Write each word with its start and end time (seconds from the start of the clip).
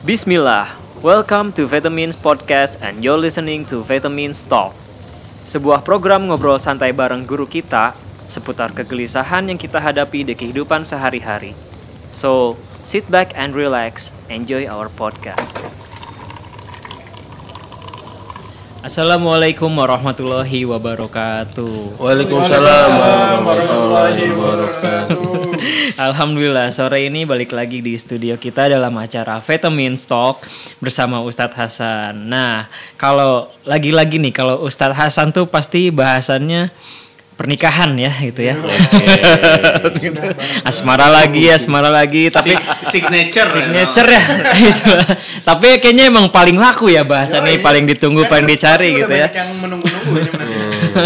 Bismillah, 0.00 0.80
welcome 1.04 1.52
to 1.52 1.68
Vitamins 1.68 2.16
Podcast 2.16 2.80
and 2.80 3.04
you're 3.04 3.20
listening 3.20 3.68
to 3.68 3.84
Vitamins 3.84 4.40
Talk. 4.40 4.72
Sebuah 5.44 5.84
program 5.84 6.24
ngobrol 6.24 6.56
santai 6.56 6.96
bareng 6.96 7.28
guru 7.28 7.44
kita 7.44 7.92
seputar 8.32 8.72
kegelisahan 8.72 9.52
yang 9.52 9.60
kita 9.60 9.76
hadapi 9.76 10.24
di 10.24 10.32
kehidupan 10.32 10.88
sehari-hari. 10.88 11.52
So, 12.08 12.56
sit 12.88 13.12
back 13.12 13.36
and 13.36 13.52
relax, 13.52 14.08
enjoy 14.32 14.64
our 14.72 14.88
podcast. 14.88 15.60
Assalamualaikum 18.80 19.68
warahmatullahi 19.68 20.64
wabarakatuh. 20.64 22.00
Waalaikumsalam 22.00 22.88
warahmatullahi 22.96 24.32
wabarakatuh. 24.32 25.49
Alhamdulillah 26.08 26.72
sore 26.72 27.06
ini 27.08 27.28
balik 27.28 27.52
lagi 27.52 27.84
di 27.84 27.96
studio 27.96 28.36
kita 28.40 28.70
dalam 28.70 28.92
acara 28.96 29.38
Vitamin 29.40 29.96
Stock 29.96 30.40
bersama 30.80 31.20
Ustadz 31.20 31.56
Hasan. 31.56 32.28
Nah 32.28 32.68
kalau 32.96 33.48
lagi-lagi 33.64 34.16
nih 34.20 34.32
kalau 34.32 34.64
Ustadz 34.64 34.96
Hasan 34.96 35.32
tuh 35.32 35.48
pasti 35.48 35.92
bahasannya 35.92 36.72
pernikahan 37.40 37.96
ya 37.96 38.12
gitu 38.20 38.44
ya. 38.44 38.52
asmara 40.68 41.08
lagi, 41.08 41.48
asmara 41.48 41.88
lagi, 41.88 42.28
tapi 42.28 42.52
signature 42.84 43.48
signature 43.48 44.08
ya. 44.12 44.22
gitu. 44.60 44.92
Tapi 45.40 45.80
kayaknya 45.80 46.12
emang 46.12 46.28
paling 46.28 46.60
laku 46.60 46.92
ya 46.92 47.00
bahasannya, 47.00 47.64
paling 47.64 47.88
ditunggu, 47.88 48.28
paling 48.28 48.44
dicari 48.44 48.92
gitu 49.00 49.08
ya. 49.08 49.32
yang 49.32 49.56
menunggu-nunggu 49.56 50.12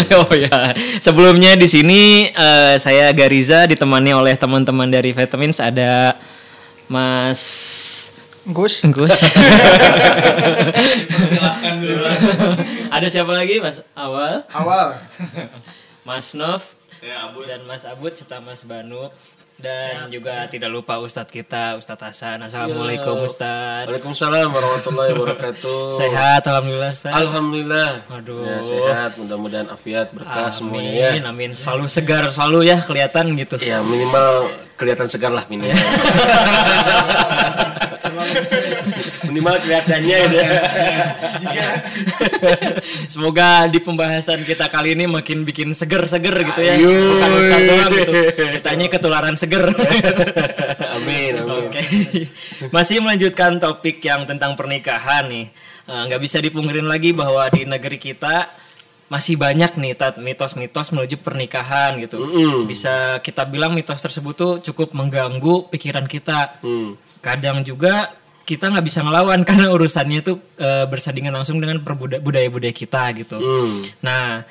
oh 0.21 0.33
ya. 0.35 0.73
Sebelumnya 0.99 1.55
di 1.55 1.67
sini 1.67 2.29
eh, 2.29 2.75
saya 2.79 3.11
Gariza 3.15 3.67
ditemani 3.69 4.11
oleh 4.15 4.35
teman-teman 4.35 4.89
dari 4.89 5.11
Vitamins. 5.15 5.59
Ada 5.59 6.15
Mas 6.91 7.41
Gus. 8.45 8.85
Gus. 8.85 9.25
ada 12.95 13.07
siapa 13.09 13.33
lagi 13.33 13.57
Mas? 13.57 13.81
Awal? 13.97 14.45
awal. 14.53 14.93
Mas 16.05 16.37
Nov 16.37 16.61
dan 17.45 17.61
Mas 17.65 17.85
Abud 17.89 18.13
serta 18.13 18.37
Mas 18.41 18.61
Banu 18.61 19.09
dan 19.55 20.11
juga 20.11 20.45
tidak 20.51 20.67
lupa 20.67 20.99
Ustadz 20.99 21.31
kita 21.31 21.79
Ustadz 21.79 22.03
Hasan. 22.03 22.43
Assalamualaikum 22.43 23.23
Ustadz. 23.23 23.87
Waalaikumsalam 23.87 24.51
warahmatullahi 24.51 25.11
wabarakatuh. 25.15 25.91
Sehat 25.99 26.43
alhamdulillah 26.43 26.91
Ustadz. 26.91 27.15
Alhamdulillah. 27.15 27.89
Aduh. 28.11 28.43
Ya, 28.43 28.59
sehat, 28.61 29.11
mudah-mudahan 29.15 29.67
afiat 29.71 30.11
berkah 30.11 30.51
semuanya 30.51 30.91
ya. 30.91 31.09
Amin, 31.15 31.25
amin. 31.25 31.51
Selalu 31.55 31.87
segar, 31.87 32.23
selalu 32.29 32.67
ya 32.67 32.77
kelihatan 32.83 33.35
gitu. 33.39 33.55
Ya 33.63 33.79
minimal 33.79 34.51
kelihatan 34.75 35.07
segar 35.07 35.31
lah 35.31 35.47
minimal. 35.47 35.71
minimal 39.27 39.55
kelihatannya 39.61 40.17
ya. 40.31 40.47
Semoga 43.11 43.67
di 43.67 43.79
pembahasan 43.81 44.43
kita 44.47 44.71
kali 44.71 44.95
ini 44.95 45.05
makin 45.05 45.43
bikin 45.43 45.71
seger-seger 45.75 46.35
gitu 46.53 46.61
ya. 46.61 46.75
Ayo. 46.79 46.93
Bukan 47.19 47.61
doang 47.67 47.91
gitu. 47.93 48.11
Kitanya 48.59 48.85
ketularan 48.87 49.35
seger. 49.35 49.65
Amin, 50.95 51.33
amin. 51.43 51.67
Oke. 51.67 51.81
Masih 52.71 53.03
melanjutkan 53.03 53.59
topik 53.59 53.99
yang 53.99 54.23
tentang 54.23 54.55
pernikahan 54.55 55.27
nih. 55.27 55.51
Eh, 55.85 56.01
Nggak 56.07 56.21
bisa 56.23 56.37
dipungkirin 56.39 56.87
lagi 56.87 57.11
bahwa 57.11 57.45
di 57.51 57.67
negeri 57.67 57.99
kita 57.99 58.47
masih 59.05 59.37
banyak 59.37 59.77
nih 59.77 59.93
tat 59.93 60.17
mitos-mitos 60.17 60.89
menuju 60.89 61.21
pernikahan 61.21 62.01
gitu. 62.01 62.25
Bisa 62.65 63.21
kita 63.21 63.45
bilang 63.45 63.77
mitos 63.77 64.01
tersebut 64.01 64.33
tuh 64.33 64.53
cukup 64.65 64.97
mengganggu 64.97 65.69
pikiran 65.69 66.09
kita. 66.09 66.57
Hmm. 66.65 66.97
Kadang 67.25 67.65
juga 67.65 68.13
kita 68.45 68.69
nggak 68.69 68.85
bisa 68.85 69.01
ngelawan 69.01 69.41
karena 69.49 69.73
urusannya 69.73 70.21
tuh 70.21 70.37
eh, 70.61 70.85
bersandingan 70.85 71.33
langsung 71.33 71.57
dengan 71.57 71.81
budaya-budaya 72.21 72.73
kita 72.73 73.09
gitu. 73.17 73.41
Hmm. 73.41 73.81
Nah, 74.05 74.45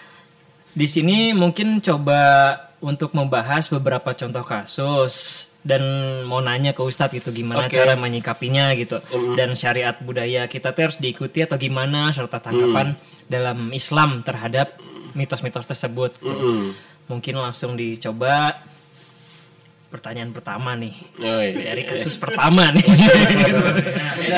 di 0.74 0.86
sini 0.90 1.30
mungkin 1.30 1.78
coba 1.78 2.50
untuk 2.82 3.14
membahas 3.14 3.70
beberapa 3.70 4.12
contoh 4.12 4.42
kasus 4.42 5.46
dan 5.64 5.80
mau 6.28 6.44
nanya 6.44 6.76
ke 6.76 6.84
Ustadz 6.84 7.16
gitu 7.16 7.32
gimana 7.32 7.64
Oke. 7.64 7.80
cara 7.80 7.96
menyikapinya 7.96 8.76
gitu 8.76 9.00
dan 9.32 9.56
syariat 9.56 9.96
budaya 9.96 10.44
kita 10.44 10.76
tuh 10.76 10.92
harus 10.92 11.00
diikuti 11.00 11.40
atau 11.40 11.56
gimana 11.56 12.12
serta 12.12 12.36
tanggapan 12.36 12.92
dalam 13.32 13.72
Islam 13.72 14.20
terhadap 14.20 14.76
mitos-mitos 15.16 15.64
tersebut. 15.64 16.20
gitu. 16.20 16.74
Mungkin 17.08 17.34
langsung 17.40 17.78
dicoba 17.78 18.60
pertanyaan 19.94 20.34
pertama 20.34 20.74
nih. 20.74 20.90
Oh, 21.22 21.38
iya. 21.38 21.70
dari 21.70 21.86
kasus 21.86 22.18
pertama 22.18 22.74
nih. 22.74 22.82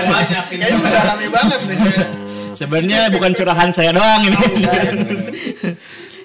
banyak 0.04 0.44
kayaknya 0.52 0.76
mendalami 0.76 1.28
banget 1.32 1.60
nih. 1.64 1.78
Sebenarnya 2.52 3.00
bukan 3.08 3.32
curahan 3.32 3.70
saya 3.72 3.96
doang 3.96 4.20
ini. 4.28 4.36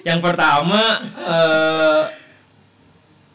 Yang 0.04 0.20
pertama 0.20 1.00
eh, 1.16 2.02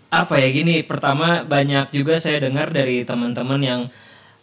apa 0.08 0.34
ya 0.38 0.48
gini, 0.54 0.86
pertama 0.86 1.42
banyak 1.42 1.90
juga 1.90 2.22
saya 2.22 2.46
dengar 2.46 2.70
dari 2.70 3.02
teman-teman 3.02 3.62
yang 3.66 3.82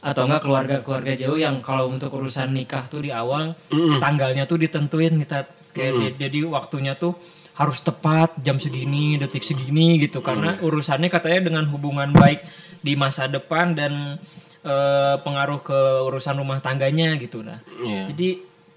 atau 0.05 0.29
enggak 0.29 0.45
keluarga-keluarga 0.45 1.17
jauh 1.17 1.41
yang 1.41 1.65
kalau 1.65 1.89
untuk 1.89 2.13
urusan 2.13 2.53
nikah 2.53 2.85
tuh 2.85 3.01
di 3.01 3.09
awal 3.09 3.57
tanggalnya 4.03 4.45
tuh 4.45 4.61
ditentuin 4.61 5.17
kita 5.17 5.49
kayak 5.73 5.93
di- 5.97 6.17
jadi 6.29 6.39
waktunya 6.45 6.93
tuh 6.93 7.17
harus 7.55 7.79
tepat 7.81 8.35
jam 8.43 8.59
segini 8.59 9.15
detik 9.15 9.43
segini 9.43 9.99
gitu 9.99 10.19
karena 10.21 10.59
urusannya 10.59 11.07
katanya 11.07 11.51
dengan 11.51 11.65
hubungan 11.71 12.11
baik 12.11 12.43
di 12.83 12.99
masa 12.99 13.31
depan 13.31 13.73
dan 13.73 14.19
eh, 14.61 15.17
pengaruh 15.23 15.63
ke 15.63 15.79
urusan 16.07 16.35
rumah 16.37 16.59
tangganya 16.59 17.15
gitu 17.17 17.41
nah 17.41 17.63
Iya. 17.79 18.11
jadi 18.11 18.29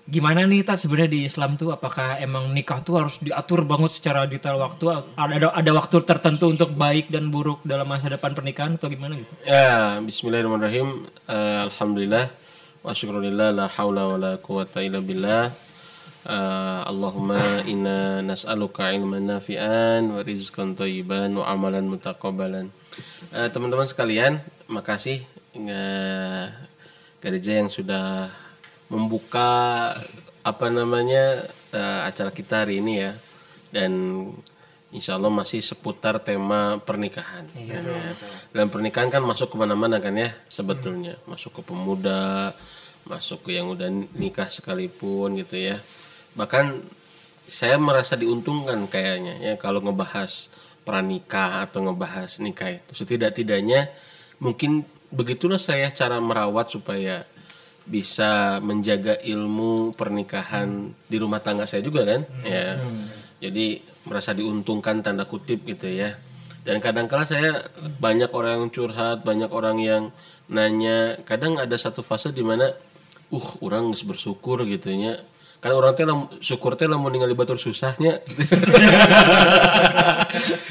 gimana 0.08 0.48
nih 0.48 0.64
Tat 0.64 0.80
sebenarnya 0.80 1.12
di 1.12 1.22
Islam 1.28 1.60
tuh 1.60 1.76
apakah 1.76 2.16
emang 2.24 2.56
nikah 2.56 2.80
tuh 2.80 2.96
harus 2.96 3.20
diatur 3.20 3.68
banget 3.68 3.92
secara 3.92 4.24
detail 4.24 4.56
waktu 4.56 4.88
ada 4.88 5.04
ada, 5.20 5.48
ada 5.52 5.72
waktu 5.76 6.00
tertentu 6.08 6.48
untuk 6.48 6.72
baik 6.72 7.12
dan 7.12 7.28
buruk 7.28 7.60
dalam 7.68 7.84
masa 7.84 8.08
depan 8.08 8.32
pernikahan 8.32 8.80
atau 8.80 8.88
gimana 8.88 9.20
gitu? 9.20 9.34
Ya, 9.44 10.00
bismillahirrahmanirrahim. 10.00 11.12
Eh, 11.28 11.60
Alhamdulillah 11.68 12.32
wa 12.80 12.92
syukurillah 12.96 13.52
la 13.52 13.68
haula 13.68 14.08
wa 14.08 14.16
la 14.16 14.32
quwata 14.40 14.80
illa 14.80 15.04
billah. 15.04 15.52
Eh, 16.28 16.82
Allahumma 16.84 17.64
inna 17.64 18.20
nas'aluka 18.20 18.92
ilman 18.92 19.32
nafi'an 19.32 20.12
wa 20.12 20.20
rizqan 20.28 20.76
thayyiban 20.76 21.32
wa 21.40 21.48
amalan 21.48 21.88
mutaqabbalan. 21.88 22.68
Eh, 23.32 23.48
teman-teman 23.48 23.88
sekalian, 23.88 24.44
makasih 24.68 25.24
eh, 25.56 26.46
gereja 27.24 27.64
yang 27.64 27.72
sudah 27.72 28.28
membuka 28.92 29.96
apa 30.44 30.68
namanya 30.68 31.48
eh, 31.72 32.00
acara 32.04 32.36
kita 32.36 32.68
hari 32.68 32.84
ini 32.84 33.08
ya. 33.08 33.12
Dan 33.72 33.92
Insya 34.88 35.20
Allah 35.20 35.28
masih 35.28 35.60
seputar 35.60 36.16
tema 36.24 36.80
pernikahan. 36.80 37.44
kan 37.52 37.84
ya. 37.84 38.08
Dan 38.56 38.72
pernikahan 38.72 39.12
kan 39.12 39.20
masuk 39.20 39.52
ke 39.52 39.56
mana-mana 39.60 40.00
kan 40.00 40.16
ya 40.16 40.32
sebetulnya. 40.48 41.20
Masuk 41.28 41.60
ke 41.60 41.62
pemuda, 41.68 42.56
masuk 43.04 43.44
ke 43.44 43.60
yang 43.60 43.68
udah 43.68 43.92
nikah 44.16 44.48
sekalipun 44.48 45.36
gitu 45.44 45.60
ya. 45.60 45.76
Bahkan 46.38 46.66
saya 47.50 47.82
merasa 47.82 48.14
diuntungkan 48.20 48.86
kayaknya 48.86 49.40
ya 49.40 49.54
kalau 49.58 49.82
ngebahas 49.82 50.52
pranikah 50.86 51.66
atau 51.66 51.84
ngebahas 51.90 52.40
nikah 52.40 52.78
itu. 52.78 52.92
Setidak-tidaknya 53.04 53.90
mungkin 54.38 54.86
begitulah 55.10 55.58
saya 55.58 55.90
cara 55.92 56.22
merawat 56.22 56.72
supaya 56.72 57.26
bisa 57.88 58.60
menjaga 58.60 59.16
ilmu 59.24 59.96
pernikahan 59.96 60.92
di 61.08 61.18
rumah 61.18 61.40
tangga 61.40 61.66
saya 61.66 61.82
juga 61.82 62.06
kan 62.06 62.22
ya. 62.46 62.80
Jadi 63.42 63.82
merasa 64.06 64.32
diuntungkan 64.38 65.02
tanda 65.02 65.26
kutip 65.26 65.66
gitu 65.66 65.90
ya. 65.90 66.16
Dan 66.68 66.84
kadang-kala 66.84 67.24
saya 67.24 67.64
banyak 67.98 68.28
orang 68.36 68.68
yang 68.68 68.72
curhat 68.72 69.24
banyak 69.24 69.48
orang 69.50 69.80
yang 69.80 70.04
nanya. 70.52 71.16
Kadang 71.24 71.58
ada 71.58 71.80
satu 71.80 72.04
fase 72.04 72.36
di 72.36 72.44
mana 72.44 72.76
uh 73.32 73.48
orang 73.64 73.92
bersyukur 73.92 74.68
gitu 74.68 74.92
ya 74.92 75.16
kan 75.58 75.74
orang 75.74 75.92
teh 75.92 76.06
lam- 76.06 76.30
syukur 76.38 76.78
teh 76.78 76.86
lamun 76.86 77.10
ningali 77.10 77.34
batur 77.34 77.58
susahnya 77.58 78.22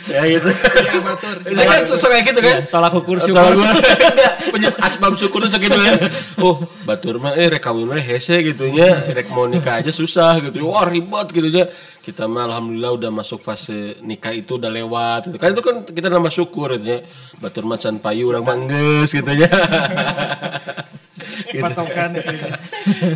ya 0.07 0.23
gitu 0.25 0.47
Iya, 0.47 1.01
batur. 1.03 1.37
Itu 1.43 1.61
kan 1.61 1.83
susah 1.85 2.09
kayak 2.09 2.25
gitu 2.25 2.41
kan 2.41 2.57
Tolak 2.69 2.95
ukur 2.95 3.19
syukur. 3.19 3.53
gua 3.53 3.73
punya 4.55 4.71
asbab 4.79 5.19
syukur 5.19 5.43
tuh 5.43 5.51
segitu 5.51 5.75
kan. 5.75 5.99
Oh, 6.39 6.57
batur 6.87 7.19
mah 7.19 7.35
eh 7.35 7.51
rek 7.51 7.61
kawin 7.61 7.85
mah 7.85 7.99
hese 7.99 8.39
gitu 8.41 8.71
nya, 8.71 9.11
rek 9.11 9.27
mau 9.29 9.45
nikah 9.45 9.83
aja 9.83 9.91
susah 9.91 10.39
gitu. 10.41 10.65
Wah, 10.65 10.87
ribet 10.87 11.29
gitu 11.31 11.49
ya. 11.51 11.67
Kita 11.99 12.25
mah 12.25 12.47
alhamdulillah 12.47 12.93
udah 12.95 13.11
masuk 13.11 13.43
fase 13.43 13.99
nikah 14.01 14.31
itu 14.31 14.57
udah 14.57 14.71
lewat 14.71 15.29
gitu. 15.29 15.37
Kan 15.37 15.51
itu 15.53 15.63
kan 15.63 15.83
kita 15.85 16.07
nama 16.07 16.31
syukur 16.31 16.79
gitu 16.79 16.87
ya. 16.87 17.01
Batur 17.37 17.67
mah 17.67 17.77
can 17.77 17.99
payu 17.99 18.31
urang 18.31 18.47
mah 18.47 18.57
geus 18.63 19.11
gitu 19.11 19.33
ya. 19.35 19.51
Gitu. 21.17 21.65
patokan 21.65 22.13
itu 22.21 22.35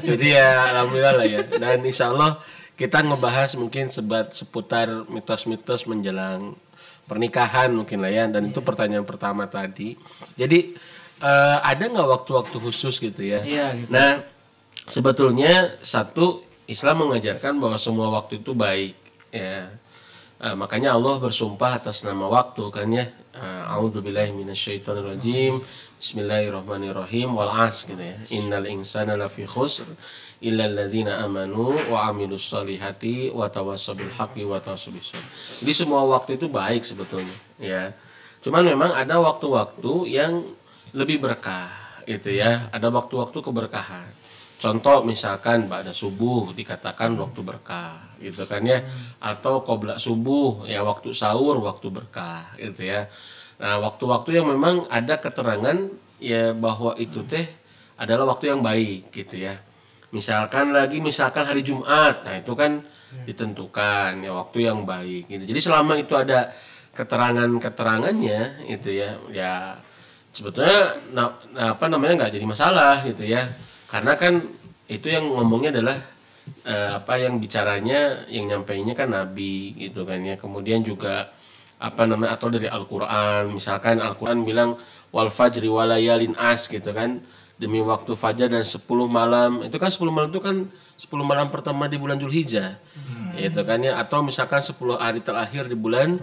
Jadi 0.08 0.26
ya 0.32 0.73
alhamdulillah 0.73 1.14
lah 1.20 1.26
ya. 1.29 1.41
Dan 1.44 1.85
insya 1.85 2.12
Allah 2.12 2.41
kita 2.75 3.05
ngebahas 3.05 3.52
mungkin 3.61 3.93
sebat 3.93 4.32
seputar 4.32 5.05
mitos-mitos 5.12 5.85
menjelang 5.85 6.56
pernikahan 7.05 7.69
mungkin 7.76 8.00
lah 8.00 8.12
ya. 8.12 8.25
Dan 8.32 8.49
itu 8.49 8.64
pertanyaan 8.64 9.05
pertama 9.05 9.44
tadi. 9.47 10.00
Jadi 10.35 10.73
eh, 11.20 11.58
ada 11.61 11.85
nggak 11.85 12.08
waktu-waktu 12.08 12.56
khusus 12.56 12.97
gitu 12.99 13.20
ya? 13.20 13.44
Iya, 13.44 13.67
gitu. 13.76 13.93
Nah, 13.93 14.25
sebetulnya 14.88 15.76
satu 15.85 16.41
Islam 16.70 17.08
mengajarkan 17.08 17.61
bahwa 17.61 17.76
semua 17.76 18.08
waktu 18.08 18.41
itu 18.41 18.56
baik 18.56 18.97
ya. 19.29 19.69
Eh, 20.41 20.56
makanya 20.56 20.97
Allah 20.97 21.20
bersumpah 21.20 21.85
atas 21.85 22.00
nama 22.00 22.25
waktu 22.25 22.64
kan 22.73 22.88
ya. 22.88 23.12
Eh, 23.70 23.78
A'udzubillahi 23.78 24.34
minasyaitonirrajim. 24.34 25.55
Bismillahirrahmanirrahim 26.02 27.31
wal 27.38 27.55
as 27.55 27.87
gitu 27.87 28.02
ya. 28.02 28.19
Innal 28.34 28.67
insana 28.67 29.14
lafi 29.14 29.46
khusr 29.46 29.87
illa 30.43 30.67
alladzina 30.67 31.22
amanu 31.22 31.78
wa 31.87 32.11
amilus 32.11 32.50
solihati 32.50 33.31
wa 33.31 33.46
tawassaw 33.46 33.94
bil 33.94 34.11
haqqi 34.11 34.43
wa 34.43 34.58
tawassaw 34.58 34.90
bis. 34.90 35.14
Jadi 35.62 35.70
semua 35.70 36.02
waktu 36.02 36.34
itu 36.34 36.50
baik 36.50 36.82
sebetulnya 36.82 37.37
ya. 37.62 37.94
Cuman 38.43 38.67
memang 38.67 38.90
ada 38.90 39.22
waktu-waktu 39.22 40.19
yang 40.19 40.43
lebih 40.90 41.23
berkah 41.23 41.70
gitu 42.11 42.34
ya. 42.34 42.66
Ada 42.75 42.90
waktu-waktu 42.90 43.38
keberkahan. 43.38 44.11
Contoh 44.58 45.06
misalkan 45.06 45.70
pada 45.70 45.94
subuh 45.94 46.50
dikatakan 46.58 47.14
waktu 47.16 47.40
berkah 47.40 48.19
gitu 48.19 48.44
kan 48.44 48.61
ya 48.66 48.84
atau 49.16 49.64
qobla 49.64 49.96
subuh 49.96 50.69
ya 50.69 50.84
waktu 50.84 51.16
sahur 51.16 51.62
waktu 51.62 51.87
berkah 51.87 52.50
gitu 52.58 52.90
ya. 52.90 53.06
Nah, 53.60 53.76
waktu-waktu 53.84 54.40
yang 54.40 54.48
memang 54.48 54.88
ada 54.88 55.20
keterangan 55.20 55.76
ya 56.16 56.56
bahwa 56.56 56.96
itu 56.96 57.20
teh 57.28 57.44
adalah 58.00 58.32
waktu 58.32 58.56
yang 58.56 58.64
baik 58.64 59.12
gitu 59.12 59.36
ya. 59.36 59.60
Misalkan 60.10 60.72
lagi 60.72 60.98
misalkan 60.98 61.44
hari 61.44 61.60
Jumat. 61.60 62.24
Nah, 62.24 62.40
itu 62.40 62.52
kan 62.56 62.80
ditentukan 63.28 64.22
ya 64.24 64.32
waktu 64.32 64.64
yang 64.64 64.88
baik 64.88 65.28
gitu. 65.28 65.44
Jadi 65.44 65.60
selama 65.60 65.98
itu 66.00 66.16
ada 66.16 66.50
keterangan-keterangannya 66.96 68.66
itu 68.66 68.90
ya 68.98 69.14
ya 69.30 69.52
sebetulnya 70.34 70.94
na- 71.14 71.38
na- 71.54 71.74
apa 71.74 71.86
namanya 71.86 72.26
nggak 72.26 72.34
jadi 72.38 72.46
masalah 72.46 73.02
gitu 73.06 73.26
ya 73.26 73.46
karena 73.90 74.14
kan 74.18 74.42
itu 74.90 75.06
yang 75.10 75.26
ngomongnya 75.26 75.70
adalah 75.74 75.98
eh, 76.66 76.90
apa 76.98 77.14
yang 77.18 77.38
bicaranya 77.38 78.26
yang 78.26 78.50
nyampeinnya 78.50 78.94
kan 78.98 79.10
nabi 79.10 79.74
gitu 79.78 80.02
kan 80.02 80.18
ya 80.22 80.34
kemudian 80.34 80.82
juga 80.82 81.30
apa 81.80 82.04
namanya 82.04 82.36
atau 82.36 82.52
dari 82.52 82.68
Al-Qur'an. 82.68 83.56
Misalkan 83.56 83.98
Al-Qur'an 84.04 84.44
bilang 84.44 84.76
wal 85.10 85.32
fajri 85.32 85.66
walayalin 85.66 86.36
as 86.36 86.68
gitu 86.68 86.92
kan. 86.92 87.24
Demi 87.60 87.80
waktu 87.84 88.16
fajar 88.16 88.48
dan 88.48 88.64
10 88.64 88.84
malam. 89.08 89.64
Itu 89.64 89.76
kan 89.76 89.92
10 89.92 90.08
malam 90.08 90.28
itu 90.32 90.40
kan 90.40 90.56
10 90.96 91.08
malam 91.24 91.52
pertama 91.52 91.88
di 91.88 92.00
bulan 92.00 92.16
Zulhijjah 92.16 92.80
gitu 93.36 93.60
kan 93.64 93.80
ya. 93.84 94.00
Atau 94.00 94.24
misalkan 94.24 94.64
10 94.64 94.76
hari 94.96 95.20
terakhir 95.20 95.68
di 95.68 95.76
bulan 95.76 96.20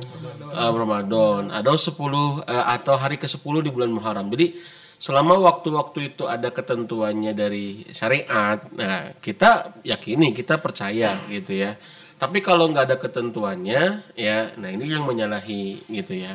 eh, 0.53 0.71
Ramadan. 0.73 1.53
Atau 1.53 1.77
10 1.77 2.45
eh, 2.45 2.65
atau 2.77 2.95
hari 2.97 3.21
ke-10 3.21 3.53
di 3.65 3.69
bulan 3.69 3.89
Muharram. 3.93 4.29
Jadi 4.33 4.57
selama 4.97 5.37
waktu-waktu 5.37 6.13
itu 6.13 6.25
ada 6.25 6.49
ketentuannya 6.49 7.37
dari 7.37 7.85
syariat 7.93 8.57
nah 8.73 9.13
kita 9.21 9.77
yakini 9.85 10.33
kita 10.33 10.57
percaya 10.57 11.21
gitu 11.29 11.53
ya 11.53 11.77
tapi 12.17 12.41
kalau 12.41 12.65
nggak 12.73 12.85
ada 12.89 12.97
ketentuannya 12.97 14.13
ya 14.17 14.37
nah 14.57 14.69
ini 14.73 14.89
yang 14.89 15.05
menyalahi 15.05 15.85
gitu 15.85 16.17
ya. 16.17 16.33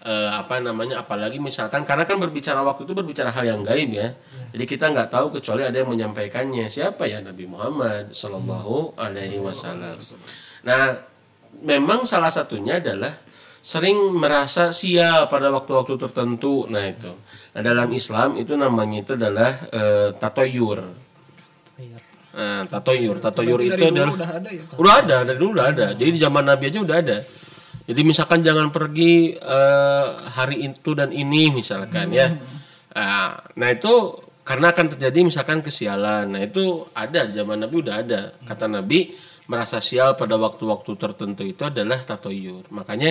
Eh, 0.00 0.30
apa 0.32 0.64
namanya 0.64 1.04
apalagi 1.04 1.36
misalkan 1.36 1.84
karena 1.84 2.08
kan 2.08 2.16
berbicara 2.16 2.64
waktu 2.64 2.88
itu 2.88 2.96
berbicara 2.96 3.28
hal 3.36 3.44
yang 3.44 3.60
gaib 3.60 3.92
ya. 3.92 4.16
Jadi 4.48 4.64
kita 4.64 4.88
nggak 4.88 5.12
tahu 5.12 5.36
kecuali 5.36 5.60
ada 5.60 5.76
yang 5.76 5.92
menyampaikannya. 5.92 6.72
Siapa 6.72 7.04
ya? 7.04 7.20
Nabi 7.20 7.44
Muhammad 7.44 8.08
Shallallahu 8.08 8.96
Alaihi 8.96 9.36
Wasallam. 9.44 10.00
Nah 10.64 11.04
memang 11.60 12.08
salah 12.08 12.32
satunya 12.32 12.80
adalah 12.80 13.12
sering 13.60 14.16
merasa 14.16 14.72
sial 14.72 15.28
pada 15.28 15.52
waktu-waktu 15.52 16.00
tertentu. 16.00 16.64
Nah 16.72 16.88
itu. 16.88 17.12
Nah 17.52 17.60
dalam 17.60 17.92
Islam 17.92 18.40
itu 18.40 18.56
namanya 18.56 19.04
itu 19.04 19.12
adalah 19.20 19.68
eh, 19.68 20.16
tatoyur 20.16 20.80
Nah, 22.30 22.62
tatoyur, 22.70 23.18
tatoyur 23.18 23.58
itu 23.58 23.74
Dari 23.74 23.90
dulu 23.90 23.98
adalah 23.98 24.14
udah 24.14 24.30
ada 24.38 24.50
ya. 24.54 24.62
Udah 24.78 24.94
ada, 25.02 25.16
dari 25.26 25.38
dulu 25.38 25.50
udah 25.58 25.66
ada. 25.66 25.86
Jadi 25.98 26.10
di 26.14 26.20
zaman 26.22 26.44
Nabi 26.46 26.64
aja 26.70 26.78
udah 26.78 26.96
ada. 27.02 27.18
Jadi 27.90 28.00
misalkan 28.06 28.38
jangan 28.38 28.70
pergi 28.70 29.34
eh, 29.34 30.06
hari 30.38 30.62
itu 30.62 30.90
dan 30.94 31.10
ini 31.10 31.50
misalkan 31.50 32.14
ya. 32.14 32.30
Ah, 32.94 33.38
Nah, 33.58 33.68
itu 33.70 34.14
karena 34.46 34.70
akan 34.70 34.86
terjadi 34.94 35.26
misalkan 35.26 35.58
kesialan. 35.58 36.30
Nah, 36.30 36.42
itu 36.42 36.86
ada 36.94 37.26
di 37.26 37.34
zaman 37.34 37.66
Nabi 37.66 37.74
udah 37.82 37.94
ada. 37.98 38.20
Kata 38.46 38.70
Nabi 38.70 39.10
merasa 39.50 39.82
sial 39.82 40.14
pada 40.14 40.38
waktu-waktu 40.38 40.90
tertentu 40.94 41.42
itu 41.42 41.66
adalah 41.66 41.98
tatoyur. 42.06 42.70
Makanya 42.70 43.10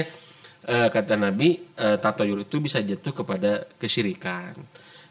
eh, 0.63 0.87
kata 0.87 1.19
Nabi 1.19 1.59
eh, 1.75 1.97
tatoyur 1.99 2.47
itu 2.47 2.63
bisa 2.63 2.79
jatuh 2.79 3.11
kepada 3.11 3.67
kesyirikan. 3.75 4.55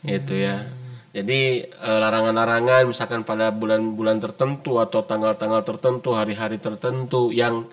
Itu 0.01 0.33
ya. 0.33 0.88
Jadi 1.19 1.67
eh, 1.67 1.99
larangan-larangan 1.99 2.87
misalkan 2.87 3.26
pada 3.26 3.50
bulan-bulan 3.50 4.23
tertentu 4.23 4.79
atau 4.79 5.03
tanggal-tanggal 5.03 5.67
tertentu, 5.67 6.15
hari-hari 6.15 6.62
tertentu 6.62 7.35
yang 7.35 7.67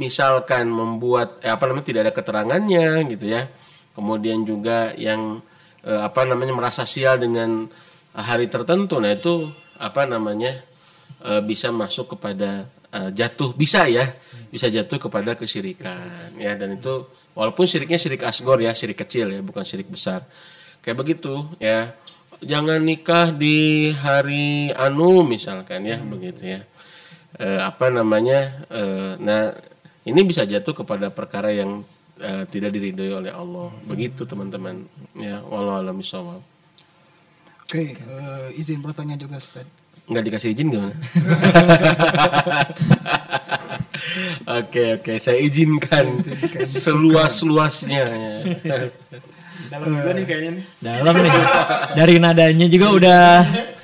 misalkan 0.00 0.72
membuat 0.72 1.44
eh, 1.44 1.52
apa 1.52 1.68
namanya 1.68 1.86
tidak 1.92 2.00
ada 2.08 2.14
keterangannya 2.16 3.04
gitu 3.12 3.28
ya. 3.28 3.52
Kemudian 3.92 4.48
juga 4.48 4.96
yang 4.96 5.44
eh, 5.84 6.00
apa 6.00 6.24
namanya 6.24 6.56
merasa 6.56 6.88
sial 6.88 7.20
dengan 7.20 7.68
hari 8.16 8.48
tertentu. 8.48 8.96
Nah, 8.96 9.12
itu 9.12 9.44
apa 9.76 10.08
namanya? 10.08 10.64
eh, 11.24 11.42
bisa 11.44 11.72
masuk 11.72 12.16
kepada 12.16 12.68
eh, 12.92 13.10
jatuh 13.12 13.52
bisa 13.56 13.88
ya, 13.88 14.04
bisa 14.48 14.68
jatuh 14.68 14.98
kepada 15.00 15.34
kesyirikan 15.38 16.36
ya 16.36 16.54
dan 16.58 16.76
itu 16.76 17.08
walaupun 17.36 17.64
syiriknya 17.68 17.98
syirik 18.00 18.22
asgor 18.24 18.58
ya, 18.60 18.72
syirik 18.72 18.98
kecil 19.00 19.32
ya, 19.32 19.40
bukan 19.40 19.64
syirik 19.64 19.88
besar. 19.88 20.24
Kayak 20.80 21.02
begitu 21.02 21.34
ya 21.58 21.98
jangan 22.42 22.80
nikah 22.82 23.32
di 23.32 23.90
hari 23.92 24.72
anu 24.74 25.24
misalkan 25.24 25.86
ya 25.86 26.00
begitu 26.00 26.56
ya. 26.56 26.60
Eh, 27.36 27.60
apa 27.60 27.92
namanya 27.92 28.64
eh, 28.72 29.12
nah 29.20 29.52
ini 30.08 30.20
bisa 30.24 30.48
jatuh 30.48 30.72
kepada 30.72 31.12
perkara 31.12 31.52
yang 31.52 31.84
eh, 32.20 32.44
tidak 32.48 32.72
diridhoi 32.76 33.12
oleh 33.12 33.32
Allah. 33.32 33.72
Begitu 33.84 34.24
teman-teman. 34.24 34.88
Ya 35.16 35.40
wallahu 35.44 35.80
a'lam. 35.84 36.00
Oke, 37.66 37.98
eh, 37.98 38.58
izin 38.58 38.80
bertanya 38.80 39.16
juga 39.18 39.38
Ustaz. 39.40 39.66
nggak 40.06 40.22
dikasih 40.22 40.54
izin 40.54 40.70
gimana? 40.70 40.94
Oke 44.46 45.02
oke. 45.02 45.18
Saya 45.18 45.42
izinkan 45.42 46.22
seluas 46.62 47.42
luasnya 47.42 48.06
Dalam 49.66 49.86
juga 49.88 50.10
nih 50.12 50.24
kayaknya 50.24 50.50
nih. 50.52 50.64
Dalam 50.78 51.14
nih. 51.16 51.32
Dari 51.94 52.14
nadanya 52.16 52.66
juga 52.66 52.86
udah 52.92 53.22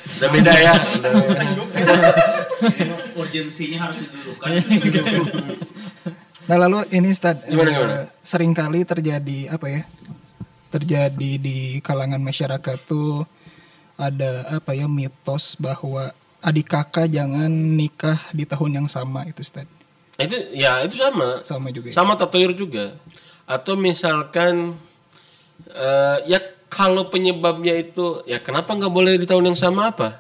udah 0.03 0.29
beda 0.31 0.53
ya 0.55 0.75
Urgensinya 3.13 3.79
harus 3.89 3.97
didulukan. 4.01 4.49
Nah 6.43 6.57
lalu 6.59 6.79
ini 6.91 7.09
Ustaz, 7.09 7.39
Gimana, 7.47 7.71
gimana? 7.71 7.97
sering 8.19 8.51
kali 8.51 8.83
terjadi 8.83 9.39
apa 9.49 9.67
ya? 9.69 9.83
Terjadi 10.69 11.31
di 11.39 11.59
kalangan 11.79 12.19
masyarakat 12.19 12.79
tuh 12.83 13.23
ada 13.95 14.51
apa 14.51 14.73
ya 14.73 14.89
mitos 14.89 15.55
bahwa 15.55 16.11
adik 16.41 16.67
kakak 16.69 17.07
jangan 17.07 17.47
nikah 17.49 18.19
di 18.31 18.43
tahun 18.43 18.83
yang 18.83 18.89
sama 18.91 19.23
itu 19.25 19.39
Ustaz. 19.39 19.69
itu 20.19 20.35
ya 20.53 20.83
itu 20.83 20.99
sama 20.99 21.41
Sama 21.43 21.71
juga. 21.71 21.89
ya? 21.89 21.95
sama 21.95 22.13
tatoyur 22.15 22.53
juga 22.53 22.95
atau 23.43 23.75
misalkan 23.75 24.75
eh, 25.69 26.17
ya 26.27 26.39
kalau 26.67 27.07
penyebabnya 27.07 27.77
itu 27.77 28.25
ya 28.25 28.41
kenapa 28.41 28.73
nggak 28.73 28.91
boleh 28.91 29.21
di 29.21 29.27
tahun 29.29 29.53
yang 29.53 29.59
sama 29.59 29.93
apa? 29.93 30.19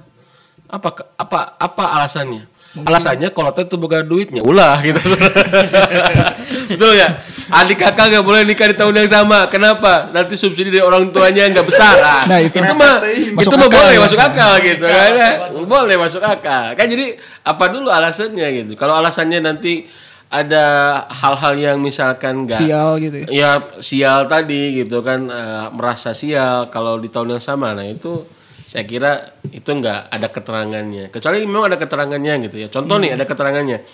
Apa 0.68 0.88
apa 1.16 1.38
apa 1.56 1.84
alasannya? 1.96 2.48
Alasannya 2.72 3.28
kalau 3.36 3.52
itu 3.52 3.76
bukan 3.76 4.00
duitnya 4.04 4.40
ulah 4.40 4.80
gitu. 4.80 4.96
Betul 6.72 6.96
ya? 6.96 7.20
Adik 7.52 7.84
kakak 7.84 8.16
nggak 8.16 8.24
boleh 8.24 8.48
nikah 8.48 8.64
di 8.72 8.76
tahun 8.76 9.04
yang 9.04 9.10
sama. 9.12 9.44
Kenapa? 9.52 10.08
Nanti 10.08 10.40
subsidi 10.40 10.72
dari 10.72 10.80
orang 10.80 11.12
tuanya 11.12 11.52
nggak 11.52 11.66
besar. 11.68 12.00
Ah, 12.00 12.24
Nah, 12.24 12.40
itu- 12.40 12.56
mah 12.64 13.04
Masuk 13.36 13.52
itu 13.52 13.56
mah 13.60 13.68
boleh 13.68 13.92
ya. 13.92 14.00
masuk 14.00 14.20
akal 14.20 14.52
gitu 14.64 14.84
kan. 14.88 15.10
Ya. 15.12 15.30
boleh 15.68 15.96
masuk 16.00 16.22
akal. 16.24 16.72
Kan 16.72 16.86
jadi 16.88 17.20
apa 17.44 17.64
dulu 17.68 17.92
alasannya 17.92 18.46
gitu? 18.64 18.72
Kalau 18.80 18.96
alasannya 18.96 19.44
nanti 19.44 19.84
ada 20.32 20.64
hal-hal 21.12 21.52
yang 21.54 21.76
misalkan 21.76 22.48
nggak 22.48 22.64
Sial 22.64 22.96
gitu 22.98 23.16
ya. 23.20 23.26
ya 23.28 23.50
sial 23.84 24.24
tadi 24.24 24.80
gitu 24.80 25.04
kan 25.04 25.28
eh, 25.28 25.66
merasa 25.76 26.16
sial 26.16 26.72
kalau 26.72 26.96
di 26.96 27.12
tahun 27.12 27.36
yang 27.36 27.44
sama. 27.44 27.76
Nah 27.76 27.84
itu 27.84 28.24
saya 28.64 28.88
kira 28.88 29.12
itu 29.52 29.68
nggak 29.68 30.08
ada 30.08 30.28
keterangannya. 30.32 31.12
Kecuali 31.12 31.44
memang 31.44 31.68
ada 31.68 31.76
keterangannya 31.76 32.48
gitu 32.48 32.56
ya. 32.56 32.68
Contoh 32.72 32.96
nih 32.96 33.12
ada 33.12 33.28
keterangannya. 33.28 33.84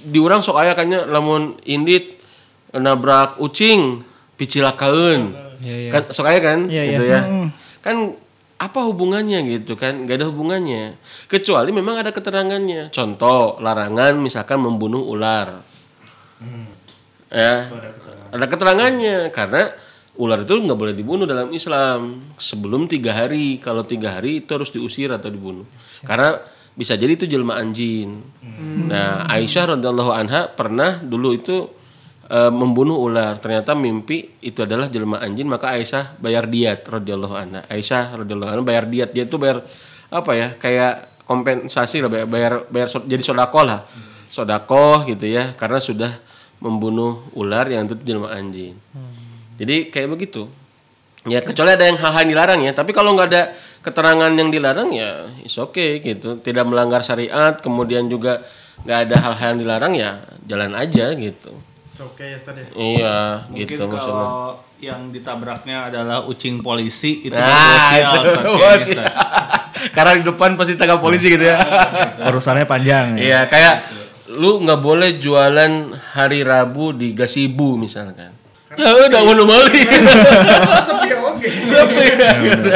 Di 0.00 0.18
orang 0.18 0.42
sok 0.42 0.58
aya 0.58 0.74
kayaknya 0.74 1.06
lamun 1.06 1.54
indit 1.62 2.18
nabrak 2.74 3.38
ucing 3.38 4.02
picilakaun 4.34 5.34
Iya, 5.60 5.76
iya. 5.76 5.90
kan 5.92 6.02
sok 6.08 6.26
aya 6.26 6.40
kan 6.40 6.58
Iya, 6.66 6.82
gitu 6.96 7.04
ya. 7.06 7.20
Kan 7.78 7.96
apa 8.60 8.84
hubungannya 8.84 9.40
gitu 9.56 9.72
kan? 9.72 10.04
Nggak 10.04 10.20
ada 10.20 10.26
hubungannya. 10.28 11.00
Kecuali 11.24 11.72
memang 11.72 12.04
ada 12.04 12.12
keterangannya. 12.12 12.92
Contoh 12.92 13.56
larangan 13.56 14.20
misalkan 14.20 14.60
membunuh 14.60 15.00
ular. 15.00 15.64
Ya. 17.32 17.72
Ada 18.28 18.46
keterangannya 18.46 19.32
karena 19.32 19.72
ular 20.20 20.44
itu 20.44 20.60
nggak 20.60 20.76
boleh 20.76 20.92
dibunuh 20.92 21.24
dalam 21.24 21.48
Islam. 21.56 22.20
Sebelum 22.36 22.84
tiga 22.84 23.16
hari. 23.16 23.56
Kalau 23.56 23.88
tiga 23.88 24.20
hari 24.20 24.44
itu 24.44 24.52
harus 24.52 24.68
diusir 24.68 25.08
atau 25.08 25.32
dibunuh. 25.32 25.64
Karena 26.04 26.36
bisa 26.76 27.00
jadi 27.00 27.16
itu 27.16 27.24
jelmaan 27.24 27.72
jin. 27.72 28.20
Nah 28.92 29.24
Aisyah 29.24 29.80
radhiallahu 29.80 30.12
anha 30.12 30.52
pernah 30.52 31.00
dulu 31.00 31.32
itu 31.32 31.79
eh, 32.30 32.52
membunuh 32.54 32.96
ular. 33.02 33.42
Ternyata 33.42 33.74
mimpi 33.74 34.38
itu 34.40 34.62
adalah 34.62 34.86
jelmaan 34.86 35.34
jin. 35.34 35.50
Maka 35.50 35.74
Aisyah 35.74 36.16
bayar 36.22 36.46
diat 36.46 36.86
radhiallahu 36.86 37.34
anha. 37.34 37.60
Aisyah 37.66 38.22
radhiallahu 38.22 38.50
anha 38.54 38.62
bayar 38.62 38.86
diat. 38.86 39.10
Dia 39.10 39.26
itu 39.26 39.36
bayar 39.36 39.60
apa 40.08 40.32
ya? 40.38 40.48
Kayak 40.54 41.10
kompensasi 41.26 42.02
lah 42.02 42.10
bayar 42.10 42.26
bayar, 42.30 42.52
bayar 42.70 42.88
so- 42.88 43.04
jadi 43.04 43.22
sodako 43.22 43.66
lah. 43.66 43.82
Sodako 44.30 45.02
gitu 45.10 45.26
ya. 45.26 45.52
Karena 45.58 45.82
sudah 45.82 46.12
membunuh 46.62 47.26
ular 47.34 47.66
yang 47.66 47.90
itu 47.90 47.98
jelmaan 47.98 48.54
jin. 48.54 48.76
Jadi 49.58 49.90
kayak 49.90 50.08
begitu. 50.14 50.46
Ya 51.28 51.44
kecuali 51.44 51.76
ada 51.76 51.84
yang 51.84 52.00
hal-hal 52.00 52.24
dilarang 52.24 52.60
ya. 52.64 52.72
Tapi 52.72 52.96
kalau 52.96 53.12
nggak 53.12 53.28
ada 53.28 53.42
keterangan 53.84 54.32
yang 54.32 54.48
dilarang 54.48 54.88
ya 54.92 55.28
is 55.44 55.56
okay 55.60 56.00
gitu. 56.00 56.40
Tidak 56.40 56.64
melanggar 56.64 57.04
syariat. 57.04 57.56
Kemudian 57.60 58.08
juga 58.08 58.40
nggak 58.88 58.98
ada 59.08 59.16
hal-hal 59.28 59.48
yang 59.56 59.60
dilarang 59.60 59.92
ya 59.92 60.10
jalan 60.48 60.72
aja 60.72 61.12
gitu. 61.12 61.52
Oke 62.00 62.24
ya 62.24 62.36
Ustaz 62.36 62.56
ya. 62.56 62.66
Iya 62.72 63.16
Mungkin 63.48 63.66
gitu 63.68 63.82
maksudnya. 63.84 64.24
kalau 64.24 64.56
yang 64.80 65.00
ditabraknya 65.12 65.78
adalah 65.92 66.24
ucing 66.24 66.64
polisi 66.64 67.28
itu 67.28 67.36
Nah, 67.36 67.92
itu 68.00 68.18
ya. 68.96 69.04
Karena 69.96 70.12
di 70.16 70.24
depan 70.24 70.56
pasti 70.56 70.76
tangkap 70.80 71.00
polisi 71.00 71.28
gitu 71.28 71.44
ya. 71.44 71.60
Urusannya 72.32 72.64
panjang 72.64 73.16
ya. 73.16 73.20
Iya 73.20 73.40
kayak 73.48 73.74
lu 74.40 74.62
nggak 74.64 74.80
boleh 74.80 75.20
jualan 75.20 75.72
hari 76.16 76.40
Rabu 76.40 76.96
di 76.96 77.12
gasibu 77.12 77.76
misalkan. 77.76 78.32
Ya 78.78 78.90
udah 78.94 79.20
udah 79.34 79.46
mali. 79.46 79.82
Sepi 80.80 81.10
oke. 81.10 81.48
Siapa 81.66 81.90
ya? 81.90 82.30
Gitu. 82.38 82.68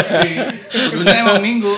Sebenarnya 0.74 1.20
emang 1.22 1.38
minggu. 1.38 1.72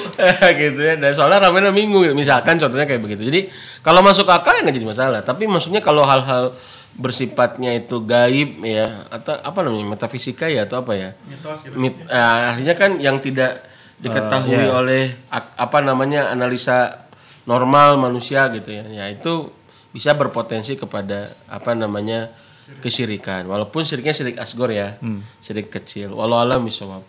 gitu 0.57 0.81
ya. 0.81 0.95
Dan 0.97 1.13
soalnya 1.13 1.45
ramainya 1.45 1.69
minggu 1.69 2.17
misalkan 2.17 2.57
contohnya 2.57 2.89
kayak 2.89 3.05
begitu. 3.05 3.29
Jadi 3.29 3.41
kalau 3.85 4.01
masuk 4.01 4.25
akal 4.33 4.57
ya 4.57 4.65
nggak 4.65 4.77
jadi 4.81 4.89
masalah. 4.89 5.21
Tapi 5.21 5.45
maksudnya 5.45 5.85
kalau 5.85 6.01
hal-hal 6.03 6.57
bersifatnya 6.97 7.77
itu 7.77 8.01
gaib 8.01 8.65
ya 8.65 9.05
atau 9.09 9.37
apa 9.37 9.61
namanya 9.61 9.97
metafisika 9.97 10.49
ya 10.49 10.65
atau 10.65 10.81
apa 10.81 10.93
ya? 10.97 11.11
Mitos 11.29 11.63
gitu. 11.63 11.77
Mit, 11.77 11.93
eh, 12.03 12.41
artinya 12.51 12.75
kan 12.75 12.91
yang 12.97 13.21
tidak 13.21 13.61
diketahui 13.97 14.57
oleh 14.67 15.05
ak- 15.29 15.57
apa 15.57 15.79
namanya 15.81 16.29
analisa 16.29 17.05
normal 17.45 18.01
manusia 18.01 18.49
gitu 18.51 18.73
ya. 18.73 18.85
Ya 18.89 19.05
itu 19.09 19.53
bisa 19.93 20.13
berpotensi 20.13 20.77
kepada 20.77 21.33
apa 21.49 21.73
namanya 21.73 22.33
kesyirikan. 22.81 23.47
Walaupun 23.47 23.85
syiriknya 23.85 24.13
syirik 24.13 24.37
asgor 24.37 24.73
ya, 24.73 24.97
syirik 25.41 25.71
kecil. 25.71 26.13
Walau 26.13 26.41
alam 26.41 26.65
bisawab. 26.65 27.05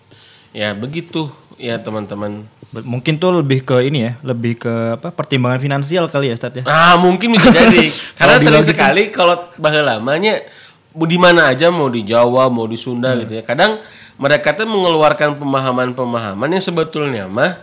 Ya 0.51 0.71
begitu 0.71 1.27
ya 1.57 1.81
teman-teman. 1.81 2.45
Mungkin 2.71 3.17
tuh 3.17 3.41
lebih 3.41 3.65
ke 3.65 3.81
ini 3.83 4.05
ya, 4.07 4.11
lebih 4.21 4.61
ke 4.61 4.73
apa 4.95 5.09
pertimbangan 5.09 5.57
finansial 5.57 6.05
kali 6.07 6.31
ya 6.31 6.35
Ustaz 6.37 6.53
ya. 6.61 6.63
Ah 6.69 6.95
mungkin 6.95 7.33
bisa 7.33 7.49
jadi. 7.49 7.89
Karena 8.17 8.37
sering 8.37 8.63
sekali 8.63 9.09
kalau 9.09 9.49
bahasa 9.57 9.81
lamanya 9.81 10.45
di 10.93 11.17
mana 11.19 11.53
aja 11.53 11.69
mau 11.69 11.89
di 11.89 12.01
Jawa 12.01 12.49
mau 12.49 12.69
di 12.69 12.77
Sunda 12.77 13.17
gitu 13.17 13.37
ya. 13.37 13.43
Kadang 13.43 13.81
mereka 14.17 14.53
tuh 14.53 14.69
mengeluarkan 14.69 15.37
pemahaman-pemahaman 15.37 16.49
yang 16.53 16.63
sebetulnya 16.63 17.25
mah 17.25 17.61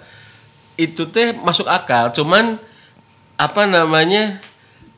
itu 0.75 1.07
teh 1.09 1.35
masuk 1.43 1.71
akal. 1.71 2.11
Cuman 2.11 2.59
apa 3.35 3.63
namanya 3.67 4.39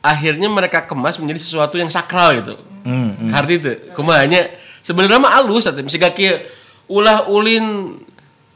akhirnya 0.01 0.49
mereka 0.49 0.85
kemas 0.85 1.17
menjadi 1.17 1.41
sesuatu 1.41 1.77
yang 1.77 1.89
sakral 1.89 2.37
gitu. 2.37 2.53
Hmm, 2.87 3.33
Karena 3.33 3.51
itu 3.51 3.71
kumanya 3.91 4.47
sebenarnya 4.79 5.19
mah 5.19 5.35
alus 5.41 5.67
atau 5.67 5.83
bisa 5.83 5.99
kieu 6.15 6.39
ulah 6.87 7.27
ulin 7.27 7.99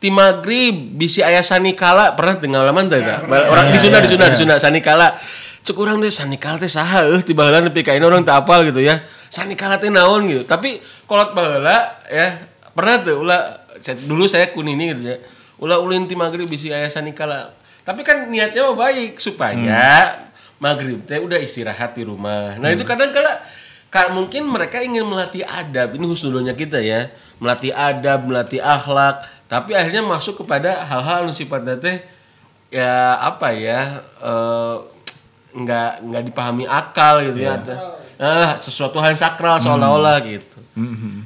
ti 0.02 0.10
magrib 0.10 0.98
bisi 0.98 1.22
aya 1.22 1.46
sanikala. 1.46 2.18
Pernah 2.18 2.42
pengalaman 2.42 2.90
teh 2.90 3.06
eta? 3.06 3.22
orang 3.30 3.70
di 3.70 3.78
Sunda 3.78 4.02
di 4.02 4.10
Sunda 4.10 4.34
di 4.34 4.38
Sunda 4.42 4.58
sanikala. 4.58 5.14
Cek 5.62 5.78
urang 5.78 6.02
teh 6.02 6.10
sanikala 6.10 6.58
teh 6.58 6.66
saha 6.66 7.06
eueuh 7.06 7.22
ti 7.22 7.38
baheula 7.38 7.62
nepi 7.62 7.86
ka 7.86 7.94
ini 7.94 8.02
orang 8.02 8.26
teu 8.26 8.34
apal 8.34 8.66
gitu 8.66 8.82
ya. 8.82 9.06
Sanikala 9.30 9.78
teh 9.78 9.94
naon 9.94 10.26
gitu. 10.26 10.42
Tapi 10.50 10.82
kolot 11.06 11.38
baheula 11.38 12.02
ya 12.10 12.50
pernah 12.74 13.06
tuh 13.06 13.22
ulah 13.22 13.70
dulu 14.10 14.26
saya 14.26 14.50
kunini 14.50 14.98
gitu 14.98 15.02
ya. 15.06 15.22
Ulah 15.62 15.78
ulin 15.78 16.10
ti 16.10 16.18
magrib 16.18 16.50
bisi 16.50 16.74
aya 16.74 16.90
sanikala. 16.90 17.54
Tapi 17.86 18.02
kan 18.02 18.26
niatnya 18.26 18.66
mah 18.74 18.90
baik 18.90 19.22
supaya 19.22 20.18
maghrib 20.58 21.06
teh 21.06 21.22
udah 21.22 21.38
istirahat 21.38 21.94
di 21.94 22.02
rumah. 22.02 22.58
Nah 22.58 22.74
itu 22.74 22.82
kadang 22.82 23.14
kala 23.14 23.38
Ka- 23.92 24.10
mungkin 24.10 24.48
mereka 24.48 24.80
ingin 24.80 25.04
melatih 25.04 25.44
adab 25.44 25.94
ini 25.94 26.08
husnudonya 26.08 26.56
kita 26.56 26.80
ya. 26.80 27.12
Melatih 27.38 27.70
adab 27.70 28.24
melatih 28.24 28.58
akhlak 28.58 29.22
tapi 29.46 29.76
akhirnya 29.76 30.00
masuk 30.00 30.40
kepada 30.40 30.80
hal-hal 30.82 31.28
yang 31.28 31.36
sifatnya 31.36 31.76
teh 31.76 32.00
ya 32.72 33.20
apa 33.20 33.52
ya 33.52 34.00
eh, 34.18 34.76
nggak 35.52 35.92
nggak 36.02 36.24
dipahami 36.26 36.64
akal 36.64 37.20
gitu 37.22 37.44
ya. 37.44 37.60
Ah 38.18 38.56
sesuatu 38.56 38.96
hal 38.98 39.12
yang 39.12 39.20
sakral 39.20 39.60
seolah-olah 39.60 40.24
gitu. 40.24 40.60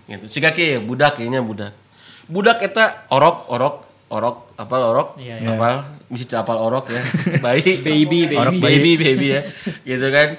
Gitu. 0.03 0.25
Si 0.25 0.39
kaki 0.39 0.63
ya 0.65 0.79
budak 0.79 1.15
kayaknya 1.15 1.39
budak. 1.39 1.77
Budak 2.25 2.57
kita 2.57 3.05
orok 3.09 3.45
orok 3.47 3.75
orok 4.07 4.35
apal 4.55 4.81
orok? 4.81 5.07
Iya, 5.19 5.37
apal? 5.51 5.75
Bisa 6.07 6.41
apal 6.41 6.57
orok 6.57 6.89
ya. 6.89 7.01
Baik 7.45 7.83
Baby, 7.83 8.25
baby. 8.25 8.35
Orok 8.35 8.55
baby 8.57 8.91
baby 8.95 9.27
ya. 9.29 9.41
Gitu 9.83 10.07
kan 10.09 10.29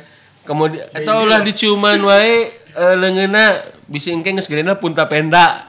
kemudian 0.46 0.86
atau 0.94 1.26
lah 1.26 1.42
diciuman 1.42 1.98
wae 2.06 2.48
uh, 2.78 2.94
leungeunna 2.94 3.74
bisi 3.90 4.14
engke 4.14 4.30
geus 4.30 4.46
gedena 4.46 4.78
punta 4.78 5.10
penda. 5.10 5.68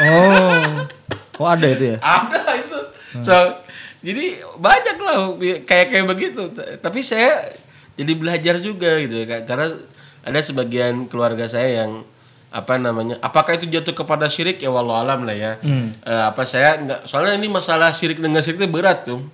Oh. 0.00 0.88
Oh 1.40 1.48
ada 1.48 1.64
itu 1.68 1.96
ya. 1.96 1.98
ada 2.00 2.40
itu. 2.56 2.78
So 3.24 3.34
jadi 4.02 4.40
banyak 4.58 4.96
lah 4.98 5.36
kayak 5.64 5.86
kayak 5.92 6.06
begitu. 6.08 6.42
Tapi 6.80 7.00
saya 7.04 7.52
jadi 7.96 8.12
belajar 8.16 8.56
juga 8.58 8.98
gitu 9.00 9.24
ya 9.24 9.44
karena 9.44 9.68
ada 10.22 10.38
sebagian 10.40 11.06
keluarga 11.12 11.44
saya 11.44 11.84
yang 11.84 12.08
apa 12.52 12.76
namanya 12.76 13.16
apakah 13.24 13.56
itu 13.56 13.64
jatuh 13.68 13.96
kepada 13.96 14.28
syirik? 14.28 14.60
Ya 14.60 14.68
walau 14.68 14.92
alam 14.92 15.24
lah 15.24 15.36
ya. 15.36 15.52
Eh, 16.04 16.24
apa 16.28 16.44
saya 16.44 16.76
nggak 16.80 17.00
soalnya 17.08 17.40
ini 17.40 17.48
masalah 17.48 17.92
syirik 17.96 18.20
dengan 18.20 18.44
syirik 18.44 18.60
itu 18.60 18.68
berat 18.68 19.08
tuh 19.08 19.24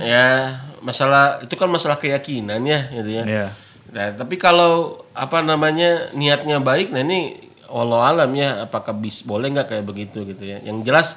ya 0.00 0.60
masalah 0.80 1.40
itu 1.44 1.52
kan 1.56 1.68
masalah 1.68 1.96
keyakinan 1.96 2.60
ya 2.64 2.92
gitu 2.92 3.10
ya. 3.10 3.24
Iya. 3.24 3.46
Nah, 3.94 4.10
tapi 4.18 4.34
kalau 4.34 4.98
apa 5.14 5.38
namanya 5.38 6.10
niatnya 6.18 6.58
baik, 6.58 6.90
nah 6.90 7.06
ini 7.06 7.38
walau 7.70 8.02
alam 8.02 8.26
ya, 8.34 8.66
apakah 8.66 8.90
bis 8.90 9.22
boleh 9.22 9.54
nggak 9.54 9.70
kayak 9.70 9.86
begitu 9.86 10.26
gitu 10.26 10.42
ya? 10.42 10.58
Yang 10.66 10.78
jelas 10.82 11.08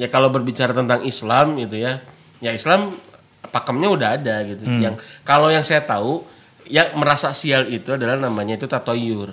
ya 0.00 0.08
kalau 0.08 0.32
berbicara 0.32 0.72
tentang 0.72 1.04
Islam 1.04 1.60
gitu 1.60 1.76
ya, 1.76 2.00
ya 2.40 2.56
Islam 2.56 2.96
pakemnya 3.52 3.88
udah 3.92 4.08
ada 4.16 4.40
gitu. 4.48 4.64
Yang 4.64 5.04
kalau 5.20 5.52
yang 5.52 5.62
saya 5.62 5.84
tahu, 5.84 6.24
yang 6.64 6.96
merasa 6.96 7.36
sial 7.36 7.68
itu 7.68 7.92
adalah 7.92 8.16
namanya 8.16 8.56
itu 8.56 8.64
tatoyur. 8.64 9.28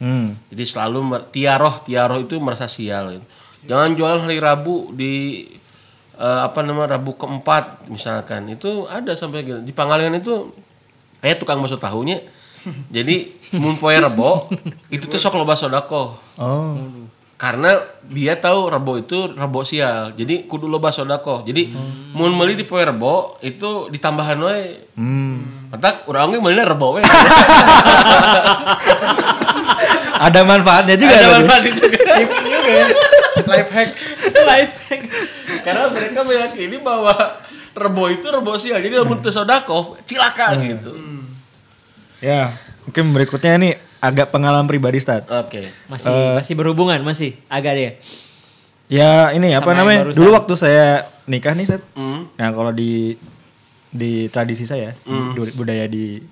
Hmm. 0.00 0.34
Jadi 0.48 0.64
selalu 0.64 1.28
tiaroh 1.30 1.84
tiaroh 1.84 2.18
itu 2.24 2.40
merasa 2.40 2.64
sial. 2.64 3.20
Gitu. 3.20 3.26
Jangan 3.68 3.92
jual 3.94 4.16
hari 4.24 4.40
Rabu 4.40 4.90
di 4.96 5.44
eh, 6.16 6.40
apa 6.42 6.64
namanya 6.64 6.96
Rabu 6.96 7.14
keempat 7.14 7.92
misalkan 7.92 8.48
itu 8.48 8.88
ada 8.88 9.12
sampai 9.12 9.44
gitu. 9.44 9.60
di 9.60 9.70
Pangalengan 9.76 10.16
itu 10.16 10.50
kayak 11.22 11.38
tukang 11.38 11.62
bakso 11.62 11.78
tahunya. 11.78 12.18
Jadi 12.90 13.26
mun 13.58 13.74
poe 13.78 13.94
rebo 13.94 14.46
itu 14.90 15.06
tuh 15.06 15.18
sok 15.18 15.38
loba 15.38 15.54
sodako. 15.54 16.18
Oh. 16.38 16.78
Karena 17.38 17.74
dia 18.06 18.38
tahu 18.38 18.70
rebo 18.70 18.98
itu 18.98 19.34
rebo 19.34 19.66
sial. 19.66 20.14
Jadi 20.14 20.46
kudu 20.46 20.70
loba 20.70 20.94
sodako. 20.94 21.42
Jadi 21.46 21.74
mun 22.14 22.34
meuli 22.34 22.54
di 22.54 22.66
poe 22.66 22.82
rebo 22.82 23.38
itu 23.42 23.90
ditambahan 23.90 24.38
we. 24.42 24.58
Hmm. 24.98 25.70
Matak 25.74 26.06
urang 26.06 26.34
ge 26.34 26.38
meulina 26.38 26.66
rebo 26.66 26.98
we. 26.98 27.02
Ada 30.22 30.46
manfaatnya 30.46 30.94
juga. 30.94 31.18
Ada 31.18 31.26
tapi. 31.26 31.34
manfaat 31.34 31.62
itu. 31.66 31.82
Tips 32.22 32.38
juga 32.46 32.70
ya. 32.70 32.86
Life 33.42 33.70
hack. 33.74 33.90
Life 34.46 34.74
hack. 34.86 35.02
Karena 35.66 35.90
mereka 35.90 36.20
meyakini 36.22 36.78
bahwa 36.78 37.10
rebo 37.72 38.04
itu 38.06 38.24
rebo 38.24 38.52
sial. 38.54 38.78
Jadi 38.78 38.94
lamun 38.94 39.18
teu 39.18 39.28
sodako 39.28 39.96
cilaka 40.02 40.54
gitu. 40.58 40.92
Ya, 42.18 42.54
mungkin 42.82 43.10
berikutnya 43.10 43.52
ini 43.56 43.70
agak 43.98 44.30
pengalaman 44.30 44.64
pribadi 44.64 44.98
Stat. 44.98 45.26
Oke. 45.26 45.66
Masih 45.86 46.10
masih 46.34 46.54
berhubungan 46.54 46.98
masih 47.00 47.34
agak 47.46 47.74
ya. 47.74 47.90
Ya 48.86 49.10
ini 49.32 49.50
apa 49.50 49.62
Sama 49.62 49.70
yang 49.72 49.78
namanya? 49.80 50.00
barusan. 50.04 50.16
Dulu 50.16 50.30
waktu 50.32 50.54
saya 50.54 50.86
nikah 51.24 51.52
nih 51.52 51.66
Stat. 51.66 51.82
Hmm. 51.94 52.28
Nah 52.34 52.48
kalau 52.50 52.70
di 52.70 53.16
di 53.88 54.26
tradisi 54.26 54.64
saya 54.64 54.96
du- 55.04 55.54
budaya 55.54 55.84
di 55.84 56.22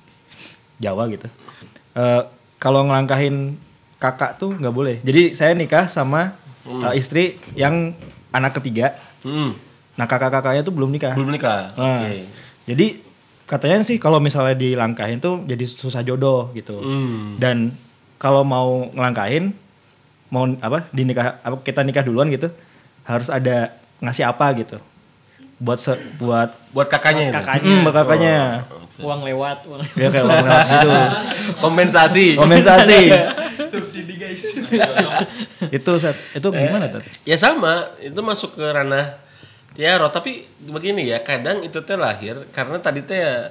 Jawa 0.77 1.05
gitu. 1.09 1.29
eh, 1.93 2.23
kalau 2.57 2.85
ngelangkahin 2.85 3.59
kakak 3.97 4.37
tuh 4.37 4.51
nggak 4.51 4.73
boleh. 4.73 4.97
Jadi 5.01 5.35
saya 5.35 5.53
nikah 5.53 5.87
sama 5.87 6.39
eh, 6.63 6.95
istri 6.95 7.35
yang 7.53 7.93
anak 8.31 8.55
ketiga. 8.57 8.95
Hmm. 9.21 9.55
Nah 10.01 10.09
kakak-kakaknya 10.09 10.65
tuh 10.65 10.73
belum 10.73 10.89
nikah. 10.89 11.13
Belum 11.13 11.29
nikah. 11.29 11.77
Nah, 11.77 12.01
Oke. 12.01 12.25
Jadi 12.65 12.87
katanya 13.45 13.85
sih 13.85 14.01
kalau 14.01 14.17
misalnya 14.17 14.57
dilangkahin 14.57 15.21
tuh 15.21 15.45
jadi 15.45 15.61
susah 15.63 16.01
jodoh 16.01 16.49
gitu. 16.53 16.81
Hmm. 16.81 17.37
Dan 17.37 17.77
kalau 18.17 18.41
mau 18.41 18.89
ngelangkahin 18.89 19.53
mau 20.31 20.49
apa 20.57 20.89
di 20.89 21.03
nikah 21.03 21.37
apa 21.41 21.61
kita 21.61 21.83
nikah 21.83 22.01
duluan 22.01 22.31
gitu 22.31 22.49
harus 23.03 23.29
ada 23.29 23.75
ngasih 23.99 24.25
apa 24.25 24.47
gitu 24.55 24.79
buat 25.59 25.77
se, 25.77 25.93
buat 26.17 26.55
Buat 26.71 26.87
kakaknya 26.87 27.29
itu. 27.29 27.35
kakaknya 27.35 27.69
hmm, 27.69 27.83
buat 27.83 27.97
kakaknya 27.99 28.35
uang 28.97 29.21
lewat 29.27 29.59
uang 29.67 29.81
ya 29.93 30.09
kayak 30.09 30.25
uang 30.25 30.39
lewat 30.41 30.67
gitu 30.71 30.91
Kompensasi. 31.65 32.27
kompensasi 32.39 33.01
Subsidi 33.75 34.15
guys. 34.17 34.41
itu 35.69 35.91
itu 36.33 36.49
gimana 36.49 36.87
tuh 36.89 37.03
Ya 37.23 37.35
sama, 37.35 37.91
itu 37.99 38.17
masuk 38.19 38.55
ke 38.55 38.65
ranah 38.65 39.19
tiaro. 39.73 40.07
Tapi 40.09 40.43
begini 40.63 41.07
ya, 41.07 41.21
kadang 41.21 41.61
itu 41.61 41.81
teh 41.81 41.95
lahir 41.95 42.47
karena 42.51 42.79
tadi 42.79 43.01
teh 43.03 43.19
ya, 43.19 43.49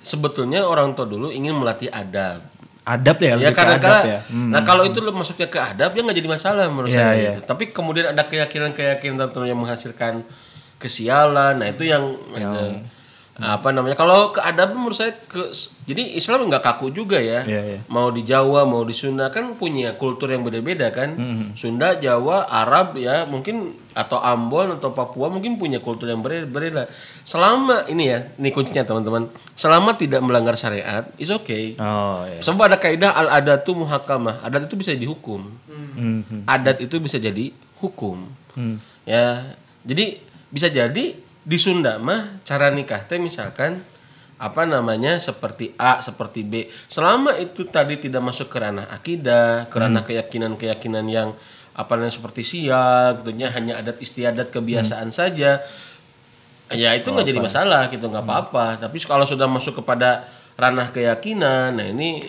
sebetulnya 0.00 0.64
orang 0.64 0.92
tua 0.92 1.06
dulu 1.06 1.28
ingin 1.28 1.56
melatih 1.56 1.88
adab. 1.88 2.44
adab 2.84 3.16
ya 3.16 3.40
Ya 3.40 3.48
karena 3.56 3.80
adab 3.80 4.04
ya 4.04 4.20
Hmm. 4.28 4.52
Nah 4.52 4.60
kalau 4.60 4.84
itu 4.84 5.00
masuknya 5.08 5.48
ke 5.48 5.56
adab 5.56 5.96
ya 5.96 6.04
nggak 6.04 6.18
jadi 6.20 6.28
masalah 6.28 6.68
menurut 6.68 6.92
Iya, 6.92 7.00
saya. 7.00 7.12
iya. 7.16 7.30
gitu. 7.32 7.40
Tapi 7.48 7.64
kemudian 7.72 8.12
ada 8.12 8.28
keyakinan-keyakinan 8.28 9.16
tertentu 9.16 9.48
yang 9.48 9.56
menghasilkan 9.56 10.20
kesialan. 10.76 11.64
Nah 11.64 11.68
itu 11.72 11.88
yang, 11.88 12.12
itu, 12.36 12.60
apa 13.34 13.74
namanya? 13.74 13.98
Kalau 13.98 14.30
ke 14.30 14.38
adab 14.38 14.78
menurut 14.78 14.94
saya 14.94 15.10
ke 15.10 15.50
jadi 15.90 16.14
Islam 16.14 16.46
nggak 16.46 16.62
kaku 16.62 16.94
juga 16.94 17.18
ya. 17.18 17.42
Iya, 17.42 17.62
iya. 17.66 17.78
Mau 17.90 18.14
di 18.14 18.22
Jawa 18.22 18.62
mau 18.62 18.86
di 18.86 18.94
Sunda 18.94 19.26
kan 19.34 19.58
punya 19.58 19.98
kultur 19.98 20.30
yang 20.30 20.46
beda-beda 20.46 20.94
kan. 20.94 21.18
Sunda, 21.58 21.98
Jawa, 21.98 22.46
Arab 22.46 22.94
ya 22.94 23.26
mungkin 23.26 23.74
atau 23.90 24.22
Ambon 24.22 24.78
atau 24.78 24.94
Papua 24.94 25.30
mungkin 25.34 25.58
punya 25.58 25.82
kultur 25.82 26.06
yang 26.06 26.22
berbeda. 26.22 26.86
Selama 27.26 27.90
ini 27.90 28.14
ya, 28.14 28.30
ini 28.38 28.54
kuncinya 28.54 28.86
teman-teman. 28.86 29.26
Selama 29.58 29.98
tidak 29.98 30.22
melanggar 30.22 30.54
syariat, 30.54 31.10
is 31.18 31.30
okay. 31.30 31.74
oh 31.78 32.22
ya 32.26 32.38
Sebab 32.38 32.70
ada 32.70 32.78
kaidah 32.78 33.18
al 33.18 33.34
adatu 33.34 33.74
muhakamah. 33.74 34.46
Adat 34.46 34.70
itu 34.70 34.78
bisa 34.78 34.94
dihukum. 34.94 35.50
Hmm, 35.66 36.46
Adat 36.46 36.82
itu 36.86 37.02
bisa 37.02 37.18
jadi 37.18 37.50
hukum. 37.82 38.30
Hmm. 38.54 38.78
Ya, 39.02 39.58
jadi 39.82 40.22
bisa 40.54 40.70
jadi 40.70 41.18
di 41.44 41.60
Sunda 41.60 42.00
mah 42.00 42.40
cara 42.40 42.72
nikah 42.72 43.04
teh 43.04 43.20
misalkan 43.20 43.84
apa 44.34 44.66
namanya 44.66 45.20
seperti 45.22 45.72
A, 45.78 46.02
seperti 46.02 46.42
B. 46.42 46.66
Selama 46.90 47.38
itu 47.38 47.68
tadi 47.70 47.96
tidak 48.00 48.24
masuk 48.24 48.50
ke 48.50 48.58
ranah 48.58 48.90
akidah, 48.90 49.70
ke 49.70 49.76
ranah 49.78 50.02
keyakinan-keyakinan 50.02 51.06
yang 51.06 51.32
apa 51.74 51.92
namanya 51.94 52.18
seperti 52.18 52.42
sial, 52.42 53.22
gitunya 53.22 53.50
hanya 53.54 53.78
adat 53.78 54.02
istiadat 54.02 54.50
kebiasaan 54.50 55.14
saja. 55.14 55.62
Ya 56.72 56.90
itu 56.96 57.06
nggak 57.14 57.28
jadi 57.30 57.40
masalah 57.40 57.86
gitu 57.92 58.10
nggak 58.10 58.24
apa-apa. 58.26 58.82
Tapi 58.82 58.96
kalau 59.06 59.22
sudah 59.22 59.46
masuk 59.46 59.84
kepada 59.84 60.26
ranah 60.58 60.90
keyakinan, 60.90 61.78
nah 61.78 61.86
ini 61.86 62.26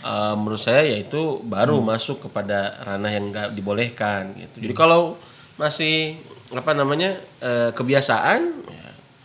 eh, 0.00 0.34
menurut 0.40 0.62
saya 0.62 0.88
yaitu 0.88 1.44
baru 1.44 1.84
masuk 1.84 2.30
kepada 2.30 2.80
ranah 2.80 3.12
yang 3.12 3.28
nggak 3.28 3.52
dibolehkan 3.52 4.32
gitu. 4.40 4.64
Jadi 4.64 4.74
kalau 4.74 5.20
masih 5.60 6.16
apa 6.54 6.70
namanya 6.76 7.16
eh, 7.42 7.70
kebiasaan, 7.74 8.40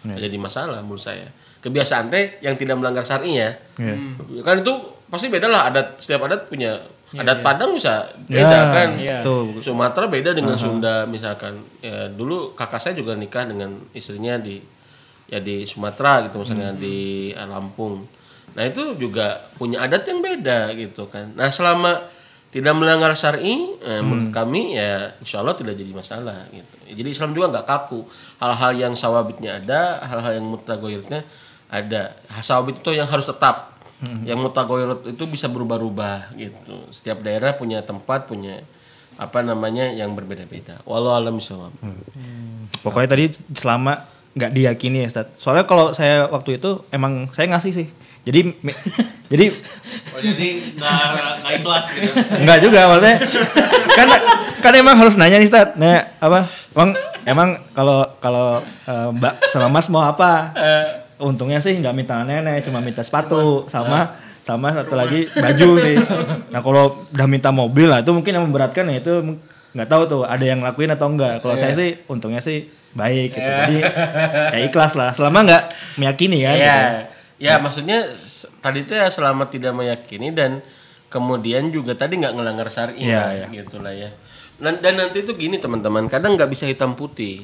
ya, 0.09 0.15
jadi 0.17 0.37
masalah 0.41 0.81
menurut 0.81 1.03
saya. 1.03 1.29
Kebiasaan 1.61 2.09
teh 2.09 2.41
yang 2.41 2.57
tidak 2.57 2.81
melanggar 2.81 3.05
syar'i 3.05 3.37
ya. 3.37 3.53
Iya. 3.77 3.95
Kan 4.41 4.65
itu 4.65 4.73
pasti 5.11 5.29
beda 5.29 5.45
lah 5.45 5.69
adat 5.69 6.01
setiap 6.01 6.25
adat 6.25 6.49
punya 6.49 6.81
adat 7.13 7.43
Padang 7.43 7.75
bisa 7.77 8.07
Ya, 8.25 8.41
beda 8.41 8.59
kan. 8.73 8.89
Iya. 8.97 9.17
tuh 9.21 9.61
Sumatera 9.61 10.09
beda 10.09 10.31
dengan 10.33 10.57
Sunda 10.57 11.05
misalkan. 11.05 11.61
Ya, 11.83 12.09
dulu 12.09 12.57
kakak 12.57 12.81
saya 12.81 12.93
juga 12.97 13.13
nikah 13.13 13.45
dengan 13.45 13.77
istrinya 13.93 14.41
di 14.41 14.57
ya 15.29 15.37
di 15.39 15.63
Sumatera 15.69 16.25
gitu 16.25 16.41
misalnya 16.41 16.73
di 16.73 17.29
eh, 17.35 17.47
Lampung. 17.47 18.09
Nah, 18.51 18.63
itu 18.67 18.99
juga 18.99 19.39
punya 19.55 19.85
adat 19.85 20.03
yang 20.09 20.19
beda 20.19 20.75
gitu 20.75 21.07
kan. 21.07 21.31
Nah, 21.39 21.47
selama 21.47 22.03
tidak 22.51 22.75
melanggar 22.75 23.15
syar'i 23.15 23.79
eh, 23.79 24.03
menurut 24.03 24.27
kami 24.35 24.75
ya 24.75 25.15
insya 25.23 25.39
Allah 25.39 25.55
tidak 25.55 25.79
jadi 25.79 25.91
masalah 25.95 26.51
gitu. 26.51 26.75
Jadi 26.91 27.09
Islam 27.09 27.31
juga 27.31 27.47
nggak 27.55 27.65
kaku. 27.65 28.03
Hal-hal 28.43 28.71
yang 28.75 28.93
sawabitnya 28.99 29.63
ada, 29.63 30.03
hal-hal 30.03 30.43
yang 30.43 30.45
mutagoyirnya 30.51 31.23
ada. 31.71 32.19
Sawabit 32.43 32.83
itu 32.83 32.91
yang 32.91 33.07
harus 33.07 33.31
tetap. 33.31 33.71
Yang 34.01 34.39
mutagoyirut 34.49 35.01
itu 35.13 35.23
bisa 35.29 35.47
berubah-ubah 35.47 36.35
gitu. 36.35 36.89
Setiap 36.91 37.23
daerah 37.23 37.55
punya 37.55 37.79
tempat, 37.85 38.27
punya 38.27 38.59
apa 39.15 39.45
namanya 39.45 39.87
yang 39.93 40.11
berbeda-beda. 40.17 40.81
Walau 40.83 41.13
alam 41.15 41.37
bisawab. 41.37 41.71
Pokoknya 42.81 43.09
tadi 43.13 43.25
selama 43.55 44.09
nggak 44.33 44.51
diyakini 44.51 45.05
ya, 45.05 45.07
Ustaz. 45.07 45.29
Soalnya 45.37 45.69
kalau 45.69 45.93
saya 45.93 46.27
waktu 46.27 46.57
itu 46.57 46.81
emang 46.91 47.29
saya 47.31 47.47
ngasih 47.53 47.71
sih. 47.71 47.87
Jadi 48.21 48.39
jadi 49.31 49.45
Oh 50.11 50.19
jadi 50.21 50.47
nggak 50.77 51.01
nggak 51.41 51.53
ikhlas 51.57 51.85
gitu. 51.95 52.11
nggak 52.13 52.57
juga 52.61 52.79
maksudnya 52.91 53.15
kan 53.95 54.07
kan 54.61 54.73
emang 54.77 54.95
harus 54.99 55.15
nanya 55.17 55.41
nih 55.41 55.47
Ustaz. 55.49 55.73
Nah, 55.79 56.05
apa? 56.19 56.45
Emang 56.75 56.89
emang 57.25 57.49
kalau 57.73 58.05
kalau 58.21 58.61
eh, 58.61 59.09
Mbak 59.17 59.33
sama 59.49 59.67
Mas 59.71 59.87
mau 59.89 60.05
apa? 60.05 60.53
Untungnya 61.17 61.57
sih 61.61 61.77
nggak 61.77 61.95
minta 61.95 62.21
nenek, 62.21 62.65
cuma 62.65 62.81
minta 62.81 63.01
sepatu 63.01 63.65
sama 63.69 64.17
sama 64.41 64.73
satu 64.73 64.93
lagi 64.97 65.29
baju 65.31 65.69
sih. 65.79 65.95
Nah, 66.49 66.59
kalau 66.61 67.07
udah 67.09 67.27
minta 67.29 67.49
mobil 67.49 67.87
lah 67.89 68.01
itu 68.01 68.11
mungkin 68.13 68.37
yang 68.37 68.45
memberatkan 68.49 68.89
ya 68.89 68.99
itu 68.99 69.13
nggak 69.71 69.87
tahu 69.87 70.01
tuh 70.05 70.21
ada 70.27 70.43
yang 70.43 70.59
lakuin 70.59 70.91
atau 70.91 71.07
enggak. 71.09 71.39
Kalau 71.41 71.55
saya 71.55 71.73
sih 71.73 71.97
untungnya 72.05 72.41
sih 72.43 72.67
baik 72.91 73.33
gitu. 73.33 73.49
Jadi 73.49 73.77
ya 74.53 74.59
ikhlas 74.67 74.93
lah. 74.93 75.09
Selama 75.15 75.47
nggak 75.47 75.63
meyakini 75.97 76.43
kan. 76.43 76.55
gitu. 76.59 77.20
Ya, 77.41 77.57
ya 77.57 77.59
maksudnya 77.59 78.05
tadi 78.61 78.85
itu 78.85 78.93
ya 78.93 79.09
selama 79.09 79.49
tidak 79.49 79.73
meyakini 79.73 80.29
dan 80.29 80.61
kemudian 81.09 81.73
juga 81.73 81.97
tadi 81.97 82.21
nggak 82.21 82.37
ngelanggar 82.37 82.69
syari 82.69 83.01
Iya, 83.01 83.17
lah, 83.17 83.49
gitu 83.49 83.81
lah 83.81 83.93
ya. 83.97 84.13
Dan, 84.61 84.77
dan 84.77 84.93
nanti 85.01 85.25
itu 85.25 85.33
gini 85.33 85.57
teman-teman, 85.57 86.05
kadang 86.05 86.37
nggak 86.37 86.53
bisa 86.53 86.69
hitam 86.69 86.93
putih. 86.93 87.41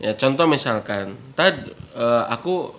Ya 0.00 0.16
contoh 0.16 0.48
misalkan, 0.48 1.12
tadi 1.36 1.68
eh, 1.92 2.24
aku 2.32 2.72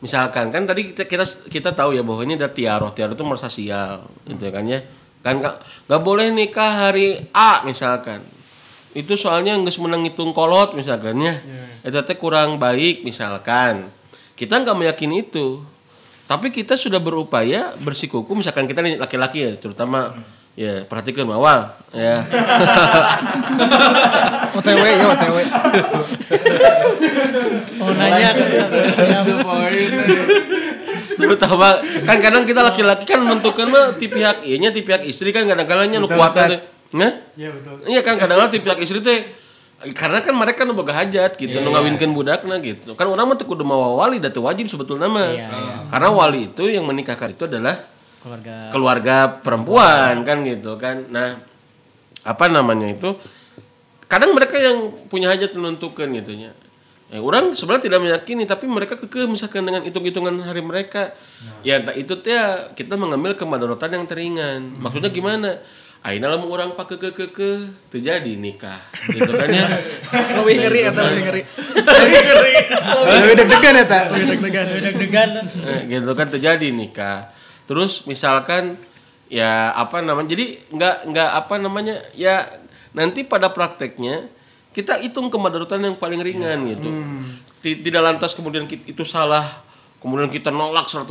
misalkan 0.00 0.48
kan 0.48 0.64
tadi 0.64 0.96
kita 0.96 1.04
kita 1.04 1.24
kita 1.52 1.70
tahu 1.76 1.92
ya 1.92 2.00
bahwa 2.02 2.24
ini 2.24 2.40
ada 2.40 2.48
tiaroh, 2.48 2.90
tiaroh 2.96 3.12
itu 3.12 3.24
merasa 3.28 3.52
sial, 3.52 4.08
gitu 4.24 4.48
kan 4.48 4.64
ya. 4.64 4.80
Kan 5.20 5.44
nggak 5.44 5.56
nggak 5.92 6.02
boleh 6.02 6.32
nikah 6.32 6.88
hari 6.88 7.20
A 7.36 7.62
misalkan. 7.68 8.24
Itu 8.96 9.14
soalnya 9.20 9.54
nggak 9.60 9.76
menang 9.78 10.08
hitung 10.08 10.32
kolot 10.32 10.72
misalkan 10.72 11.20
ya. 11.20 11.36
Itu 11.84 12.00
teh 12.02 12.16
kurang 12.16 12.56
baik 12.56 13.04
misalkan. 13.04 13.92
Kita 14.34 14.56
nggak 14.58 14.74
meyakini 14.74 15.28
itu. 15.28 15.62
Tapi 16.32 16.48
kita 16.48 16.80
sudah 16.80 16.96
berupaya 16.96 17.76
bersikuku 17.76 18.32
misalkan 18.32 18.64
kita 18.64 18.80
nih 18.80 18.96
laki-laki 18.96 19.44
ya 19.44 19.52
terutama 19.60 20.16
ya 20.56 20.80
perhatikan 20.88 21.28
awal 21.28 21.68
ya. 21.92 22.24
OTW 24.56 24.80
ya 24.80 25.04
OTW. 25.12 25.36
Oh 27.82 27.90
nanya 27.98 28.30
terutama 31.18 31.82
kan 31.82 32.18
kadang 32.22 32.46
kita 32.48 32.62
laki-laki 32.64 33.04
kan 33.04 33.20
menentukan 33.20 33.68
mah 33.68 33.92
di 33.92 34.08
pihak 34.08 34.46
ianya 34.46 34.72
di 34.72 34.80
pihak 34.86 35.04
istri 35.04 35.34
kan 35.34 35.44
kadang-kadang 35.44 36.00
nu 36.00 36.08
kuatnya 36.08 36.48
teh. 36.48 36.60
Nah? 36.96 37.12
Iya 37.36 37.52
betul. 37.52 37.76
Iya 37.84 38.00
kan 38.00 38.16
kadang-kadang 38.16 38.56
di 38.56 38.60
pihak 38.62 38.78
istri 38.80 39.04
teh 39.04 39.41
karena 39.90 40.22
kan 40.22 40.30
mereka 40.38 40.62
nu 40.62 40.78
boga 40.78 40.94
hajat 40.94 41.34
gitu, 41.34 41.58
nu 41.58 41.74
ngawinkeun 41.74 42.14
budakna 42.14 42.62
gitu. 42.62 42.94
Kan 42.94 43.10
orang 43.10 43.34
mah 43.34 43.36
teu 43.36 43.50
kudu 43.50 43.66
mawa 43.66 43.98
wali 43.98 44.22
da 44.22 44.30
teu 44.30 44.46
wajib 44.46 44.70
sebetulnya 44.70 45.10
mah. 45.10 45.34
Karena 45.90 46.08
wali 46.14 46.46
itu 46.46 46.70
yang 46.70 46.86
menikahkan 46.86 47.34
itu 47.34 47.50
adalah 47.50 47.82
keluarga 48.22 48.54
keluarga 48.70 49.16
perempuan 49.42 50.22
kan 50.22 50.46
gitu 50.46 50.78
kan. 50.78 51.10
Nah, 51.10 51.42
apa 52.22 52.44
namanya 52.46 52.94
itu? 52.94 53.18
Kadang 54.06 54.30
mereka 54.38 54.60
yang 54.60 54.94
punya 55.10 55.34
hajat 55.34 55.58
menentukan 55.58 56.06
gitu 56.14 56.36
ya. 56.36 56.54
Eh, 57.12 57.20
orang 57.20 57.52
sebenarnya 57.52 57.92
tidak 57.92 58.00
meyakini 58.00 58.48
tapi 58.48 58.64
mereka 58.64 58.96
kekeh 58.96 59.28
misalkan 59.28 59.68
dengan 59.68 59.84
hitung-hitungan 59.84 60.32
hari 60.48 60.64
mereka. 60.64 61.12
Ya 61.60 61.76
entah 61.76 61.92
itu 61.92 62.16
teh 62.24 62.32
kita 62.72 62.96
mengambil 62.96 63.36
kemadorotan 63.36 63.92
yang 63.92 64.08
teringan. 64.08 64.72
Maksudnya 64.80 65.12
gimana? 65.12 65.60
Aina 66.02 66.26
lamun 66.26 66.50
orang 66.50 66.74
pakai 66.74 66.98
ke 66.98 67.14
ke 67.14 67.30
ke 67.30 67.50
terjadi 67.86 68.34
nikah. 68.34 68.74
Gitu 69.06 69.30
kan 69.38 69.46
ya. 69.46 69.70
Lebih 70.42 70.54
ngeri 70.58 70.80
atau 70.90 71.02
lebih 71.06 71.22
ngeri. 71.30 71.42
Lebih 73.06 73.34
deg-degan 73.38 73.74
ya 73.78 73.84
tak? 73.86 74.04
Lebih 74.10 74.26
deg-degan. 74.34 74.66
deg-degan. 74.82 75.28
Eh, 75.62 75.80
gitu 75.86 76.10
kan 76.18 76.26
terjadi 76.26 76.68
nikah. 76.74 77.30
Terus 77.70 78.10
misalkan 78.10 78.74
ya 79.30 79.70
apa 79.78 80.02
namanya 80.02 80.34
jadi 80.34 80.58
nggak 80.74 80.96
nggak 81.06 81.30
apa 81.38 81.54
namanya 81.62 82.02
ya 82.18 82.50
nanti 82.98 83.22
pada 83.22 83.54
prakteknya 83.54 84.26
kita 84.74 84.98
hitung 85.06 85.30
kemadharatan 85.30 85.86
yang 85.86 85.94
paling 85.94 86.18
ringan 86.18 86.66
gitu. 86.66 86.90
Ti- 87.62 87.78
tidak 87.78 88.02
lantas 88.02 88.34
kemudian 88.34 88.66
itu 88.66 89.06
salah 89.06 89.46
kemudian 90.02 90.26
kita 90.26 90.50
nolak 90.50 90.90
100% 90.90 91.06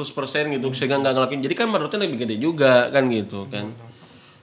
gitu 0.52 0.68
sehingga 0.76 1.00
nggak 1.00 1.16
ngelakuin. 1.16 1.40
Jadi 1.48 1.56
kan 1.56 1.72
madaratnya 1.72 2.04
lebih 2.04 2.28
gede 2.28 2.36
juga 2.44 2.92
kan 2.92 3.08
gitu 3.08 3.48
kan 3.48 3.72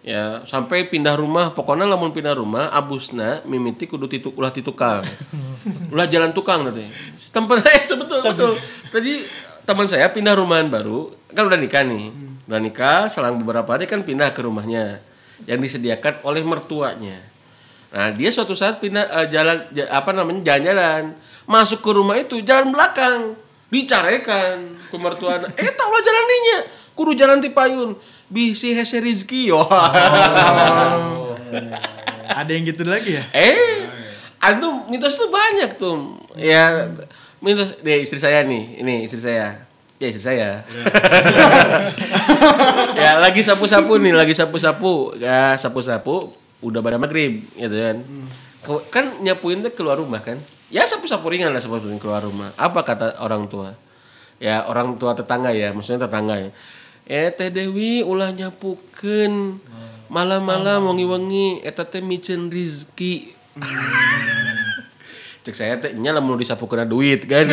ya 0.09 0.40
sampai 0.49 0.88
pindah 0.88 1.21
rumah 1.21 1.53
pokoknya 1.53 1.85
lamun 1.85 2.16
pindah 2.16 2.33
rumah 2.33 2.73
abusna 2.73 3.44
mimiti 3.44 3.85
kudu 3.85 4.09
titu 4.09 4.33
ulah 4.33 4.49
titukang. 4.49 5.05
Ulah 5.92 6.09
jalan 6.09 6.33
tukang 6.33 6.64
nanti. 6.64 6.88
Tempat 7.29 7.61
eh 7.68 7.85
sebetul 7.85 8.25
betul. 8.33 8.57
Tadi 8.88 9.21
teman 9.68 9.85
saya 9.85 10.09
pindah 10.09 10.33
rumahan 10.33 10.73
baru 10.73 11.12
kan 11.37 11.44
udah 11.44 11.61
nikah 11.61 11.85
nih. 11.85 12.09
Udah 12.49 12.57
nikah 12.57 13.12
selang 13.12 13.37
beberapa 13.37 13.68
hari 13.68 13.85
kan 13.85 14.01
pindah 14.01 14.33
ke 14.33 14.40
rumahnya 14.40 15.05
yang 15.44 15.61
disediakan 15.61 16.25
oleh 16.25 16.40
mertuanya. 16.40 17.21
Nah, 17.88 18.12
dia 18.12 18.33
suatu 18.33 18.57
saat 18.57 18.81
pindah 18.81 19.05
eh, 19.12 19.27
jalan 19.29 19.68
ja- 19.77 19.92
apa 19.92 20.16
namanya 20.16 20.40
jalan-jalan. 20.57 21.12
Masuk 21.44 21.85
ke 21.85 21.90
rumah 21.92 22.16
itu 22.16 22.40
jalan 22.40 22.73
belakang. 22.73 23.37
Dicarekan 23.68 24.73
ke 24.88 24.97
mertuana. 24.97 25.44
Eh, 25.53 25.68
tak 25.77 25.85
ulah 25.85 26.01
jalan 26.01 26.25
ninya. 26.25 26.59
Kudu 26.99 27.15
jalan 27.15 27.39
ti 27.39 27.55
payun. 27.55 27.95
Bisi 28.27 28.75
hese 28.75 28.99
rizki. 28.99 29.55
Wah. 29.55 29.71
Ada 32.27 32.51
yang 32.51 32.67
gitu 32.67 32.83
lagi 32.83 33.15
ya? 33.15 33.23
Eh, 33.31 33.87
antum 34.43 34.83
mitos 34.91 35.15
itu 35.15 35.31
banyak 35.31 35.79
tuh. 35.79 36.19
Ya, 36.35 36.91
mitos 37.39 37.79
deh 37.87 38.03
istri 38.03 38.19
saya 38.19 38.43
nih, 38.43 38.83
ini 38.83 39.07
istri 39.07 39.23
saya. 39.23 39.63
Ya 39.99 40.07
istri 40.11 40.23
saya. 40.23 40.49
ya 43.03 43.19
lagi 43.19 43.43
sapu-sapu 43.43 43.99
nih, 43.99 44.15
lagi 44.15 44.35
sapu-sapu. 44.35 45.19
Ya 45.19 45.59
sapu-sapu, 45.59 46.35
udah 46.63 46.81
pada 46.83 46.99
maghrib, 46.99 47.43
gitu 47.59 47.75
kan. 47.75 47.97
Kan 48.91 49.05
nyapuin 49.23 49.63
tuh 49.63 49.75
keluar 49.75 49.99
rumah 49.99 50.23
kan. 50.23 50.39
Ya 50.71 50.87
sapu-sapu 50.87 51.27
ringan 51.31 51.51
lah 51.51 51.59
sapu 51.59 51.83
keluar 51.99 52.23
rumah. 52.23 52.55
Apa 52.55 52.87
kata 52.87 53.19
orang 53.19 53.51
tua? 53.51 53.75
Ya 54.39 54.63
orang 54.71 54.95
tua 55.03 55.19
tetangga 55.19 55.51
ya, 55.51 55.75
maksudnya 55.75 56.07
tetangga 56.07 56.39
ya. 56.39 56.51
Eh 57.09 57.33
Teh 57.33 57.49
Dewi 57.49 58.05
ulah 58.05 58.37
nyapukeun 58.37 59.64
malam-malam 60.12 60.88
wangi-wangi 60.88 61.64
eta 61.64 61.85
teh 61.85 62.05
micen 62.05 62.53
rizki. 62.53 63.33
Cek 65.44 65.55
saya 65.57 65.81
teh 65.81 65.97
nya 65.97 66.12
lamun 66.12 66.37
disapu 66.37 66.68
kena 66.68 66.85
duit 66.85 67.25
kan. 67.25 67.49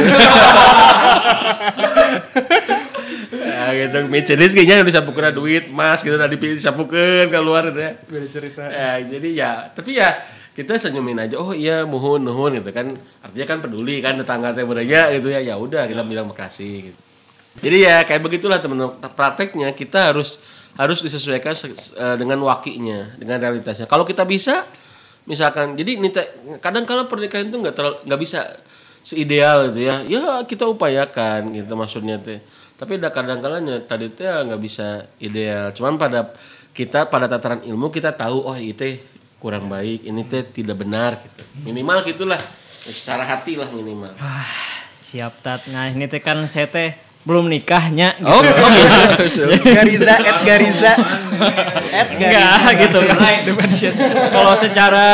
ya 3.31 3.63
gitu 3.79 3.97
micen 4.11 4.35
rizki 4.39 4.67
nya 4.67 4.83
disapu 4.83 5.15
kena 5.15 5.31
duit 5.31 5.71
mas 5.71 6.03
gitu 6.03 6.19
tadi 6.19 6.35
disapukeun 6.35 7.31
keluar 7.31 7.71
ya. 7.71 7.95
Beda 8.11 8.27
cerita. 8.27 8.67
Ya, 8.67 8.99
jadi 9.03 9.29
ya, 9.31 9.51
tapi 9.71 9.95
ya 9.95 10.19
kita 10.51 10.75
senyumin 10.79 11.19
aja. 11.19 11.39
Oh 11.39 11.55
iya, 11.55 11.87
mohon, 11.87 12.23
nuhun 12.23 12.59
gitu 12.59 12.71
kan. 12.75 12.91
Artinya 13.23 13.45
kan 13.47 13.57
peduli 13.63 14.03
kan 14.03 14.19
tetangga 14.19 14.51
teh 14.51 14.67
beraya 14.67 15.11
gitu 15.15 15.31
ya. 15.31 15.39
Ya 15.39 15.55
udah 15.55 15.87
kita 15.87 16.03
bilang 16.03 16.27
makasih 16.27 16.91
gitu. 16.91 16.99
Jadi 17.59 17.77
ya 17.87 18.03
kayak 18.03 18.21
begitulah 18.21 18.59
teman-teman. 18.59 18.99
Prakteknya 18.99 19.71
kita 19.71 20.11
harus 20.11 20.39
harus 20.75 20.99
disesuaikan 20.99 21.55
se- 21.55 21.95
eh, 21.95 22.15
dengan 22.19 22.43
wakinya, 22.43 23.15
dengan 23.15 23.39
realitasnya. 23.39 23.87
Kalau 23.87 24.03
kita 24.03 24.27
bisa 24.27 24.67
misalkan 25.23 25.73
jadi 25.73 25.95
nita, 25.97 26.21
kadang 26.59 26.83
kala 26.83 27.07
pernikahan 27.07 27.47
itu 27.47 27.57
nggak 27.57 28.03
nggak 28.05 28.19
bisa 28.19 28.59
seideal 28.99 29.71
gitu 29.71 29.87
ya. 29.87 30.03
Ya 30.03 30.43
kita 30.43 30.67
upayakan 30.67 31.55
gitu 31.55 31.73
maksudnya 31.79 32.19
teh. 32.19 32.43
Tapi 32.75 32.99
ada 32.99 33.07
kadang 33.07 33.39
kalanya 33.39 33.79
tadi 33.79 34.11
teh 34.11 34.27
nggak 34.27 34.59
bisa 34.59 35.07
ideal. 35.23 35.71
Cuman 35.71 35.95
pada 35.95 36.35
kita 36.75 37.07
pada 37.07 37.31
tataran 37.31 37.63
ilmu 37.63 37.87
kita 37.87 38.11
tahu 38.11 38.43
oh 38.43 38.57
itu 38.59 38.99
kurang 39.39 39.71
baik, 39.71 40.03
ini 40.03 40.27
teh 40.27 40.43
tidak 40.43 40.83
benar 40.83 41.21
gitu. 41.23 41.41
Minimal 41.63 42.03
gitulah. 42.03 42.41
Secara 42.85 43.23
hati 43.25 43.55
lah 43.57 43.69
minimal. 43.71 44.11
Siap 45.05 45.41
tat. 45.41 45.61
Nah, 45.69 45.89
ini 45.89 46.05
teh 46.05 46.19
kan 46.19 46.37
saya 46.45 46.65
teh 46.67 46.93
belum 47.25 47.49
nikahnya 47.49 48.13
gitu. 48.21 48.29
Oh, 48.29 48.37
oh 48.37 48.69
gitu. 49.17 49.49
Gariza, 49.65 50.13
at 50.13 50.39
Gariza. 50.45 50.93
At 51.89 52.07
Enggak 52.13 52.73
gitu. 52.85 52.99
Kalau 54.37 54.53
secara 54.53 55.05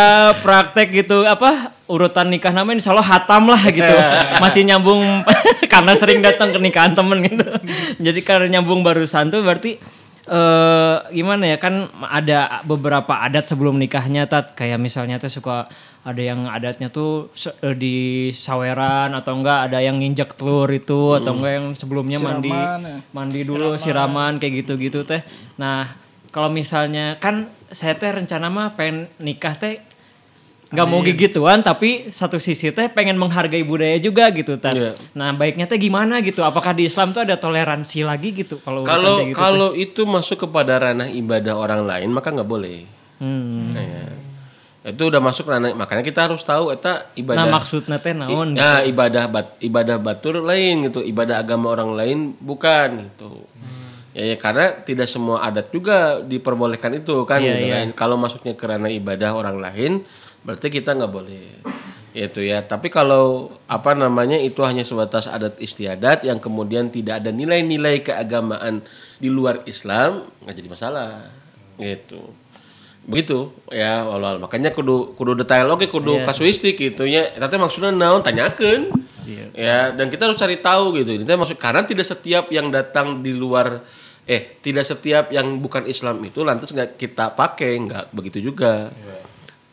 praktek 0.44 0.92
gitu 0.92 1.24
apa 1.24 1.72
urutan 1.88 2.28
nikah 2.28 2.52
namanya 2.52 2.84
insya 2.84 2.92
Allah 2.92 3.08
hatam 3.08 3.48
lah 3.48 3.64
gitu. 3.72 3.96
Masih 4.44 4.68
nyambung 4.68 5.00
karena 5.72 5.96
sering 5.96 6.20
datang 6.20 6.52
ke 6.52 6.60
nikahan 6.60 6.92
temen 6.92 7.24
gitu. 7.24 7.48
Jadi 8.04 8.20
karena 8.28 8.60
nyambung 8.60 8.84
barusan 8.84 9.32
tuh 9.32 9.40
berarti 9.40 9.80
eh 10.22 10.98
gimana 11.18 11.50
ya 11.50 11.58
kan 11.58 11.90
ada 12.06 12.62
beberapa 12.62 13.26
adat 13.26 13.50
sebelum 13.50 13.82
nikahnya 13.82 14.30
tat 14.30 14.54
kayak 14.54 14.78
misalnya 14.78 15.18
tuh 15.18 15.34
suka 15.34 15.66
ada 16.02 16.22
yang 16.22 16.50
adatnya 16.50 16.90
tuh 16.90 17.30
eh, 17.62 17.78
di 17.78 18.30
saweran 18.34 19.14
atau 19.14 19.38
enggak 19.38 19.70
ada 19.70 19.82
yang 19.82 20.02
nginjek 20.02 20.34
telur 20.34 20.70
itu 20.70 21.18
atau 21.18 21.38
enggak 21.38 21.54
yang 21.58 21.68
sebelumnya 21.78 22.18
mandi 22.18 22.50
Siraman, 22.50 22.82
ya. 22.82 22.98
mandi 23.14 23.40
dulu 23.46 23.70
siraman 23.78 24.34
kayak 24.42 24.66
gitu-gitu 24.66 25.06
teh. 25.06 25.22
Nah, 25.62 25.94
kalau 26.34 26.50
misalnya 26.50 27.22
kan 27.22 27.50
saya 27.70 27.98
teh 27.98 28.10
rencana 28.10 28.50
mah 28.50 28.74
pengen 28.74 29.14
nikah 29.22 29.54
teh 29.58 29.82
nggak 30.72 30.88
mau 30.88 31.04
gituan 31.04 31.60
tapi 31.60 32.08
satu 32.08 32.40
sisi 32.40 32.72
teh 32.72 32.88
pengen 32.88 33.20
menghargai 33.20 33.60
budaya 33.68 34.00
juga 34.00 34.32
gitu 34.32 34.56
teh. 34.56 34.72
Iya. 34.72 34.96
Nah, 35.12 35.36
baiknya 35.36 35.68
teh 35.68 35.76
gimana 35.76 36.24
gitu? 36.24 36.48
Apakah 36.48 36.72
di 36.72 36.88
Islam 36.88 37.12
tuh 37.12 37.28
ada 37.28 37.36
toleransi 37.36 38.08
lagi 38.08 38.32
gitu 38.32 38.56
kalau 38.64 38.88
Kalau 38.88 39.20
gitu, 39.28 39.36
kalau 39.36 39.70
itu 39.76 40.02
masuk 40.08 40.48
kepada 40.48 40.80
ranah 40.80 41.12
ibadah 41.12 41.60
orang 41.60 41.84
lain 41.84 42.10
maka 42.16 42.32
nggak 42.32 42.48
boleh. 42.48 42.88
Hmm. 43.20 43.76
Ya. 43.76 44.08
Itu 44.82 45.12
udah 45.12 45.22
masuk 45.22 45.46
ranah 45.52 45.76
makanya 45.76 46.02
kita 46.08 46.26
harus 46.26 46.42
tahu 46.42 46.72
eta 46.72 47.12
ibadah. 47.20 47.46
Nah, 47.46 47.52
maksudnya 47.52 48.00
teh 48.00 48.16
naon? 48.16 48.56
Ya, 48.56 48.82
ibadah 48.88 49.28
bat, 49.28 49.60
ibadah 49.60 50.00
batur 50.00 50.40
lain 50.40 50.88
gitu, 50.88 51.04
ibadah 51.04 51.44
agama 51.44 51.70
orang 51.76 51.94
lain 51.94 52.18
bukan 52.40 53.12
gitu. 53.12 53.44
Ya, 54.12 54.36
ya 54.36 54.36
karena 54.40 54.76
tidak 54.84 55.08
semua 55.08 55.40
adat 55.44 55.72
juga 55.72 56.20
diperbolehkan 56.20 57.00
itu 57.00 57.24
kan 57.24 57.40
Iya, 57.40 57.60
gitu 57.60 57.64
iya. 57.68 57.76
kan. 57.76 57.88
Kalau 57.96 58.16
masuknya 58.16 58.56
ke 58.56 58.66
ranah 58.68 58.92
ibadah 58.92 59.32
orang 59.36 59.60
lain 59.60 60.04
berarti 60.46 60.68
kita 60.70 60.98
nggak 60.98 61.12
boleh. 61.12 61.46
Itu 62.12 62.44
ya. 62.44 62.60
Tapi 62.66 62.92
kalau 62.92 63.56
apa 63.72 63.96
namanya 63.96 64.36
itu 64.36 64.60
hanya 64.68 64.84
sebatas 64.84 65.32
adat 65.32 65.56
istiadat 65.64 66.28
yang 66.28 66.44
kemudian 66.44 66.92
tidak 66.92 67.24
ada 67.24 67.32
nilai-nilai 67.32 68.04
keagamaan 68.04 68.84
di 69.16 69.32
luar 69.32 69.64
Islam 69.64 70.28
nggak 70.44 70.56
jadi 70.56 70.70
masalah. 70.70 71.12
Gitu. 71.80 72.20
Begitu 73.02 73.50
ya 73.72 74.06
walau 74.06 74.38
makanya 74.44 74.76
kudu 74.76 75.16
kudu 75.16 75.40
detail. 75.40 75.72
Oke 75.72 75.88
kudu 75.88 76.20
kasuistik 76.28 76.76
gitu 76.76 77.08
ya. 77.08 77.32
Tapi 77.32 77.56
maksudnya 77.56 77.96
naon? 77.96 78.20
Tanyakan 78.20 78.92
ya 79.56 79.96
dan 79.96 80.12
kita 80.12 80.28
harus 80.28 80.38
cari 80.38 80.60
tahu 80.60 81.00
gitu. 81.00 81.16
Ini 81.16 81.24
maksud 81.26 81.56
karena 81.56 81.88
tidak 81.88 82.06
setiap 82.06 82.52
yang 82.52 82.68
datang 82.70 83.24
di 83.24 83.32
luar 83.32 83.82
eh 84.28 84.62
tidak 84.62 84.86
setiap 84.86 85.34
yang 85.34 85.58
bukan 85.58 85.90
Islam 85.90 86.22
itu 86.22 86.46
lantas 86.46 86.70
nggak 86.70 87.00
kita 87.00 87.34
pakai 87.34 87.74
nggak 87.90 88.06
begitu 88.14 88.38
juga 88.54 88.94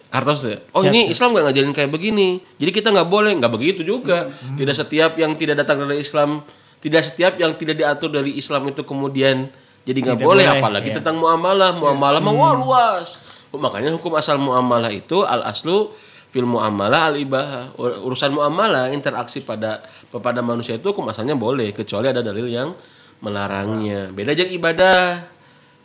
Kartos 0.08 0.40
ya? 0.48 0.56
Oh 0.72 0.80
ini 0.80 1.12
Islam 1.12 1.36
nggak 1.36 1.44
ngajarin 1.52 1.72
kayak 1.76 1.90
begini, 1.92 2.40
jadi 2.56 2.70
kita 2.72 2.88
nggak 2.96 3.08
boleh, 3.12 3.36
nggak 3.36 3.52
begitu 3.52 3.84
juga. 3.84 4.32
Tidak 4.32 4.72
setiap 4.72 5.20
yang 5.20 5.36
tidak 5.36 5.60
datang 5.60 5.84
dari 5.84 6.00
Islam, 6.00 6.40
tidak 6.80 7.04
setiap 7.04 7.36
yang 7.36 7.52
tidak 7.52 7.76
diatur 7.76 8.08
dari 8.08 8.32
Islam 8.32 8.72
itu 8.72 8.82
kemudian 8.88 9.52
jadi 9.84 9.98
nggak 10.00 10.20
boleh, 10.20 10.48
boleh, 10.48 10.60
apalagi 10.60 10.88
ya. 10.92 11.00
tentang 11.00 11.20
muamalah, 11.20 11.76
muamalah 11.76 12.20
mah 12.24 12.32
wah 12.32 12.52
luas. 12.56 13.20
Oh, 13.52 13.60
makanya 13.60 13.92
hukum 13.96 14.12
asal 14.16 14.36
muamalah 14.36 14.92
itu 14.92 15.24
al 15.24 15.44
aslu 15.44 15.92
fil 16.28 16.44
muamalah 16.44 17.12
al 17.12 17.16
ibah 17.16 17.72
urusan 17.80 18.32
muamalah 18.36 18.92
interaksi 18.92 19.40
pada 19.40 19.80
kepada 20.12 20.44
manusia 20.44 20.76
itu 20.76 20.92
hukum 20.92 21.08
asalnya 21.08 21.32
boleh 21.32 21.72
kecuali 21.72 22.12
ada 22.12 22.20
dalil 22.20 22.44
yang 22.48 22.76
melarangnya. 23.24 24.12
Beda 24.12 24.32
aja 24.32 24.44
ibadah. 24.44 25.36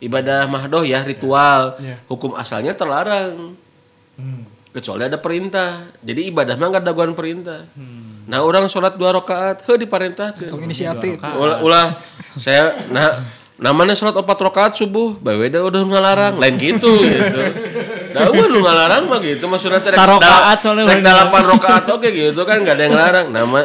Ibadah 0.04 0.44
mahdoh 0.52 0.84
ya 0.84 1.00
ritual. 1.00 1.80
Hukum 2.08 2.36
asalnya 2.36 2.76
terlarang. 2.76 3.56
Kecuali 4.74 5.06
ada 5.06 5.18
perintah. 5.18 5.86
Jadi 6.02 6.34
ibadah 6.34 6.58
mah 6.58 6.66
nggak 6.68 6.84
daguan 6.84 7.14
perintah. 7.14 7.62
Nah 8.24 8.40
orang 8.40 8.66
sholat 8.66 8.96
dua 8.96 9.14
rakaat, 9.14 9.62
he 9.62 9.72
diperintahkan. 9.78 10.48
Sok 10.50 10.64
inisiatif. 10.64 11.20
Ulah, 11.20 11.62
ulah 11.62 11.86
saya 12.34 12.74
nah 12.90 13.22
namanya 13.54 13.94
sholat 13.94 14.18
empat 14.18 14.38
rakaat 14.42 14.72
subuh, 14.74 15.14
bae 15.14 15.38
udah 15.38 15.62
udah 15.62 15.82
ngalarang, 15.86 16.34
lain 16.42 16.58
gitu 16.58 16.90
gitu. 17.06 17.38
Nah, 18.10 18.30
gue 18.30 18.46
lu 18.46 18.62
ngalarang 18.62 19.10
mah 19.10 19.18
gitu 19.18 19.46
maksudnya 19.46 19.78
teh 19.78 19.90
rek 19.90 19.98
Sarokaat 19.98 20.58
da- 20.58 20.58
soalnya 20.58 20.86
rek 20.86 21.02
dalapan 21.02 21.42
rakaat 21.50 21.84
oke 21.90 22.08
gitu 22.10 22.42
kan 22.42 22.62
nggak 22.62 22.74
ada 22.74 22.82
yang 22.82 22.96
larang. 22.98 23.26
Nama 23.30 23.60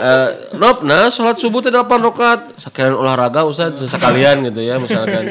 eh 0.00 0.28
nop 0.56 0.80
nah 0.88 1.12
sholat 1.12 1.36
subuh 1.36 1.60
teh 1.60 1.68
delapan 1.68 2.00
rakaat 2.00 2.56
sekalian 2.56 2.96
olahraga 2.96 3.44
usah 3.44 3.68
sekalian 3.76 4.40
gitu 4.48 4.64
ya 4.64 4.80
misalkan 4.80 5.28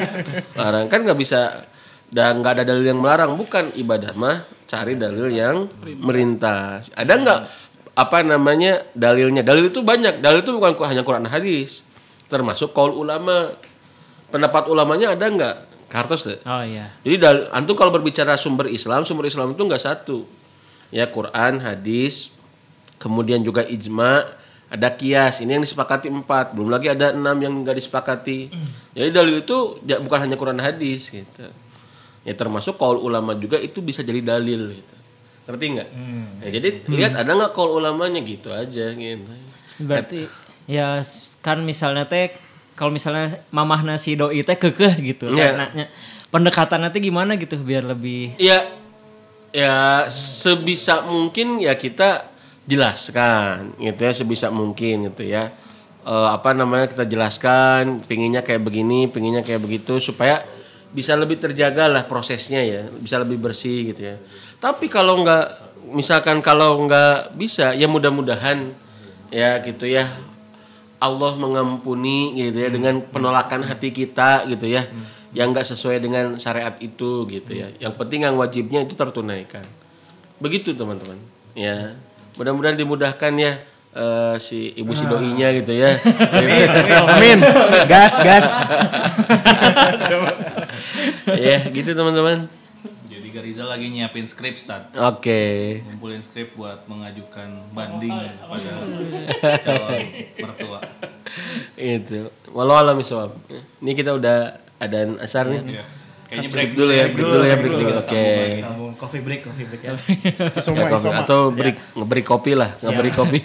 larang 0.54 0.86
kan 0.86 1.02
nggak 1.02 1.18
bisa 1.18 1.66
dan 2.10 2.42
nggak 2.42 2.52
ada 2.60 2.64
dalil 2.66 2.84
yang 2.84 2.98
melarang. 2.98 3.34
Bukan 3.34 3.74
ibadah 3.74 4.12
mah 4.12 4.36
cari 4.66 4.94
dalil 4.94 5.30
yang 5.30 5.66
merintah 5.96 6.78
ada 6.94 7.12
nggak 7.14 7.40
apa 7.94 8.18
namanya 8.22 8.82
dalilnya? 8.92 9.42
Dalil 9.42 9.68
itu 9.68 9.80
banyak. 9.80 10.18
Dalil 10.18 10.42
itu 10.42 10.50
bukan 10.52 10.74
hanya 10.84 11.02
Quran 11.02 11.26
hadis. 11.26 11.86
Termasuk 12.26 12.70
kaul 12.70 12.94
ulama. 12.94 13.54
Pendapat 14.30 14.70
ulamanya 14.70 15.14
ada 15.14 15.26
nggak? 15.26 15.56
Kartos 15.90 16.22
deh. 16.22 16.38
Oh 16.46 16.62
iya. 16.62 16.94
jadi 17.02 17.18
dal- 17.18 17.46
antum 17.50 17.74
kalau 17.74 17.90
berbicara 17.90 18.38
sumber 18.38 18.70
Islam 18.70 19.02
sumber 19.02 19.26
Islam 19.26 19.50
itu 19.50 19.62
nggak 19.62 19.82
satu. 19.82 20.22
Ya 20.94 21.06
Quran 21.06 21.58
hadis 21.58 22.30
kemudian 22.98 23.42
juga 23.42 23.66
ijma 23.66 24.22
ada 24.70 24.86
kias. 24.86 25.42
Ini 25.42 25.58
yang 25.58 25.66
disepakati 25.66 26.06
empat. 26.06 26.54
Belum 26.54 26.70
lagi 26.70 26.86
ada 26.86 27.10
enam 27.10 27.34
yang 27.36 27.50
nggak 27.62 27.74
disepakati. 27.74 28.54
Jadi 28.94 29.10
dalil 29.10 29.42
itu 29.42 29.82
ja- 29.82 29.98
bukan 29.98 30.30
hanya 30.30 30.38
Quran 30.38 30.62
hadis 30.62 31.10
gitu 31.10 31.50
ya 32.20 32.32
termasuk 32.32 32.74
kaul 32.74 32.98
ulama 32.98 33.32
juga 33.32 33.56
itu 33.56 33.80
bisa 33.80 34.00
jadi 34.00 34.20
dalil 34.20 34.72
gitu. 34.72 34.94
Ngerti 35.44 35.64
nggak? 35.72 35.88
Ya, 36.40 36.48
jadi 36.52 36.68
lihat 36.88 37.12
ada 37.16 37.30
nggak 37.34 37.52
kaul 37.52 37.74
ulamanya 37.74 38.20
gitu 38.20 38.48
aja 38.48 38.92
gitu. 38.92 39.32
Berarti 39.78 40.28
ya 40.64 41.00
s- 41.00 41.40
kan 41.40 41.60
misalnya 41.60 42.04
teh 42.04 42.30
kalau 42.72 42.90
misalnya 42.90 43.40
mamahna 43.50 43.96
si 43.96 44.14
doi 44.14 44.40
teh 44.40 44.54
kekeh 44.54 44.94
gitu. 45.02 45.26
Kan 45.28 45.36
nanya 45.56 45.84
pendekatan 46.28 46.80
nanti 46.80 47.00
gimana 47.00 47.34
gitu 47.34 47.58
biar 47.58 47.82
lebih 47.82 48.36
Ya, 48.36 48.68
ya 49.50 50.06
sebisa 50.08 51.02
mungkin 51.02 51.58
ya 51.58 51.74
kita 51.74 52.28
jelaskan 52.64 53.74
gitu 53.76 54.00
ya 54.00 54.12
sebisa 54.14 54.46
mungkin 54.48 55.10
gitu 55.10 55.26
ya. 55.26 55.50
Eh, 56.00 56.28
apa 56.30 56.54
namanya 56.54 56.86
kita 56.86 57.04
jelaskan, 57.04 58.00
pinginnya 58.06 58.40
kayak 58.40 58.62
begini, 58.62 59.04
pinginnya 59.04 59.42
kayak 59.42 59.60
begitu 59.60 59.98
supaya 59.98 60.40
bisa 60.90 61.14
lebih 61.14 61.38
terjaga 61.38 61.86
lah 61.86 62.04
prosesnya 62.06 62.60
ya, 62.62 62.82
bisa 62.90 63.18
lebih 63.22 63.38
bersih 63.38 63.94
gitu 63.94 64.10
ya. 64.10 64.16
Tapi 64.58 64.90
kalau 64.90 65.22
nggak, 65.22 65.46
misalkan 65.94 66.42
kalau 66.42 66.82
nggak 66.86 67.38
bisa, 67.38 67.72
ya 67.74 67.86
mudah-mudahan 67.86 68.74
ya 69.30 69.62
gitu 69.62 69.86
ya 69.86 70.10
Allah 71.00 71.32
mengampuni 71.38 72.36
gitu 72.36 72.60
ya 72.60 72.68
dengan 72.68 73.00
penolakan 73.00 73.64
hati 73.64 73.94
kita 73.94 74.44
gitu 74.50 74.68
ya 74.68 74.84
yang 75.30 75.54
nggak 75.54 75.64
sesuai 75.64 76.02
dengan 76.02 76.36
syariat 76.36 76.74
itu 76.82 77.24
gitu 77.30 77.54
ya. 77.54 77.70
Yang 77.78 77.94
penting 77.96 78.26
yang 78.26 78.36
wajibnya 78.36 78.82
itu 78.82 78.98
tertunaikan. 78.98 79.62
Begitu 80.42 80.74
teman-teman. 80.74 81.16
Ya 81.54 81.94
mudah-mudahan 82.36 82.76
dimudahkan 82.76 83.32
ya 83.38 83.62
eh, 83.92 84.34
si 84.38 84.72
ibu 84.74 84.90
si 84.92 85.04
doinya 85.04 85.48
gitu 85.52 85.72
ya 85.72 85.96
Amin. 87.10 87.38
Gas, 87.86 88.14
gas. 88.18 88.46
ya 91.38 91.56
gitu 91.68 91.90
teman-teman 91.92 92.46
Jadi 93.06 93.26
Garizal 93.30 93.66
lagi 93.68 93.86
nyiapin 93.88 94.24
skrip 94.24 94.54
Stad. 94.54 94.90
oke 94.92 95.42
Ngumpulin 95.86 96.20
skrip 96.20 96.54
buat 96.54 96.84
mengajukan 96.86 97.48
banding 97.70 98.10
pada 98.40 98.70
calon 99.58 100.00
mertua. 100.36 100.78
itu 101.76 102.26
walau 102.50 102.74
alam 102.74 102.96
ini 103.78 103.90
kita 103.92 104.10
udah 104.12 104.56
ada 104.76 104.98
asar 105.20 105.46
nih 105.46 105.78
Iya. 105.78 105.84
Kayaknya 106.30 106.46
Skip 106.46 106.54
break 106.54 106.70
dulu 106.78 106.92
ya 106.94 107.04
break 107.10 107.26
dulu 107.26 107.42
ya 107.42 107.54
break 107.58 107.72
dulu 107.74 107.90
oke 107.90 108.26
Sambung 108.62 108.92
coffee 108.94 109.18
break, 109.18 109.40
coffee 109.42 109.66
break 109.66 109.82
ya. 109.82 109.92
Ya, 110.78 110.86
kopi. 110.86 111.10
atau 111.10 111.40
break 111.50 111.76
ngeberi 111.98 112.22
kopi 112.22 112.52
lah 112.54 112.70
ngeberi 112.78 113.10
kopi 113.10 113.38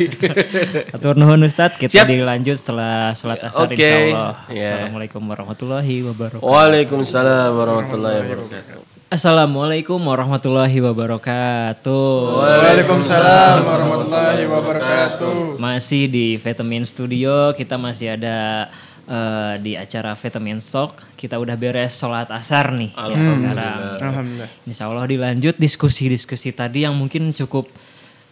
Atur 0.94 1.18
nuhun 1.18 1.42
Ustaz, 1.50 1.82
kita 1.82 1.90
Siap. 1.90 2.06
dilanjut 2.06 2.62
setelah 2.62 3.10
salat 3.18 3.42
asar 3.42 3.66
Oke. 3.66 3.74
insyaallah. 3.74 4.34
Ya. 4.54 4.70
Assalamualaikum 4.70 5.22
warahmatullahi 5.26 5.96
wabarakatuh. 6.06 6.46
Waalaikumsalam 6.46 7.50
warahmatullahi 7.58 8.18
wabarakatuh 8.22 8.78
Assalamualaikum 9.06 10.02
warahmatullahi 10.02 10.78
wabarakatuh. 10.82 12.10
Waalaikumsalam 12.42 13.58
warahmatullahi 13.66 14.44
wabarakatuh. 14.50 15.62
Masih 15.62 16.10
di 16.10 16.36
Vitamin 16.42 16.84
Studio, 16.90 17.54
kita 17.54 17.78
masih 17.78 18.18
ada 18.18 18.68
eh, 19.06 19.54
di 19.62 19.74
acara 19.78 20.14
Vitamin 20.14 20.60
Talk. 20.60 21.16
Kita 21.16 21.38
udah 21.38 21.56
beres 21.56 21.96
sholat 21.96 22.30
asar 22.34 22.74
nih 22.76 22.92
ya, 22.94 23.20
sekarang. 23.34 23.80
Alhamdulillah. 24.02 24.50
Insya 24.66 24.84
Allah 24.90 25.06
dilanjut 25.06 25.56
diskusi-diskusi 25.58 26.52
tadi 26.52 26.84
yang 26.84 26.94
mungkin 26.98 27.32
cukup 27.32 27.70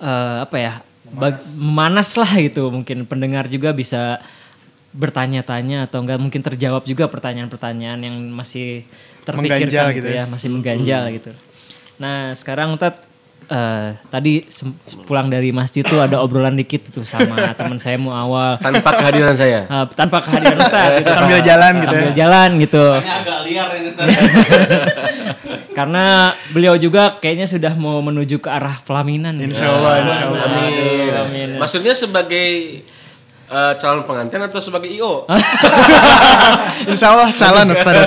eh, 0.02 0.38
apa 0.44 0.58
ya 0.60 0.74
memanas 1.58 2.18
lah 2.18 2.32
gitu. 2.42 2.70
Mungkin 2.74 3.06
pendengar 3.06 3.46
juga 3.48 3.72
bisa 3.72 4.18
bertanya-tanya 4.94 5.90
atau 5.90 6.06
enggak 6.06 6.22
mungkin 6.22 6.46
terjawab 6.46 6.86
juga 6.86 7.10
pertanyaan-pertanyaan 7.10 8.00
yang 8.06 8.16
masih 8.30 8.86
terpikirkan 9.26 9.66
Mengganjal 9.66 9.86
gitu 9.90 9.98
gitu 9.98 10.10
ya, 10.14 10.24
masih 10.30 10.50
mengganjal 10.54 11.04
gitu. 11.18 11.32
Nah 11.98 12.38
sekarang 12.38 12.78
Tat 12.78 13.02
eh, 13.54 13.88
tadi 14.10 14.42
pulang 15.06 15.30
dari 15.30 15.54
masjid 15.54 15.86
tuh 15.86 16.02
ada 16.02 16.18
obrolan 16.20 16.58
dikit 16.58 16.90
tuh 16.90 17.06
sama 17.06 17.38
teman 17.60 17.78
saya 17.78 18.02
mau 18.02 18.12
awal 18.12 18.58
tanpa 18.58 18.98
kehadiran 18.98 19.38
saya 19.38 19.62
Eh, 19.74 19.86
tanpa 19.94 20.18
kehadiran 20.20 20.58
Ustaz 20.58 20.92
gitu. 21.00 21.14
Sambil 21.14 21.40
jalan 21.42 21.72
gitu 21.78 21.86
ya. 21.86 22.00
sambil 22.02 22.14
jalan 22.14 22.50
gitu 22.58 22.86
Ini 22.98 23.12
agak 23.14 23.40
liar 23.46 23.68
ini 23.78 23.90
Stad. 23.94 24.08
karena 25.78 26.06
beliau 26.54 26.78
juga 26.78 27.18
kayaknya 27.18 27.50
sudah 27.50 27.74
mau 27.74 27.98
menuju 28.00 28.38
ke 28.38 28.46
arah 28.46 28.78
pelaminan 28.86 29.34
gitu. 29.38 29.58
Insya 29.58 29.74
Allah, 29.74 29.94
insya 30.06 30.24
Allah. 30.30 30.46
Amin. 31.26 31.50
Maksudnya 31.58 31.94
sebagai 31.94 32.48
eh, 33.50 33.74
calon 33.82 34.06
pengantin 34.06 34.42
atau 34.42 34.62
sebagai 34.62 34.90
IO? 34.90 35.26
Insya 36.86 37.14
Allah 37.14 37.30
calon 37.34 37.74
Ustaz. 37.74 38.06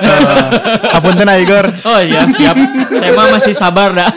Kapunten 0.90 1.26
Igor. 1.38 1.66
oh 1.82 2.00
iya 2.00 2.22
siap 2.30 2.54
saya 2.96 3.12
mah 3.12 3.34
masih 3.34 3.54
sabar 3.54 3.90
dah 3.92 4.10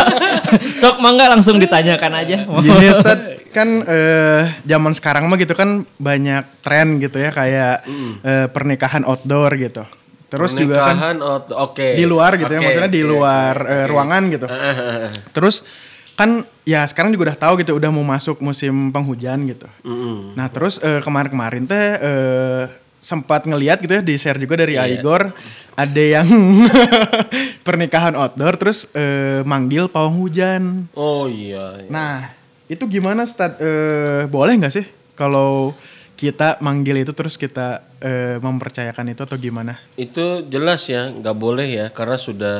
sok 0.79 0.95
mangga 1.03 1.27
langsung 1.27 1.59
ditanyakan 1.59 2.11
aja 2.23 2.37
Gini 2.47 2.87
Ustaz, 2.89 3.19
kan 3.51 3.67
eh, 3.83 4.43
zaman 4.65 4.95
sekarang 4.95 5.27
mah 5.27 5.37
gitu 5.37 5.53
kan 5.53 5.83
banyak 5.99 6.63
tren 6.63 6.97
gitu 7.03 7.19
ya 7.19 7.29
kayak 7.35 7.83
eh, 8.23 8.47
pernikahan 8.49 9.03
outdoor 9.03 9.51
gitu. 9.59 9.83
Terus 10.29 10.53
juga 10.53 10.93
kan 10.93 11.17
Pernikahan, 11.17 11.17
oke. 11.57 11.87
di 11.97 12.05
luar 12.05 12.37
gitu 12.37 12.53
ya, 12.53 12.59
Oke, 12.61 12.65
maksudnya 12.69 12.91
di 12.93 13.01
luar 13.01 13.55
oke, 13.65 13.73
eh, 13.73 13.85
ruangan 13.89 14.23
gitu. 14.29 14.45
Terus 15.35 15.65
kan 16.13 16.43
ya 16.67 16.83
sekarang 16.83 17.15
juga 17.15 17.31
udah 17.31 17.37
tahu 17.39 17.53
gitu 17.63 17.79
udah 17.79 17.89
mau 17.95 18.03
masuk 18.03 18.43
musim 18.43 18.91
penghujan 18.91 19.39
gitu. 19.47 19.65
Mm-mm. 19.87 20.35
Nah 20.35 20.51
terus 20.51 20.75
eh, 20.83 20.99
kemarin-kemarin 20.99 21.63
teh 21.63 21.87
eh, 21.95 22.63
sempat 22.99 23.47
ngeliat 23.47 23.79
gitu 23.79 23.95
ya 23.95 24.03
di 24.03 24.15
share 24.15 24.35
juga 24.38 24.59
dari 24.59 24.75
Iya. 24.75 24.99
Igor 24.99 25.31
ada 25.73 26.03
yang 26.03 26.27
pernikahan 27.65 28.15
outdoor 28.15 28.55
terus 28.59 28.88
eh, 28.91 29.41
manggil 29.43 29.88
pawang 29.88 30.19
hujan. 30.19 30.63
Oh 30.93 31.25
iya. 31.25 31.88
Nah 31.88 32.31
itu 32.67 32.83
gimana 32.85 33.23
Stad? 33.23 33.57
Eh, 33.59 34.23
boleh 34.27 34.53
nggak 34.59 34.73
sih 34.73 34.85
kalau 35.15 35.71
kita 36.15 36.59
manggil 36.59 36.99
itu 36.99 37.15
terus 37.15 37.39
kita 37.39 37.79
eh, 38.03 38.38
mempercayakan 38.39 39.15
itu 39.15 39.21
atau 39.23 39.39
gimana? 39.39 39.79
Itu 39.95 40.43
jelas 40.45 40.83
ya, 40.85 41.07
nggak 41.07 41.38
boleh 41.38 41.67
ya, 41.67 41.85
karena 41.89 42.19
sudah 42.19 42.57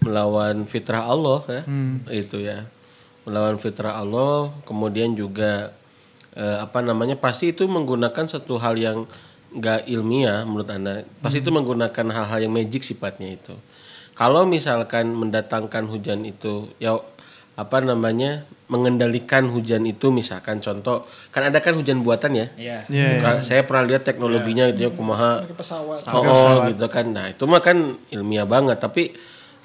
melawan 0.00 0.64
fitrah 0.64 1.04
Allah 1.04 1.44
ya, 1.44 1.62
itu 2.08 2.40
ya, 2.40 2.64
melawan 3.24 3.60
fitrah 3.60 4.00
Allah. 4.00 4.48
Kemudian 4.64 5.12
juga 5.12 5.76
eh, 6.32 6.56
apa 6.56 6.80
namanya, 6.80 7.20
pasti 7.20 7.52
itu 7.52 7.68
menggunakan 7.68 8.24
satu 8.24 8.56
hal 8.56 8.80
yang 8.80 9.04
nggak 9.56 9.88
ilmiah 9.88 10.44
menurut 10.44 10.68
anda. 10.68 11.02
Pasti 11.18 11.40
itu 11.40 11.48
menggunakan 11.48 12.06
hal-hal 12.12 12.38
yang 12.44 12.52
magic 12.52 12.84
sifatnya 12.84 13.32
itu. 13.32 13.56
Kalau 14.12 14.44
misalkan 14.44 15.12
mendatangkan 15.12 15.88
hujan 15.88 16.24
itu, 16.24 16.72
ya 16.76 16.96
apa 17.56 17.80
namanya, 17.80 18.44
mengendalikan 18.68 19.48
hujan 19.48 19.84
itu, 19.84 20.08
misalkan 20.08 20.60
contoh, 20.60 21.04
kan 21.30 21.44
ada 21.44 21.60
kan 21.60 21.72
hujan 21.72 22.00
buatan 22.00 22.32
ya. 22.32 22.46
Iya. 22.56 22.78
Iya. 22.86 23.08
Ka- 23.20 23.40
Saya 23.40 23.64
pernah 23.64 23.84
lihat 23.86 24.04
teknologinya 24.04 24.68
gitu 24.68 24.80
ya 24.82 24.90
kumaha 24.92 25.40
Oh, 26.12 26.22
oh, 26.22 26.56
gitu 26.68 26.86
kan. 26.86 27.06
Nah, 27.08 27.26
itu 27.28 27.44
mah 27.44 27.60
kan 27.60 27.76
ilmiah 28.10 28.44
banget, 28.44 28.76
tapi 28.76 29.16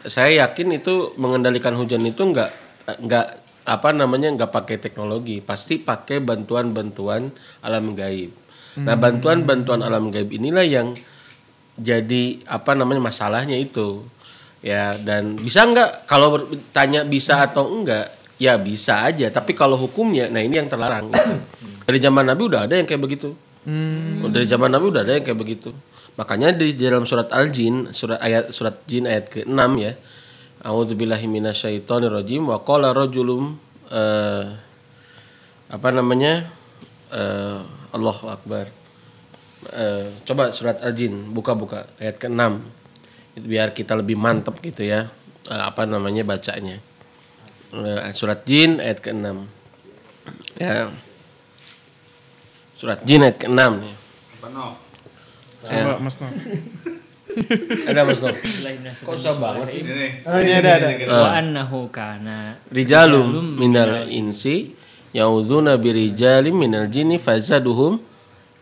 saya 0.02 0.48
yakin 0.48 0.68
itu 0.74 1.14
mengendalikan 1.16 1.76
hujan 1.76 2.02
itu 2.02 2.22
enggak 2.22 2.50
enggak 2.98 3.38
apa 3.62 3.94
namanya 3.94 4.28
enggak 4.28 4.50
pakai 4.50 4.80
teknologi, 4.80 5.38
pasti 5.40 5.78
pakai 5.78 6.20
bantuan-bantuan 6.20 7.30
alam 7.62 7.94
gaib. 7.94 8.34
Nah, 8.80 8.96
bantuan-bantuan 8.96 9.84
alam 9.84 10.08
gaib 10.14 10.32
inilah 10.32 10.64
yang 10.64 10.96
jadi 11.76 12.40
apa 12.48 12.72
namanya 12.72 13.04
masalahnya 13.04 13.60
itu. 13.60 14.06
Ya, 14.62 14.94
dan 14.96 15.42
bisa 15.42 15.66
enggak 15.66 16.06
kalau 16.06 16.38
bertanya 16.38 17.02
bisa 17.04 17.42
atau 17.42 17.68
enggak? 17.68 18.14
Ya 18.42 18.58
bisa 18.58 19.06
aja, 19.06 19.30
tapi 19.30 19.54
kalau 19.54 19.78
hukumnya 19.78 20.26
nah 20.30 20.42
ini 20.42 20.58
yang 20.58 20.70
terlarang 20.70 21.14
gitu. 21.14 21.34
Dari 21.86 22.00
zaman 22.02 22.26
Nabi 22.26 22.42
udah 22.50 22.62
ada 22.66 22.74
yang 22.78 22.88
kayak 22.90 23.02
begitu. 23.02 23.38
Dari 24.32 24.48
zaman 24.50 24.70
Nabi 24.74 24.86
udah 24.90 25.02
ada 25.06 25.14
yang 25.18 25.26
kayak 25.26 25.38
begitu. 25.38 25.70
Makanya 26.18 26.54
di 26.54 26.74
dalam 26.74 27.06
surat 27.06 27.30
Al-Jin, 27.30 27.94
surat 27.94 28.18
ayat 28.22 28.50
surat 28.50 28.82
Jin 28.90 29.06
ayat 29.06 29.30
ke-6 29.30 29.62
ya. 29.78 29.94
A'udzubillahi 30.62 31.26
minasyaitonirrajim 31.26 32.46
wa 32.46 32.62
qala 32.62 32.94
rajulum 32.94 33.58
eh, 33.90 34.46
apa 35.70 35.90
namanya? 35.90 36.50
Eh, 37.10 37.81
Allahu 37.92 38.26
akbar. 38.32 38.66
Eh, 39.72 40.08
coba 40.26 40.50
surat 40.50 40.82
Al-Jin 40.82 41.30
buka-buka 41.36 41.86
ayat 42.02 42.18
ke-6. 42.18 42.42
Biar 43.46 43.72
kita 43.72 43.94
lebih 43.94 44.18
mantap 44.18 44.58
gitu 44.64 44.82
ya. 44.82 45.12
Eh, 45.48 45.64
apa 45.64 45.86
namanya 45.86 46.26
bacanya. 46.26 46.82
Eh, 47.72 48.12
surat 48.18 48.44
Jin 48.44 48.82
ayat 48.82 49.00
ke-6. 49.00 49.48
Ya. 50.58 50.90
Surat 52.74 53.06
Jin 53.06 53.22
ayat 53.22 53.38
ke-6 53.38 53.60
nih. 53.86 53.96
Coba 55.62 55.96
Mas 56.02 56.18
Noh. 56.18 56.32
Ada 57.90 58.02
Mas 58.04 58.20
Nom? 58.20 58.36
Kok 58.36 59.14
susah 59.16 59.36
banget 59.38 59.68
sih? 59.72 59.82
Ini. 59.86 60.26
Oh 60.28 60.38
ini 60.42 60.52
ada 60.52 60.72
ada. 60.82 60.90
wa 61.08 61.30
annahu 61.32 61.88
kana 61.88 62.60
Rijalum 62.68 63.56
minal 63.56 64.10
insi 64.12 64.81
yaudzuuna 65.12 65.76
birijalim 65.76 66.56
minal 66.56 66.88
jinni 66.88 67.20
fazaduhum 67.20 68.00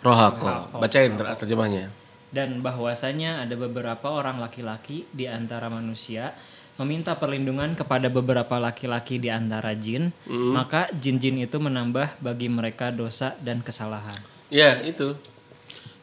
rohaqo. 0.01 0.79
Bacain 0.79 1.12
ter- 1.13 1.38
terjemahnya. 1.45 1.91
dan 2.29 2.62
bahwasanya 2.62 3.41
ada 3.41 3.57
beberapa 3.57 4.05
orang 4.05 4.38
laki-laki 4.38 5.01
di 5.09 5.25
antara 5.25 5.65
manusia 5.65 6.38
meminta 6.77 7.17
perlindungan 7.17 7.73
kepada 7.73 8.05
beberapa 8.07 8.55
laki-laki 8.62 9.17
di 9.17 9.33
antara 9.33 9.73
jin, 9.73 10.13
maka 10.29 10.88
jin-jin 10.93 11.41
itu 11.41 11.57
menambah 11.57 12.21
bagi 12.21 12.45
mereka 12.47 12.93
dosa 12.93 13.33
dan 13.41 13.59
kesalahan. 13.65 14.15
Ya, 14.47 14.77
itu. 14.85 15.17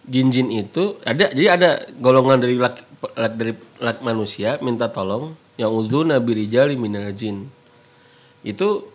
Jin-jin 0.03 0.51
itu 0.51 0.99
ada 1.07 1.31
jadi 1.31 1.57
ada 1.57 1.71
golongan 1.97 2.43
dari 2.43 2.59
laki, 2.59 2.83
pe- 3.01 3.15
dari 3.33 3.53
laki 3.79 4.01
manusia 4.03 4.59
minta 4.59 4.91
tolong 4.91 5.33
yang 5.57 5.71
udzuna 5.71 6.19
birijali 6.19 6.75
minal 6.75 7.09
jin. 7.15 7.47
Itu 8.43 8.91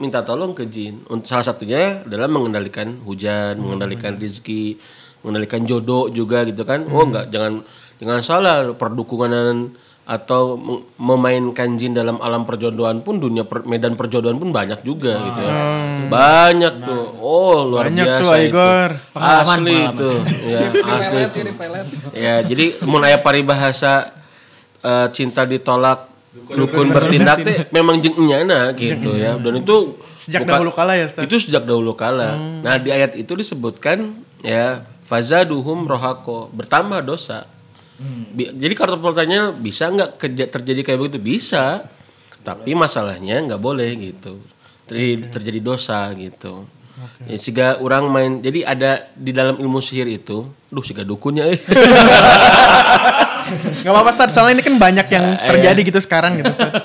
minta 0.00 0.24
tolong 0.24 0.52
ke 0.52 0.68
jin. 0.68 1.04
Salah 1.24 1.44
satunya 1.44 2.04
adalah 2.04 2.28
mengendalikan 2.28 3.00
hujan, 3.04 3.60
mengendalikan 3.60 4.16
rizki, 4.16 4.76
mengendalikan 5.24 5.64
jodoh 5.64 6.08
juga 6.08 6.44
gitu 6.48 6.64
kan. 6.64 6.84
Oh 6.88 7.04
enggak, 7.04 7.28
jangan 7.32 7.64
jangan 8.00 8.20
salah 8.24 8.56
perdukungan 8.76 9.72
atau 10.10 10.58
mem- 10.58 10.84
memainkan 10.98 11.78
jin 11.78 11.94
dalam 11.94 12.18
alam 12.18 12.42
perjodohan 12.42 12.98
pun 12.98 13.22
dunia 13.22 13.46
per- 13.46 13.62
medan 13.62 13.94
perjodohan 13.94 14.42
pun 14.42 14.50
banyak 14.50 14.82
juga 14.82 15.22
gitu 15.22 15.38
ya. 15.38 15.54
Banyak 16.10 16.74
tuh. 16.82 17.04
Oh, 17.22 17.62
luar 17.70 17.86
Banyak 17.86 18.06
biasa 18.10 18.24
tuh, 18.26 18.34
itu. 18.34 18.48
Igor. 18.50 18.90
Asli 19.14 19.76
itu. 19.86 20.10
Ya, 20.50 20.66
asli 20.98 21.20
itu. 21.30 21.40
Ya, 22.18 22.34
jadi 22.42 22.74
mun 22.82 23.06
aya 23.06 23.22
paribahasa 23.22 24.10
eh, 24.82 25.06
cinta 25.14 25.46
ditolak 25.46 26.09
dukun 26.30 26.88
bertindak 26.90 27.42
teh 27.42 27.56
memang 27.70 27.98
jeung 27.98 28.14
enyana 28.16 28.70
gitu 28.72 29.14
ya. 29.14 29.34
Dan 29.34 29.60
itu 29.60 29.98
Sejak 30.14 30.44
bukan- 30.44 30.52
dahulu 30.54 30.70
kala 30.70 30.92
ya, 30.94 31.04
Ustaz? 31.04 31.26
Itu 31.26 31.36
sejak 31.36 31.64
dahulu 31.64 31.92
kala. 31.92 32.38
Nah, 32.60 32.78
di 32.78 32.88
ayat 32.88 33.14
itu 33.14 33.34
disebutkan 33.34 34.14
ya 34.40 34.86
fazaduhum 35.02 35.84
rohako 35.84 36.48
bertambah 36.50 37.02
dosa. 37.02 37.44
Bi- 38.30 38.48
Jadi 38.48 38.72
kalau 38.72 38.96
pertanyaannya 38.96 39.58
bisa 39.58 39.90
nggak 39.90 40.16
terjadi 40.48 40.80
kayak 40.82 40.98
begitu? 40.98 41.18
Bisa. 41.18 41.84
Tapi 42.40 42.72
masalahnya 42.72 43.42
nggak 43.42 43.60
boleh 43.60 43.90
gitu. 43.98 44.40
Ter- 44.86 45.28
Terjadi 45.28 45.60
dosa 45.60 46.08
gitu. 46.14 46.64
Ya, 47.24 47.36
sehingga 47.36 47.76
orang 47.76 48.08
main 48.08 48.32
jadi 48.38 48.64
ada 48.66 48.90
di 49.12 49.30
dalam 49.30 49.56
ilmu 49.56 49.80
sihir 49.80 50.04
itu, 50.06 50.44
duh 50.68 50.80
siga 50.80 51.00
dukunnya 51.00 51.48
eh. 51.48 51.56
Gak 53.84 53.92
apa-apa 53.92 54.10
Ustaz, 54.14 54.30
soalnya 54.34 54.60
ini 54.60 54.64
kan 54.64 54.76
banyak 54.78 55.06
yang 55.10 55.26
terjadi 55.36 55.80
gitu 55.82 56.00
sekarang 56.02 56.38
gitu 56.38 56.52
Ustaz. 56.52 56.72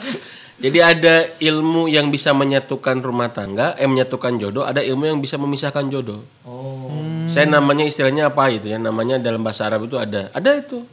Jadi 0.55 0.79
ada 0.79 1.27
ilmu 1.43 1.91
yang 1.91 2.07
bisa 2.07 2.31
menyatukan 2.31 3.03
rumah 3.03 3.27
tangga, 3.27 3.75
eh 3.75 3.85
menyatukan 3.91 4.39
jodoh, 4.39 4.63
ada 4.63 4.79
ilmu 4.79 5.03
yang 5.03 5.19
bisa 5.19 5.35
memisahkan 5.35 5.91
jodoh. 5.91 6.23
Oh. 6.47 6.95
Saya 7.27 7.43
namanya 7.51 7.83
istilahnya 7.83 8.31
apa 8.31 8.47
itu 8.47 8.71
ya? 8.71 8.79
Namanya 8.79 9.19
dalam 9.19 9.43
bahasa 9.43 9.67
Arab 9.67 9.83
itu 9.83 9.99
ada. 9.99 10.31
Ada 10.31 10.51
itu. 10.55 10.87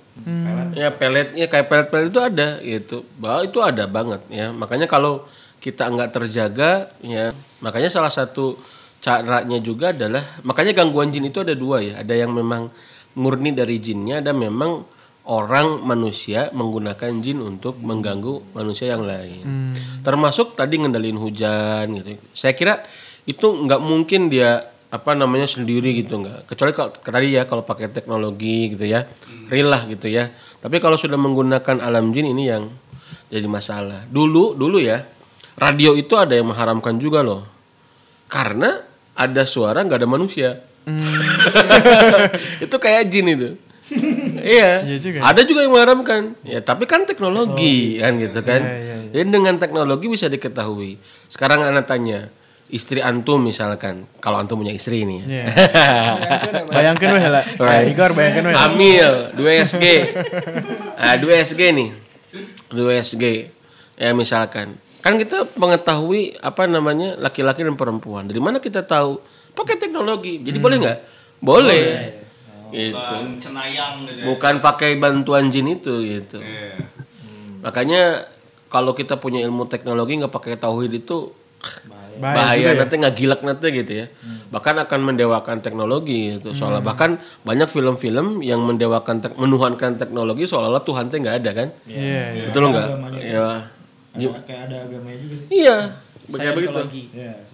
Ya 0.75 0.93
peletnya 0.93 1.47
kayak 1.47 1.67
pelet-pelet 1.71 2.11
itu 2.11 2.21
ada 2.21 2.49
gitu. 2.61 2.99
Bahwa 3.17 3.47
itu 3.47 3.59
ada 3.63 3.85
banget 3.87 4.21
ya. 4.29 4.51
Makanya 4.51 4.91
kalau 4.91 5.25
kita 5.63 5.87
nggak 5.89 6.11
terjaga 6.11 6.91
ya, 6.99 7.31
makanya 7.63 7.87
salah 7.87 8.11
satu 8.11 8.59
caranya 8.99 9.63
juga 9.63 9.95
adalah 9.95 10.43
makanya 10.43 10.75
gangguan 10.75 11.15
jin 11.15 11.31
itu 11.31 11.39
ada 11.39 11.55
dua 11.55 11.81
ya. 11.81 12.03
Ada 12.03 12.19
yang 12.27 12.35
memang 12.35 12.67
murni 13.15 13.55
dari 13.55 13.79
jinnya, 13.79 14.19
ada 14.19 14.35
memang 14.35 14.85
orang 15.23 15.87
manusia 15.87 16.51
menggunakan 16.51 17.23
jin 17.23 17.39
untuk 17.39 17.79
mengganggu 17.79 18.55
manusia 18.59 18.91
yang 18.91 19.07
lain. 19.07 19.75
Termasuk 20.03 20.59
tadi 20.59 20.83
ngendalin 20.83 21.19
hujan 21.19 21.95
gitu. 21.95 22.19
Saya 22.35 22.59
kira 22.59 22.83
itu 23.23 23.47
nggak 23.47 23.79
mungkin 23.79 24.27
dia 24.27 24.73
apa 24.93 25.15
namanya 25.15 25.47
sendiri 25.47 25.95
gitu 26.03 26.19
nggak. 26.19 26.51
Kecuali 26.51 26.73
kalau 26.75 26.91
tadi 26.91 27.39
ya 27.39 27.47
kalau 27.47 27.63
pakai 27.63 27.95
teknologi 27.95 28.75
gitu 28.75 28.85
ya, 28.85 29.07
real 29.47 29.71
lah 29.71 29.87
gitu 29.87 30.11
ya. 30.11 30.29
Tapi 30.59 30.83
kalau 30.83 30.99
sudah 30.99 31.17
menggunakan 31.17 31.79
alam 31.79 32.11
jin 32.11 32.29
ini 32.35 32.51
yang 32.51 32.67
jadi 33.31 33.47
masalah. 33.47 34.05
Dulu 34.11 34.59
dulu 34.59 34.83
ya 34.83 35.01
radio 35.57 35.95
itu 35.95 36.19
ada 36.19 36.35
yang 36.35 36.51
mengharamkan 36.51 36.99
juga 36.99 37.23
loh. 37.23 37.47
Karena 38.27 38.75
ada 39.15 39.43
suara 39.47 39.87
nggak 39.87 40.03
ada 40.03 40.09
manusia. 40.11 40.51
itu 42.65 42.77
kayak 42.77 43.07
jin 43.07 43.27
itu. 43.33 43.51
Iya. 44.43 44.71
Ada 45.23 45.47
juga 45.47 45.65
yang 45.65 45.73
mengharamkan. 45.73 46.37
Ya, 46.43 46.61
tapi 46.61 46.85
kan 46.85 47.07
teknologi 47.09 47.99
kan 48.03 48.19
gitu 48.19 48.43
kan. 48.45 48.61
Jadi 49.13 49.29
dengan 49.29 49.55
teknologi 49.57 50.07
bisa 50.09 50.27
diketahui. 50.27 50.97
Sekarang 51.29 51.63
anak 51.63 51.85
tanya, 51.85 52.33
istri 52.73 53.05
antum 53.05 53.45
misalkan, 53.45 54.09
kalau 54.25 54.41
antum 54.41 54.57
punya 54.65 54.73
istri 54.73 55.05
ini. 55.05 55.21
ya. 55.29 55.45
Bayangkan 56.73 57.09
weh 57.13 57.27
lah. 57.29 57.45
Igor 57.85 58.17
bayangkan 58.17 58.49
weh. 58.49 58.57
Amil 58.57 59.37
2SG. 59.37 59.85
Nah, 60.97 61.15
2SG 61.21 61.61
nih. 61.77 61.91
2SG. 62.73 63.25
Ya 64.01 64.17
misalkan. 64.17 64.81
Kan 65.05 65.19
kita 65.21 65.45
mengetahui 65.59 66.39
apa 66.41 66.65
namanya 66.65 67.19
laki-laki 67.21 67.61
dan 67.67 67.77
perempuan. 67.77 68.25
Dari 68.25 68.41
mana 68.41 68.63
kita 68.63 68.81
tahu? 68.87 69.21
Pakai 69.53 69.77
teknologi. 69.77 70.41
Jadi 70.41 70.57
boleh 70.57 70.77
nggak? 70.81 70.99
Boleh. 71.45 71.85
Gitu. 72.73 72.97
Bukan 72.97 73.37
cenayang 73.39 73.95
gitu 74.03 74.19
ya. 74.19 74.25
Bukan 74.27 74.55
pakai 74.59 74.91
bantuan 74.97 75.53
jin 75.53 75.69
itu 75.69 75.95
gitu. 76.01 76.41
Iya. 76.41 76.81
Makanya 77.63 78.03
kalau 78.67 78.97
kita 78.97 79.21
punya 79.21 79.45
ilmu 79.45 79.69
teknologi 79.69 80.17
nggak 80.19 80.33
pakai 80.33 80.57
tauhid 80.57 81.05
itu 81.05 81.31
Bahaya 82.19 82.59
bahaya, 82.59 82.69
ya. 82.75 82.81
nanti 82.83 82.95
nggak 82.99 83.15
gilak 83.15 83.41
nanti 83.47 83.67
gitu 83.71 83.93
ya. 84.05 84.07
Bahkan 84.51 84.75
akan 84.85 85.01
mendewakan 85.01 85.63
teknologi 85.63 86.35
gitu. 86.37 86.53
Soalnya 86.53 86.83
bahkan 86.83 87.17
banyak 87.47 87.71
film-film 87.71 88.43
yang 88.43 88.61
mendewakan 88.61 89.23
tek- 89.23 89.39
menuhankan 89.39 89.97
teknologi 89.97 90.45
seolah-olah 90.45 90.83
Tuhan 90.85 91.09
teh 91.09 91.23
nggak 91.23 91.37
ada 91.39 91.51
kan? 91.55 91.69
Iya, 91.87 92.23
iya. 92.35 92.45
Betul 92.51 92.73
nggak? 92.73 92.89
Ya. 93.23 93.49
Ada, 94.13 94.29
kayak 94.45 94.63
ada 94.69 94.77
agamanya 94.85 95.19
juga 95.25 95.35
sih. 95.41 95.47
Iya. 95.65 95.77
Kayak 96.33 96.53
begitu. 96.59 96.81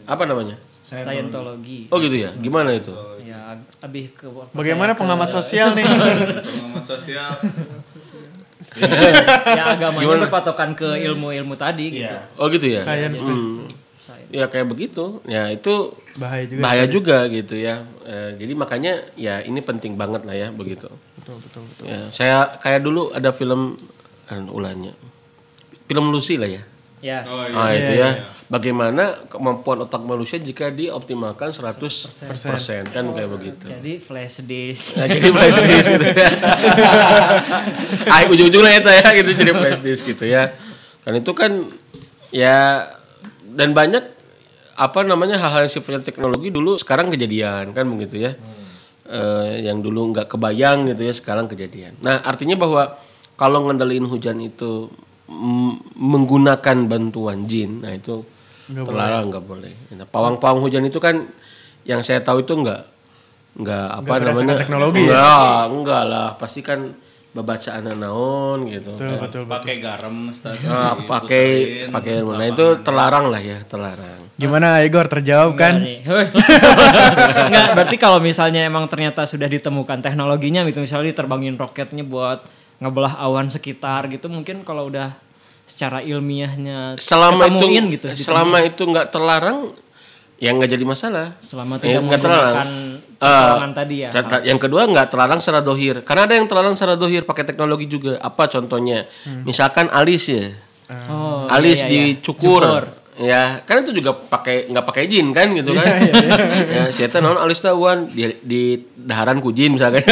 Apa 0.09 0.23
namanya? 0.27 0.57
Scientology. 0.89 1.87
Oh 1.93 2.01
gitu 2.01 2.17
ya. 2.17 2.31
Gimana 2.41 2.73
itu? 2.73 2.91
Ya, 3.49 3.57
lebih 3.89 4.13
ke 4.13 4.29
Bagaimana 4.53 4.93
pengamat 4.93 5.33
sosial 5.33 5.73
nih? 5.73 5.89
Pengamat 6.53 6.85
sosial. 6.85 7.33
ya 9.57 9.73
agamanya 9.73 10.29
berpatokan 10.29 10.77
ke 10.77 11.01
ilmu-ilmu 11.01 11.57
tadi 11.57 11.97
gitu. 11.97 12.17
Oh 12.37 12.53
gitu 12.53 12.69
ya. 12.69 12.85
Science. 12.85 13.25
Hmm. 13.25 13.73
Saya- 13.97 14.29
Ya 14.29 14.45
kayak 14.53 14.69
begitu. 14.69 15.25
Ya 15.25 15.49
itu 15.49 15.97
Bahaya 16.21 16.45
juga. 16.45 16.61
bahaya 16.61 16.85
juga 16.85 17.19
gitu 17.33 17.57
ya. 17.57 17.89
Eh, 18.05 18.37
jadi 18.37 18.53
makanya 18.53 18.93
ya 19.17 19.41
ini 19.41 19.65
penting 19.65 19.97
banget 19.97 20.29
lah 20.29 20.37
ya 20.37 20.49
begitu. 20.53 20.93
Betul, 21.17 21.41
betul, 21.41 21.63
betul. 21.65 21.85
Ya, 21.89 22.01
saya 22.13 22.37
kayak 22.61 22.85
dulu 22.85 23.17
ada 23.17 23.33
film 23.33 23.81
anu, 24.29 24.53
ulangnya. 24.53 24.93
Film 25.89 26.13
Lucy 26.13 26.37
lah 26.37 26.53
ya. 26.53 26.61
Ya. 26.99 27.23
Oh 27.27 27.47
iya. 27.47 27.55
Ah 27.59 27.71
itu 27.75 27.93
ya. 27.95 28.11
Bagaimana 28.49 29.29
kemampuan 29.29 29.85
otak 29.85 30.03
manusia 30.03 30.41
jika 30.41 30.73
dioptimalkan 30.73 31.53
100% 31.53 31.77
kan 32.91 33.05
kayak 33.13 33.31
begitu. 33.31 33.65
Jadi 33.69 33.93
flash 34.01 34.41
disk. 34.43 34.97
Nah, 34.97 35.07
jadi 35.07 35.29
flash 35.31 35.59
disk 35.63 35.89
gitu 35.95 36.07
ya. 36.09 36.31
ah, 38.13 38.21
ujung-ujungnya 38.27 38.73
itu 38.81 38.91
ya 38.91 39.07
gitu 39.15 39.31
jadi 39.37 39.53
flash 39.53 39.81
disk 39.85 40.03
gitu 40.09 40.25
ya. 40.27 40.57
Kan 41.05 41.13
itu 41.21 41.33
kan 41.37 41.53
ya 42.33 42.89
dan 43.53 43.77
banyak 43.77 44.05
apa 44.79 45.03
namanya 45.03 45.37
hal-hal 45.43 45.67
yang 45.67 45.73
sifatnya 45.73 46.03
teknologi 46.07 46.55
dulu 46.55 46.79
sekarang 46.79 47.11
kejadian 47.11 47.77
kan 47.77 47.85
begitu 47.87 48.27
ya. 48.27 48.33
Eh, 49.09 49.65
yang 49.65 49.81
dulu 49.81 50.13
nggak 50.13 50.29
kebayang 50.29 50.89
gitu 50.93 51.09
ya 51.09 51.15
sekarang 51.17 51.49
kejadian. 51.49 51.97
Nah 52.05 52.21
artinya 52.25 52.57
bahwa 52.61 52.97
kalau 53.41 53.65
ngendaliin 53.65 54.05
hujan 54.05 54.37
itu 54.43 54.93
menggunakan 55.99 56.77
bantuan 56.88 57.45
jin, 57.45 57.85
nah 57.85 57.93
itu 57.93 58.25
terlarang 58.69 59.29
nggak 59.29 59.45
boleh. 59.45 59.75
Nah, 59.93 60.09
pawang-pawang 60.09 60.64
hujan 60.64 60.88
itu 60.88 60.97
kan 61.01 61.29
yang 61.85 62.01
saya 62.05 62.21
tahu 62.25 62.45
itu 62.45 62.53
nggak 62.53 62.83
nggak 63.59 63.87
apa 64.05 64.14
namanya 64.23 64.55
teknologi 64.61 65.09
ya? 65.09 65.09
enggak, 65.09 65.62
enggak 65.75 66.03
lah 66.07 66.29
pasti 66.38 66.61
kan 66.62 66.95
babacaan 67.35 67.93
naon 67.93 68.67
gitu 68.71 68.97
Betul, 68.97 69.09
kan. 69.09 69.19
betul, 69.21 69.43
betul. 69.45 69.53
Pakai 69.53 69.75
garam 69.79 70.17
Ustaz. 70.33 70.57
Nah, 70.64 70.97
pakai 71.05 71.47
pakai 71.93 72.25
nah 72.25 72.47
itu 72.47 72.67
terlarang 72.81 73.29
lah 73.29 73.41
ya 73.43 73.59
terlarang 73.69 74.29
Gimana 74.38 74.87
Igor 74.87 75.11
terjawab 75.11 75.59
kan? 75.59 75.83
Enggak, 77.51 77.67
berarti 77.75 77.97
kalau 77.99 78.23
misalnya 78.23 78.62
emang 78.62 78.87
ternyata 78.87 79.27
sudah 79.27 79.51
ditemukan 79.51 79.99
teknologinya 79.99 80.62
gitu 80.71 80.79
misalnya 80.79 81.11
diterbangin 81.11 81.59
roketnya 81.59 82.07
buat 82.07 82.47
ngebelah 82.79 83.19
awan 83.19 83.51
sekitar 83.51 84.07
gitu 84.09 84.31
mungkin 84.31 84.62
kalau 84.62 84.87
udah 84.87 85.18
secara 85.68 86.01
ilmiahnya 86.01 86.97
selama 86.97 87.45
itu 87.51 87.66
gitu 87.99 88.07
selama 88.14 88.64
itu 88.64 88.83
nggak 88.83 89.12
terlarang 89.12 89.74
ya 90.39 90.55
nggak 90.55 90.70
jadi 90.70 90.85
masalah. 90.87 91.35
Selama 91.43 91.83
Ya, 91.83 91.99
tidak 91.99 92.22
terlarang. 92.22 92.70
menggunakan 92.70 93.07
Eh, 93.18 93.26
pertolongan 93.26 93.72
tadi 93.74 93.97
ya. 94.07 94.11
yang 94.47 94.59
kedua 94.62 94.87
nggak 94.87 95.07
terlarang 95.11 95.43
secara 95.43 95.59
dohir. 95.59 96.07
Karena 96.07 96.31
ada 96.31 96.35
yang 96.39 96.47
terlarang 96.47 96.79
secara 96.79 96.95
dohir 96.95 97.26
pakai 97.26 97.43
teknologi 97.43 97.91
juga. 97.91 98.22
Apa 98.22 98.47
contohnya? 98.47 99.03
Misalkan 99.43 99.91
alis 99.91 100.31
ya. 100.31 100.55
Oh, 101.11 101.45
alis 101.51 101.83
iya, 101.85 101.91
iya, 101.91 101.91
iya. 101.91 102.05
dicukur 102.16 102.62
Cukur. 102.64 102.85
ya 103.18 103.61
kan 103.66 103.83
itu 103.83 103.91
juga 103.99 104.14
pakai 104.14 104.70
nggak 104.70 104.87
pakai 104.87 105.11
jin 105.11 105.35
kan 105.35 105.51
gitu 105.53 105.74
kan? 105.74 105.85
Ya 106.70 106.83
saya 106.95 107.11
tahu 107.11 107.18
naon 107.18 107.43
alis 107.43 107.59
tahuan 107.59 108.07
di, 108.07 108.31
di 108.41 108.62
daharan 108.95 109.43
ku 109.43 109.51
jin 109.51 109.74
misalkan. 109.74 110.07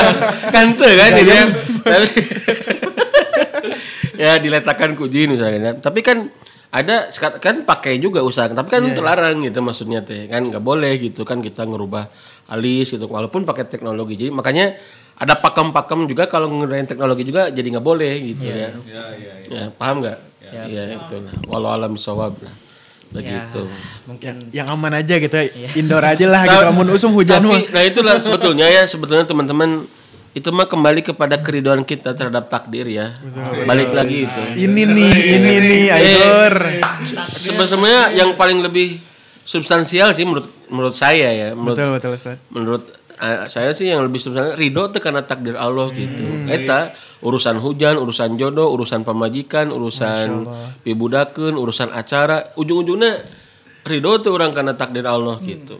Kan 0.54 0.78
tuh 0.78 0.86
kan 0.88 1.10
gitu 1.12 1.26
ya 1.26 1.44
Tapi- 1.82 2.24
ya 4.22 4.38
diletakkan 4.38 4.94
ku 4.94 5.08
jin 5.08 5.34
misalkan 5.34 5.82
tapi 5.82 6.00
kan 6.04 6.28
ada 6.72 7.12
kan 7.36 7.68
pakai 7.68 8.00
juga 8.00 8.24
usaha 8.24 8.48
tapi 8.48 8.68
kan 8.72 8.80
itu 8.80 8.96
terlarang 8.96 9.44
gitu 9.44 9.60
maksudnya 9.60 10.00
teh 10.00 10.24
kan 10.24 10.40
nggak 10.48 10.62
boleh 10.64 10.96
gitu 10.96 11.26
kan 11.26 11.44
kita 11.44 11.68
ngerubah 11.68 12.08
alis 12.48 12.96
gitu 12.96 13.04
walaupun 13.08 13.44
pakai 13.44 13.68
teknologi 13.68 14.16
jadi 14.16 14.32
makanya 14.32 14.76
ada 15.12 15.38
pakem-pakem 15.38 16.08
juga 16.08 16.24
kalau 16.26 16.48
ngegunain 16.48 16.88
teknologi 16.88 17.22
juga 17.22 17.52
jadi 17.52 17.78
nggak 17.78 17.84
boleh 17.84 18.12
gitu 18.32 18.42
ya. 18.48 18.56
Ya, 18.56 18.66
ya, 18.66 19.02
ya. 19.14 19.34
Ya, 19.46 19.64
paham 19.70 20.02
nggak? 20.02 20.18
Iya 20.66 20.82
itu 20.98 21.16
lah. 21.22 21.34
Walau 21.46 21.70
alam 21.70 21.94
bisawab 21.94 22.34
lah. 22.42 22.54
Begitu. 23.12 23.68
Mungkin 24.08 24.50
Yang 24.50 24.68
aman 24.72 24.92
aja 24.98 25.14
gitu 25.20 25.36
ya. 25.36 25.46
Indoor 25.78 26.02
aja 26.02 26.26
lah 26.26 26.42
gitu. 26.48 26.64
Amun 26.64 26.88
usum 26.90 27.12
hujan 27.14 27.38
mah. 27.44 27.54
Tapi, 27.54 27.70
nah 27.70 27.82
itulah 27.84 28.16
sebetulnya 28.18 28.66
ya 28.66 28.82
sebetulnya 28.88 29.22
teman-teman 29.22 29.84
itu 30.32 30.48
mah 30.48 30.64
kembali 30.64 31.04
kepada 31.04 31.36
keriduan 31.44 31.84
kita 31.84 32.16
terhadap 32.16 32.48
takdir 32.48 32.88
ya. 32.88 33.20
Balik 33.68 33.92
lagi 33.92 34.24
itu. 34.24 34.64
Ini 34.64 34.82
nih, 34.88 35.12
ini 35.12 35.54
nih 35.60 35.84
Aigor. 35.92 36.54
Sebenarnya 37.36 38.16
yang 38.16 38.32
paling 38.32 38.64
lebih 38.64 38.96
substansial 39.44 40.16
sih 40.16 40.24
menurut 40.24 40.48
menurut 40.72 40.96
saya 40.96 41.28
ya. 41.28 41.48
Menurut 41.52 41.76
Betul 41.76 41.90
betul 41.92 42.10
Ustaz. 42.16 42.36
menurut 42.48 42.82
eh, 43.20 43.44
saya 43.52 43.76
sih 43.76 43.92
yang 43.92 44.00
lebih 44.08 44.24
substansial 44.24 44.56
ridho 44.56 44.88
itu 44.88 44.98
karena 45.04 45.20
takdir 45.20 45.54
Allah 45.60 45.92
gitu. 45.92 46.24
Eta 46.48 46.88
urusan 47.22 47.60
hujan, 47.60 48.00
urusan 48.00 48.34
jodoh, 48.40 48.72
urusan 48.72 49.04
pemajikan, 49.04 49.68
urusan 49.68 50.48
pibudakeun, 50.80 51.54
urusan 51.60 51.92
acara, 51.92 52.56
ujung-ujungnya 52.56 53.20
ridho 53.84 54.12
tuh 54.22 54.32
orang 54.32 54.56
karena 54.56 54.72
takdir 54.74 55.04
Allah 55.04 55.36
gitu. 55.44 55.76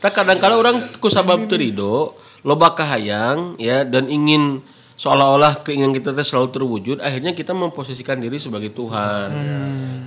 Tak 0.00 0.16
kadang-kala 0.16 0.56
orang 0.56 0.76
ku 0.96 1.12
sabab 1.12 1.44
teu 1.46 1.60
ridho, 1.60 2.16
loba 2.46 2.72
kahayang 2.72 3.60
ya 3.60 3.84
dan 3.84 4.08
ingin 4.08 4.64
seolah-olah 5.00 5.64
keinginan 5.64 5.96
kita 5.96 6.12
teh 6.12 6.20
selalu 6.20 6.48
terwujud, 6.52 6.96
akhirnya 7.00 7.32
kita 7.32 7.56
memposisikan 7.56 8.20
diri 8.20 8.36
sebagai 8.36 8.68
Tuhan. 8.76 9.28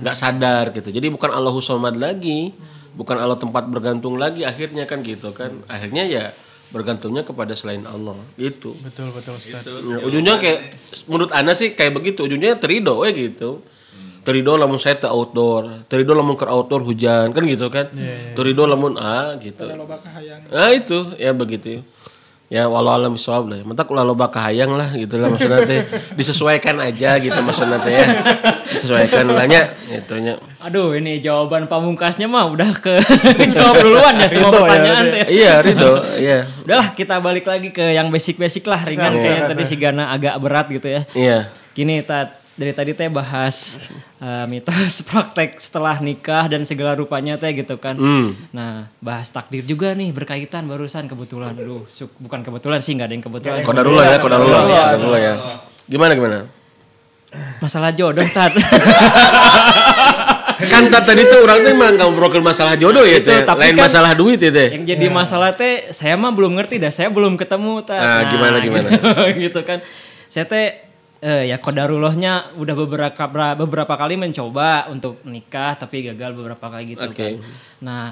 nggak 0.06 0.16
sadar 0.16 0.70
gitu. 0.70 0.94
Jadi 0.94 1.10
bukan 1.10 1.34
Allahu 1.34 1.58
Somad 1.58 1.98
lagi, 1.98 2.54
bukan 2.94 3.18
Allah 3.18 3.34
tempat 3.34 3.66
bergantung 3.66 4.14
lagi 4.14 4.46
akhirnya 4.46 4.86
kan 4.86 5.02
gitu 5.02 5.34
kan. 5.34 5.66
Akhirnya 5.66 6.06
ya 6.06 6.30
bergantungnya 6.70 7.26
kepada 7.26 7.58
selain 7.58 7.82
Allah 7.90 8.14
gitu. 8.38 8.74
Betul 8.82 9.10
betul 9.10 9.34
Ustaz. 9.34 9.66
Ya, 9.66 9.98
ujungnya 10.02 10.38
kayak 10.38 10.74
menurut 11.10 11.34
Ana 11.34 11.58
sih 11.58 11.74
kayak 11.74 11.98
begitu. 11.98 12.26
Ujungnya 12.26 12.54
terido 12.58 13.02
we 13.02 13.10
gitu. 13.14 13.66
Terido 14.24 14.56
lamun 14.56 14.80
saya 14.80 14.96
te 14.96 15.04
outdoor, 15.04 15.84
terido 15.84 16.16
lamun 16.16 16.32
ke 16.32 16.48
outdoor 16.48 16.80
hujan 16.80 17.28
kan 17.34 17.44
gitu 17.44 17.68
kan. 17.68 17.90
Terido 18.32 18.64
lamun 18.64 18.96
ah 18.96 19.36
gitu. 19.36 19.68
loba 19.68 20.00
kahayang 20.00 20.48
Nah 20.48 20.70
itu 20.72 21.12
ya 21.20 21.36
begitu. 21.36 21.84
Ya 22.54 22.70
walau 22.70 22.94
alam 22.94 23.18
bisawab 23.18 23.50
lah. 23.50 23.66
Mentak 23.66 23.90
ulah 23.90 24.06
loba 24.06 24.30
kahayang 24.30 24.78
lah 24.78 24.94
gitu 24.94 25.18
lah 25.18 25.26
maksudnya 25.26 25.66
teh. 25.66 25.82
Disesuaikan 26.14 26.78
aja 26.78 27.18
gitu 27.18 27.34
maksudnya 27.42 27.82
teh 27.82 27.90
ya. 27.90 28.06
Disesuaikan 28.70 29.26
lah 29.34 29.50
nya 29.50 29.74
gitu 29.90 30.22
nya. 30.22 30.38
Aduh 30.62 30.94
ini 30.94 31.18
jawaban 31.18 31.66
pamungkasnya 31.66 32.30
mah 32.30 32.46
udah 32.54 32.70
ke 32.78 32.94
jawab 33.58 33.82
duluan 33.82 34.14
ya 34.22 34.30
semua 34.30 34.54
ya, 34.54 34.58
pertanyaan 34.62 35.02
berarti. 35.02 35.18
teh. 35.18 35.24
Iya 35.34 35.52
Ridho, 35.66 35.92
iya. 36.22 36.38
Udahlah 36.62 36.88
kita 36.94 37.18
balik 37.18 37.50
lagi 37.50 37.74
ke 37.74 37.90
yang 37.90 38.14
basic-basic 38.14 38.62
lah 38.70 38.86
ringan 38.86 39.18
kayaknya 39.18 39.50
tadi 39.50 39.64
si 39.66 39.74
Gana 39.74 40.14
agak 40.14 40.38
berat 40.38 40.70
gitu 40.70 40.86
ya. 40.86 41.02
Iya. 41.10 41.50
Gini 41.74 42.06
tat 42.06 42.43
dari 42.54 42.70
tadi 42.70 42.94
teh 42.94 43.10
bahas 43.10 43.82
uh, 44.18 44.46
mitos 44.46 45.02
praktek 45.10 45.58
setelah 45.58 45.98
nikah 45.98 46.46
dan 46.46 46.62
segala 46.62 46.94
rupanya 46.94 47.34
teh 47.34 47.50
gitu 47.50 47.74
kan. 47.76 47.98
Hmm. 47.98 48.30
Nah 48.54 48.86
bahas 49.02 49.26
takdir 49.28 49.66
juga 49.66 49.90
nih 49.92 50.14
berkaitan 50.14 50.64
barusan 50.64 51.10
kebetulan. 51.10 51.58
Aduh 51.58 51.82
su- 51.90 52.14
bukan 52.22 52.46
kebetulan 52.46 52.78
sih 52.78 52.94
nggak 52.94 53.08
ada 53.10 53.14
yang 53.14 53.24
kebetulan. 53.26 53.60
Kodarullah 53.66 54.04
ya, 54.06 54.16
kodarullah. 54.22 54.60
Kodarullah 54.62 55.20
ya. 55.20 55.34
Gimana 55.84 56.12
gimana? 56.14 56.38
Masalah 57.58 57.90
jodoh 57.90 58.22
tat. 58.30 58.54
kan 60.64 60.86
ta- 60.86 61.02
tadi 61.02 61.26
tuh 61.26 61.42
orang 61.42 61.66
tuh 61.66 61.70
emang 61.74 61.92
ngobrolin 61.98 62.38
masalah 62.40 62.78
jodoh 62.78 63.02
ya 63.02 63.18
teh 63.18 63.42
tapi 63.42 63.68
lain 63.68 63.74
kan- 63.74 63.90
masalah 63.90 64.14
duit 64.14 64.38
ya 64.38 64.54
teh 64.54 64.68
yang 64.70 64.86
jadi 64.86 65.06
masalah 65.10 65.50
teh 65.52 65.90
saya 65.90 66.14
mah 66.14 66.30
belum 66.30 66.54
ngerti 66.54 66.78
dah 66.78 66.94
saya 66.94 67.10
belum 67.10 67.34
ketemu 67.34 67.82
tat. 67.82 67.98
Ah, 67.98 68.22
gimana, 68.30 68.62
gimana? 68.62 68.86
Gitu, 68.86 69.10
gitu 69.50 69.60
kan. 69.66 69.82
Saya 70.30 70.46
teh 70.46 70.83
eh, 71.24 71.48
ya 71.48 71.56
kodarullahnya 71.56 72.52
udah 72.60 72.74
beberapa 72.76 73.24
beberapa 73.56 73.94
kali 73.96 74.20
mencoba 74.20 74.92
untuk 74.92 75.24
nikah 75.24 75.72
tapi 75.74 76.04
gagal 76.04 76.36
beberapa 76.36 76.68
kali 76.68 76.92
gitu 76.92 77.00
Oke. 77.00 77.16
kan. 77.16 77.32
Nah, 77.80 78.04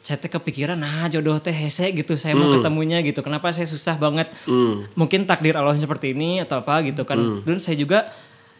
saya 0.00 0.16
teh 0.18 0.26
kepikiran 0.26 0.74
nah 0.74 1.06
jodoh 1.06 1.38
teh 1.38 1.54
hese 1.54 1.94
gitu 1.94 2.18
saya 2.18 2.34
mau 2.34 2.50
Hmm. 2.50 2.58
ketemunya 2.58 2.98
gitu. 3.06 3.22
Kenapa 3.22 3.54
saya 3.54 3.68
susah 3.70 3.94
banget? 3.94 4.32
Mungkin 4.98 5.30
takdir 5.30 5.54
Allah 5.54 5.78
seperti 5.78 6.10
ini 6.10 6.42
atau 6.42 6.58
apa 6.58 6.82
gitu 6.82 7.06
kan. 7.06 7.20
Hmm. 7.20 7.38
Dan 7.46 7.62
saya 7.62 7.78
juga 7.78 8.10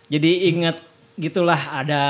jadi 0.07 0.55
ingat 0.55 0.79
gitulah 1.19 1.59
ada 1.75 2.03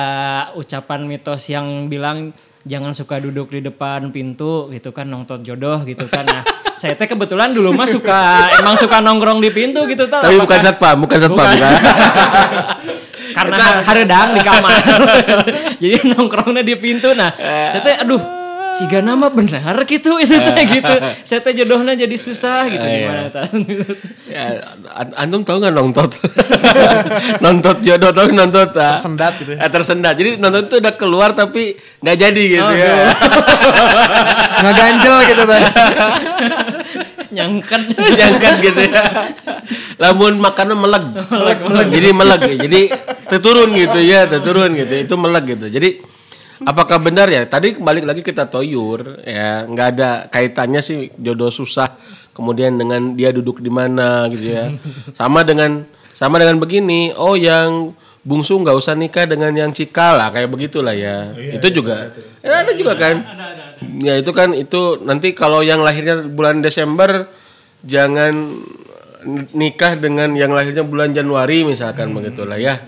ucapan 0.54 1.02
mitos 1.08 1.48
yang 1.48 1.88
bilang 1.88 2.30
jangan 2.62 2.92
suka 2.92 3.16
duduk 3.18 3.48
di 3.48 3.60
depan 3.62 4.10
pintu 4.10 4.68
gitu 4.68 4.90
kan 4.90 5.04
nonton 5.04 5.40
jodoh 5.40 5.80
gitu 5.82 6.04
kan. 6.06 6.24
Nah, 6.24 6.42
saya 6.74 6.92
teh 6.92 7.04
kebetulan 7.04 7.50
dulu 7.50 7.72
mah 7.72 7.84
suka 7.84 8.20
emang 8.56 8.74
suka 8.74 9.00
nongkrong 9.00 9.40
di 9.40 9.50
pintu 9.50 9.84
gitu 9.84 10.04
tuh. 10.06 10.20
tapi 10.20 10.36
bukan 10.36 10.58
satpam 10.58 10.96
bukan 10.98 11.18
satpam 11.18 11.44
Bukan. 11.44 11.56
kan 11.56 11.72
karena 13.30 13.56
har- 13.56 13.82
haredang 13.84 14.28
di 14.34 14.40
kamar. 14.42 14.70
Jadi 15.82 15.96
nongkrongnya 16.08 16.62
di 16.62 16.74
pintu. 16.74 17.12
Nah, 17.12 17.30
saya 17.70 17.80
teh 17.80 17.94
aduh 17.96 18.20
si 18.70 18.86
Gana 18.86 19.12
mah 19.14 19.28
benar 19.28 19.82
gitu 19.82 20.14
itu 20.22 20.30
teh 20.30 20.64
gitu. 20.64 20.94
Saya 21.22 21.42
teh 21.42 21.52
jodohnya 21.52 21.94
jadi 21.94 22.16
susah 22.16 22.66
gitu 22.66 22.80
gimana 22.80 23.26
tah. 23.28 23.46
ya, 24.34 24.62
an- 24.90 25.14
antum 25.16 25.42
tahu 25.42 25.58
nggak 25.58 25.74
nontot 25.74 26.10
nontot 27.44 27.78
jodoh 27.80 28.10
tahu 28.10 28.30
nontot 28.30 28.70
ah? 28.76 28.94
Tersendat 28.94 29.32
gitu. 29.38 29.50
Eh, 29.54 29.70
tersendat 29.70 30.14
jadi 30.14 30.30
nontot 30.38 30.64
itu 30.66 30.76
udah 30.78 30.94
keluar 30.94 31.30
tapi 31.32 31.74
nggak 32.00 32.16
jadi 32.16 32.42
gitu 32.46 32.72
ya 32.72 32.94
Ngeganjel 34.60 35.16
gitu 35.30 35.42
tuh. 35.44 35.58
Nyangket. 37.30 37.82
jangan 38.18 38.54
gitu 38.58 38.80
ya 38.90 39.02
lamun 40.02 40.42
makannya 40.42 40.74
meleg 40.74 41.04
jadi 41.86 42.08
meleg 42.10 42.40
jadi 42.58 42.80
terturun 43.30 43.70
gitu 43.70 44.02
ya 44.02 44.26
terturun 44.26 44.74
gitu 44.74 44.94
itu 44.98 45.14
meleg 45.14 45.44
gitu 45.54 45.70
jadi 45.70 45.94
apakah 46.64 46.98
benar 47.00 47.28
ya? 47.30 47.46
Tadi 47.46 47.78
balik 47.78 48.04
lagi 48.04 48.22
kita 48.24 48.48
toyur 48.48 49.22
ya. 49.24 49.64
Nggak 49.64 49.86
ada 49.96 50.10
kaitannya 50.28 50.80
sih 50.80 51.12
jodoh 51.16 51.52
susah 51.52 51.96
kemudian 52.32 52.76
dengan 52.76 53.14
dia 53.16 53.30
duduk 53.32 53.60
di 53.60 53.70
mana 53.72 54.28
gitu 54.32 54.56
ya. 54.56 54.72
Sama 55.16 55.44
dengan 55.44 55.84
sama 56.12 56.36
dengan 56.36 56.60
begini 56.60 57.12
oh 57.16 57.36
yang 57.36 57.96
bungsu 58.20 58.60
nggak 58.60 58.76
usah 58.76 58.92
nikah 58.92 59.24
dengan 59.24 59.48
yang 59.56 59.72
cikal 59.72 60.20
lah 60.20 60.28
kayak 60.32 60.50
begitulah 60.52 60.92
ya. 60.92 61.32
Itu 61.36 61.70
juga 61.72 62.12
ya 62.44 62.64
ada 62.64 62.72
juga 62.76 62.96
kan. 62.96 63.16
Ya 64.00 64.20
itu 64.20 64.30
kan 64.36 64.52
itu 64.52 65.00
nanti 65.00 65.32
kalau 65.32 65.64
yang 65.64 65.80
lahirnya 65.80 66.28
bulan 66.28 66.60
Desember 66.60 67.24
jangan 67.80 68.60
nikah 69.52 69.96
dengan 69.96 70.32
yang 70.36 70.52
lahirnya 70.52 70.84
bulan 70.84 71.12
Januari 71.12 71.64
misalkan 71.64 72.12
begitulah 72.12 72.56
ya 72.56 72.80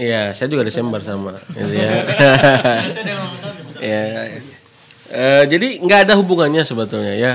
Iya, 0.00 0.32
saya 0.32 0.48
juga 0.48 0.64
Desember 0.64 1.04
sama, 1.04 1.36
gitu 1.52 1.76
ya. 1.76 1.92
ya. 3.92 4.02
Eh, 5.12 5.44
jadi 5.44 5.76
nggak 5.76 6.08
ada 6.08 6.14
hubungannya 6.16 6.64
sebetulnya 6.64 7.12
ya. 7.12 7.32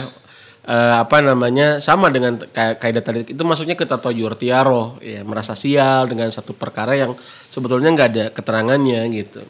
Eh, 0.66 0.96
apa 0.98 1.22
namanya 1.22 1.78
sama 1.78 2.10
dengan 2.10 2.42
kaidah 2.58 3.04
tadi 3.06 3.22
itu 3.22 3.44
maksudnya 3.46 3.78
kita 3.78 4.02
toyur 4.02 4.34
tiaro 4.34 4.98
ya 4.98 5.22
merasa 5.22 5.54
sial 5.54 6.10
dengan 6.10 6.34
satu 6.34 6.58
perkara 6.58 6.98
yang 6.98 7.14
sebetulnya 7.54 7.94
nggak 7.94 8.10
ada 8.10 8.26
keterangannya 8.34 9.06
gitu 9.14 9.46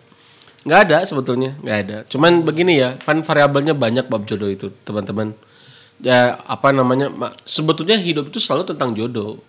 nggak 0.68 0.80
ada 0.84 1.08
sebetulnya 1.08 1.56
nggak 1.64 1.78
ada 1.88 1.98
cuman 2.12 2.44
begini 2.44 2.84
ya 2.84 3.00
kan 3.00 3.24
variabelnya 3.24 3.72
banyak 3.72 4.12
bab 4.12 4.28
jodoh 4.28 4.52
itu 4.52 4.68
teman-teman 4.84 5.32
ya 6.04 6.36
apa 6.52 6.76
namanya 6.76 7.08
ma- 7.08 7.32
sebetulnya 7.48 7.96
hidup 7.96 8.28
itu 8.28 8.44
selalu 8.44 8.76
tentang 8.76 8.92
jodoh 8.92 9.40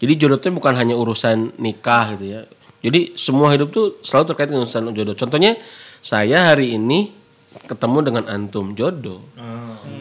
jadi 0.00 0.12
jodoh 0.16 0.40
itu 0.40 0.48
bukan 0.48 0.74
hanya 0.80 0.96
urusan 0.96 1.52
nikah 1.60 2.16
gitu 2.16 2.40
ya. 2.40 2.42
Jadi 2.80 3.12
semua 3.16 3.52
hidup 3.52 3.68
tuh 3.68 4.00
selalu 4.00 4.24
terkait 4.32 4.48
dengan 4.48 4.64
urusan 4.64 4.92
jodoh. 4.96 5.16
Contohnya 5.16 5.52
saya 6.00 6.52
hari 6.52 6.76
ini 6.80 7.12
ketemu 7.68 7.98
dengan 8.00 8.24
antum 8.26 8.72
jodoh. 8.72 9.20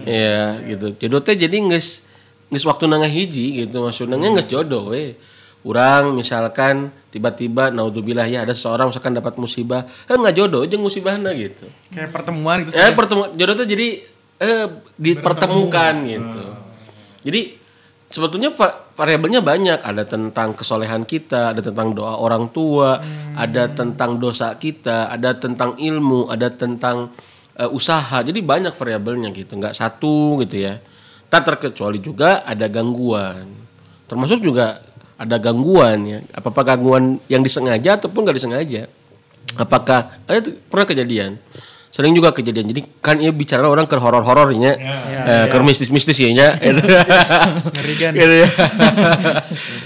Ya 0.07 0.55
gitu. 0.63 0.95
Jodoh 0.95 1.19
teh 1.19 1.36
jadi 1.36 1.59
nges 1.59 2.07
nges 2.49 2.63
waktu 2.65 2.88
nangah 2.88 3.11
hiji 3.11 3.61
gitu 3.61 3.84
maksudnya 3.84 4.15
nges 4.15 4.47
jodoh 4.47 4.95
we. 4.95 5.19
Urang 5.59 6.15
misalkan 6.15 6.88
tiba-tiba 7.11 7.67
naudzubillah 7.67 8.23
ya 8.32 8.47
ada 8.47 8.55
seseorang 8.55 8.95
misalkan 8.95 9.11
dapat 9.11 9.36
musibah, 9.36 9.84
eh 10.07 10.15
nggak 10.15 10.32
jodoh 10.32 10.63
jeung 10.63 10.80
musibahna 10.80 11.36
gitu. 11.36 11.67
Kayak 11.91 12.15
pertemuan 12.15 12.63
gitu. 12.63 12.80
Ya 12.80 12.95
pertemuan 12.95 13.36
jodoh 13.36 13.59
tuh 13.59 13.67
jadi 13.67 14.07
eh 14.39 14.67
dipertemukan 14.95 15.93
gitu. 16.07 16.43
Jadi 17.27 17.59
sebetulnya 18.10 18.51
va- 18.51 18.91
variabelnya 18.97 19.39
banyak. 19.39 19.80
Ada 19.80 20.03
tentang 20.03 20.57
kesolehan 20.57 21.05
kita, 21.05 21.55
ada 21.55 21.62
tentang 21.62 21.93
doa 21.93 22.18
orang 22.20 22.49
tua, 22.49 22.99
ada 23.38 23.70
tentang 23.72 24.18
dosa 24.20 24.57
kita, 24.57 25.07
ada 25.14 25.38
tentang 25.38 25.78
ilmu, 25.78 26.28
ada 26.28 26.51
tentang 26.51 27.14
eh, 27.55 27.70
usaha. 27.70 28.20
Jadi 28.20 28.41
banyak 28.41 28.74
variabelnya 28.74 29.30
gitu, 29.32 29.55
nggak 29.55 29.78
satu 29.78 30.41
gitu 30.43 30.66
ya. 30.66 30.82
Tak 31.30 31.45
terkecuali 31.45 32.01
juga 32.01 32.41
ada 32.41 32.66
gangguan. 32.66 33.45
Termasuk 34.10 34.41
juga 34.41 34.82
ada 35.14 35.38
gangguan 35.38 35.97
ya. 36.10 36.20
Apa-apa 36.34 36.74
gangguan 36.74 37.22
yang 37.30 37.45
disengaja 37.45 38.01
ataupun 38.01 38.26
nggak 38.26 38.38
disengaja. 38.41 38.89
Apakah 39.55 40.26
eh, 40.26 40.41
itu 40.41 40.57
pernah 40.68 40.89
kejadian? 40.89 41.38
Sering 42.00 42.16
juga 42.16 42.32
kejadian. 42.32 42.72
Jadi 42.72 42.82
kan 43.04 43.20
ia 43.20 43.36
bicara 43.36 43.68
orang 43.68 43.84
ke 43.84 44.00
horor-horornya. 44.00 44.72
Eh, 45.28 45.45
ke 45.52 45.56
mistis-mistis 45.60 46.16
ya 46.16 46.32
nya. 46.32 46.47
Gitu. 46.64 46.80
Gitu 48.16 48.36
ya. 48.39 48.50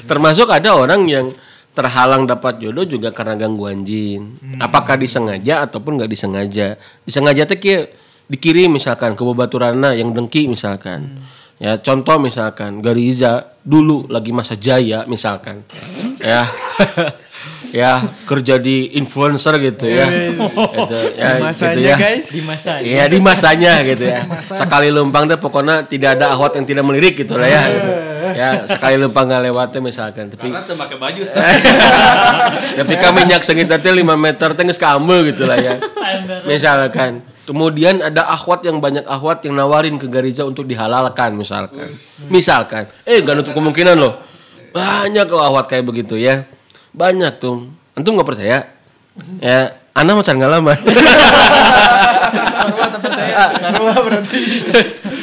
termasuk 0.06 0.46
ada 0.54 0.78
orang 0.78 1.10
yang 1.10 1.26
terhalang 1.74 2.30
dapat 2.30 2.62
jodoh 2.62 2.86
juga 2.86 3.10
karena 3.10 3.34
gangguan 3.34 3.82
jin 3.82 4.38
apakah 4.62 4.94
disengaja 4.94 5.66
ataupun 5.66 5.98
nggak 5.98 6.12
disengaja. 6.14 6.78
Disengaja 7.02 7.50
teh 7.50 7.58
kieu 7.58 7.90
dikirim 8.30 8.70
misalkan 8.70 9.18
ke 9.18 9.24
babaturana 9.26 9.98
yang 9.98 10.14
dengki 10.14 10.46
misalkan. 10.46 11.18
Ya 11.58 11.82
contoh 11.82 12.22
misalkan 12.22 12.78
Gariza 12.86 13.58
dulu 13.66 14.06
lagi 14.06 14.30
masa 14.30 14.54
jaya 14.54 15.10
misalkan. 15.10 15.66
Ya 16.22 16.46
ya 17.74 18.06
kerja 18.30 18.62
di 18.62 18.94
influencer 18.96 19.58
gitu 19.58 19.90
ya 19.90 20.06
Gitu, 20.08 20.98
ya, 21.18 21.42
Di 21.42 21.42
masanya, 21.42 21.74
gitu 21.74 21.82
ya. 21.82 21.96
guys. 21.98 22.26
di 22.30 22.42
masa 22.46 22.72
Iya 22.78 23.04
di 23.10 23.18
masanya 23.20 23.74
gitu 23.82 24.06
ya. 24.06 24.22
Sekali 24.62 24.94
lempang 24.94 25.26
deh 25.26 25.42
pokoknya 25.42 25.90
tidak 25.90 26.22
ada 26.22 26.38
ahwat 26.38 26.54
yang 26.62 26.66
tidak 26.70 26.86
melirik 26.86 27.18
gitu 27.18 27.34
lah 27.34 27.50
ya. 27.50 27.64
gitu. 27.66 27.92
Ya 28.34 28.66
sekali 28.66 28.98
lempang 28.98 29.30
nggak 29.30 29.44
lewatnya 29.46 29.80
misalkan. 29.84 30.26
Tapi 30.32 30.50
Karena 30.50 30.66
tuh 30.66 30.74
pakai 30.74 30.98
baju. 30.98 31.22
tapi 32.82 32.94
kami 32.98 33.20
minyak 33.26 33.42
sengit 33.46 33.70
nanti 33.70 33.90
5 33.94 34.02
meter 34.18 34.48
teh 34.58 34.64
geus 34.66 34.80
kaameu 34.82 35.22
gitu 35.30 35.46
lah 35.46 35.58
ya. 35.60 35.76
Misalkan. 36.46 37.22
Kemudian 37.44 38.00
ada 38.00 38.32
akhwat 38.32 38.64
yang 38.64 38.80
banyak 38.80 39.04
akhwat 39.04 39.44
yang 39.44 39.60
nawarin 39.60 40.00
ke 40.00 40.08
Gariza 40.08 40.48
untuk 40.48 40.64
dihalalkan 40.64 41.36
misalkan. 41.36 41.92
Misalkan. 42.32 42.88
Eh 43.04 43.20
gak 43.20 43.36
nutup 43.36 43.54
kemungkinan 43.54 44.00
loh. 44.00 44.24
Banyak 44.72 45.28
loh 45.28 45.44
akhwat 45.44 45.68
kayak 45.68 45.84
begitu 45.86 46.16
ya. 46.16 46.48
Banyak 46.94 47.42
tuh. 47.42 47.74
Antum 47.98 48.16
nggak 48.16 48.30
percaya? 48.30 48.70
Ya, 49.42 49.78
Ana 49.94 50.18
mau 50.18 50.26
cari 50.26 50.38
ngalaman. 50.42 50.78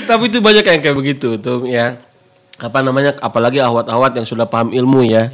Tapi 0.07 0.23
itu 0.27 0.39
banyak 0.39 0.63
yang 0.67 0.83
kayak 0.83 0.97
begitu 0.99 1.39
tuh 1.43 1.67
ya. 1.67 1.99
Apa 2.59 2.83
namanya? 2.83 3.19
Apalagi 3.19 3.59
ahwat-ahwat 3.59 4.15
yang 4.19 4.27
sudah 4.27 4.47
paham 4.47 4.71
ilmu 4.71 5.03
ya. 5.07 5.31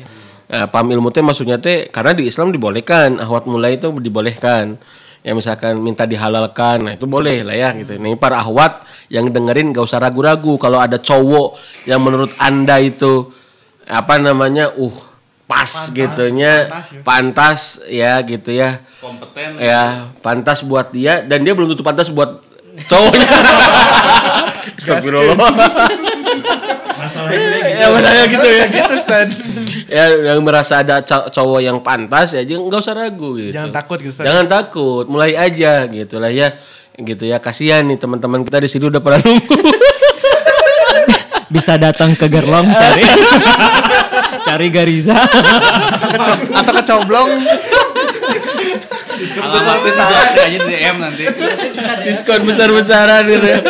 Eh, 0.46 0.66
paham 0.70 0.88
ilmu 0.94 1.10
teh 1.12 1.20
maksudnya 1.20 1.58
teh 1.60 1.90
karena 1.90 2.14
di 2.14 2.30
Islam 2.30 2.54
dibolehkan 2.54 3.18
ahwat 3.20 3.44
mulai 3.44 3.76
itu 3.76 3.92
dibolehkan. 3.92 4.78
Ya 5.26 5.34
misalkan 5.34 5.82
minta 5.82 6.06
dihalalkan, 6.06 6.86
nah 6.86 6.94
itu 6.94 7.02
boleh 7.02 7.42
lah 7.42 7.58
ya 7.58 7.74
gitu. 7.74 7.98
Nih 7.98 8.14
para 8.14 8.38
ahwat 8.38 8.86
yang 9.10 9.26
dengerin 9.26 9.74
gak 9.74 9.82
usah 9.82 9.98
ragu-ragu 9.98 10.54
kalau 10.54 10.78
ada 10.78 11.02
cowok 11.02 11.58
yang 11.90 11.98
menurut 11.98 12.30
anda 12.38 12.78
itu 12.78 13.34
apa 13.90 14.22
namanya, 14.22 14.70
uh 14.78 14.96
pas 15.46 15.70
gitunya, 15.94 16.66
pantas 17.06 17.78
ya 17.86 18.18
gitu 18.26 18.50
ya 18.50 18.82
Kompeten. 18.98 19.62
ya 19.62 20.10
pantas 20.18 20.66
buat 20.66 20.90
dia 20.90 21.22
dan 21.22 21.46
dia 21.46 21.54
belum 21.54 21.70
tentu 21.70 21.86
pantas 21.86 22.10
buat 22.10 22.42
cowoknya. 22.90 23.28
Astagfirullah. 24.76 25.38
ya 27.64 27.86
masalahnya 27.94 28.24
gitu 28.28 28.48
ya. 28.50 28.64
Gitu, 28.68 28.94
Stan. 29.00 29.26
ya 29.86 30.04
yang 30.34 30.42
merasa 30.42 30.82
ada 30.82 31.00
cow- 31.00 31.30
cowok 31.30 31.60
yang 31.62 31.78
pantas 31.80 32.34
ya 32.34 32.42
jangan 32.42 32.66
nggak 32.66 32.80
usah 32.82 32.94
ragu 32.98 33.38
gitu. 33.38 33.54
Jangan 33.54 33.72
takut 33.72 33.98
gitu, 34.02 34.12
Stan. 34.12 34.26
Jangan 34.26 34.46
takut, 34.50 35.04
mulai 35.06 35.38
aja 35.38 35.86
gitu 35.86 36.18
lah 36.18 36.34
ya. 36.34 36.58
Gitu 36.96 37.28
ya, 37.28 37.36
kasihan 37.38 37.84
nih 37.84 38.00
teman-teman 38.00 38.40
kita 38.42 38.58
di 38.58 38.68
sini 38.72 38.88
udah 38.88 39.00
pada 39.00 39.22
nunggu. 39.22 39.56
bisa 41.46 41.78
datang 41.78 42.18
ke 42.18 42.26
Gerlong 42.26 42.66
cari 42.80 43.06
cari 44.46 44.68
Gariza 44.70 45.18
Atau 46.54 46.72
kecoblong. 46.74 47.30
Alamat 49.36 49.78
besar 49.82 50.06
aja 50.06 50.44
di 50.46 50.58
DM 50.58 50.96
nanti. 50.96 51.24
Diskon 52.04 52.42
besar-besaran 52.44 53.22
gitu 53.26 53.46
ya. 53.48 53.60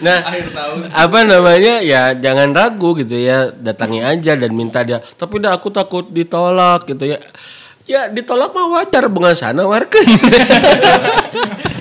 Nah, 0.00 0.16
Akhir 0.24 0.48
tahun. 0.48 0.76
apa 0.88 1.18
namanya 1.22 1.74
ya 1.84 2.16
jangan 2.16 2.56
ragu 2.56 2.96
gitu 2.96 3.20
ya 3.20 3.52
datangi 3.52 4.00
aja 4.00 4.32
dan 4.32 4.48
minta 4.50 4.80
dia 4.80 4.96
tapi 5.12 5.36
dah 5.36 5.52
aku 5.52 5.68
takut 5.68 6.08
ditolak 6.08 6.88
gitu 6.88 7.04
ya 7.04 7.20
ya 7.84 8.08
ditolak 8.08 8.48
mah 8.56 8.80
wajar 8.80 9.12
bunga 9.12 9.36
sana 9.36 9.68
warga 9.68 10.00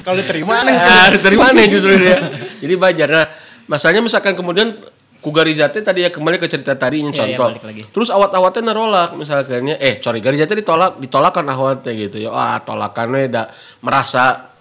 Kalau 0.03 0.19
diterima 0.19 0.51
aneh. 0.59 0.75
ah, 0.75 1.07
diterima 1.15 1.55
nih 1.55 1.71
justru 1.71 1.95
dia 1.95 2.19
jadi 2.59 2.75
wajar 2.75 3.07
nah 3.07 3.25
masalahnya 3.67 4.03
misalkan 4.03 4.35
kemudian 4.35 4.75
Kugarizate 5.19 5.83
tadi 5.83 6.07
ya 6.07 6.09
kembali 6.15 6.39
ke 6.39 6.47
cerita 6.47 6.79
tadi 6.79 7.03
yang 7.03 7.11
Iya, 7.11 7.35
iya, 7.35 7.35
contoh. 7.35 7.47
balik 7.51 7.63
lagi. 7.67 7.83
Terus 7.91 8.07
awat-awatnya 8.07 8.71
narolak 8.71 9.19
misalkan 9.19 9.67
ya, 9.67 9.75
eh 9.75 9.99
sorry 9.99 10.23
Garizate 10.23 10.55
ditolak, 10.55 10.95
ditolakkan 10.95 11.43
awatnya 11.43 11.91
gitu 11.91 12.23
ya. 12.23 12.31
Wah, 12.31 12.55
tolakannya 12.63 13.27
dah 13.27 13.51
merasa 13.83 14.55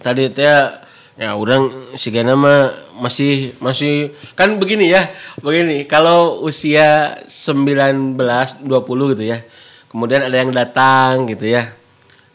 tadi 0.00 0.32
teh 0.32 0.48
ya 1.18 1.34
orang 1.34 1.92
si 1.98 2.14
Gana 2.14 2.38
mah 2.38 2.70
masih 3.02 3.50
masih 3.58 4.14
kan 4.38 4.54
begini 4.54 4.86
ya 4.94 5.10
begini 5.42 5.82
kalau 5.90 6.38
usia 6.46 7.18
19 7.26 8.14
20 8.14 9.12
gitu 9.18 9.24
ya 9.26 9.42
kemudian 9.90 10.22
ada 10.22 10.36
yang 10.38 10.54
datang 10.54 11.26
gitu 11.26 11.50
ya 11.50 11.74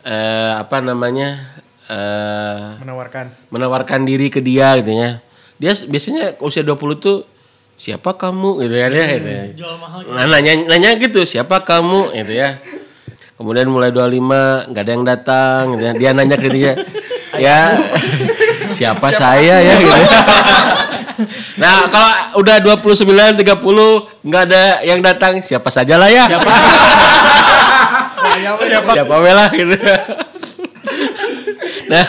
eh 0.04 0.52
apa 0.60 0.84
namanya 0.84 1.64
eh 1.88 2.84
Menawarkan. 2.84 3.32
menawarkan 3.56 4.04
diri 4.04 4.28
ke 4.28 4.44
dia 4.44 4.76
gitu 4.84 4.92
ya 4.92 5.24
dia 5.56 5.72
biasanya 5.88 6.36
usia 6.44 6.68
20 6.68 6.76
tuh 7.00 7.24
siapa 7.78 8.16
kamu? 8.16 8.64
Gitu 8.66 8.76
ya 8.76 8.88
dia 8.90 9.06
gitu 9.18 9.30
ya. 9.30 9.44
Nah, 10.14 10.26
nanya 10.30 10.54
nanya 10.68 10.90
gitu 10.98 11.26
siapa 11.26 11.66
kamu? 11.66 12.14
Gitu 12.16 12.34
ya. 12.38 12.62
Kemudian 13.38 13.68
mulai 13.68 13.90
25 13.90 14.72
nggak 14.72 14.84
ada 14.86 14.92
yang 14.94 15.06
datang 15.06 15.62
gitu 15.76 15.84
ya. 15.84 15.94
dia 15.98 16.10
nanya 16.16 16.38
ke 16.38 16.50
dia 16.54 16.74
ya 17.44 17.76
siapa, 18.72 19.10
saya? 19.10 19.58
ya 19.60 19.74
gitu 19.82 19.92
nah 21.62 21.86
kalau 21.90 22.42
udah 22.42 22.58
29 22.62 23.06
30 23.06 23.46
nggak 24.26 24.44
ada 24.50 24.64
yang 24.82 24.98
datang 25.02 25.42
siapa 25.46 25.70
saja 25.70 25.98
lah 25.98 26.10
ya. 26.10 26.26
Siapa? 26.30 26.52
Siapa 28.44 28.92
siapa 28.98 29.16
lah 29.22 29.50
gitu. 29.54 29.78
Nah 31.92 32.06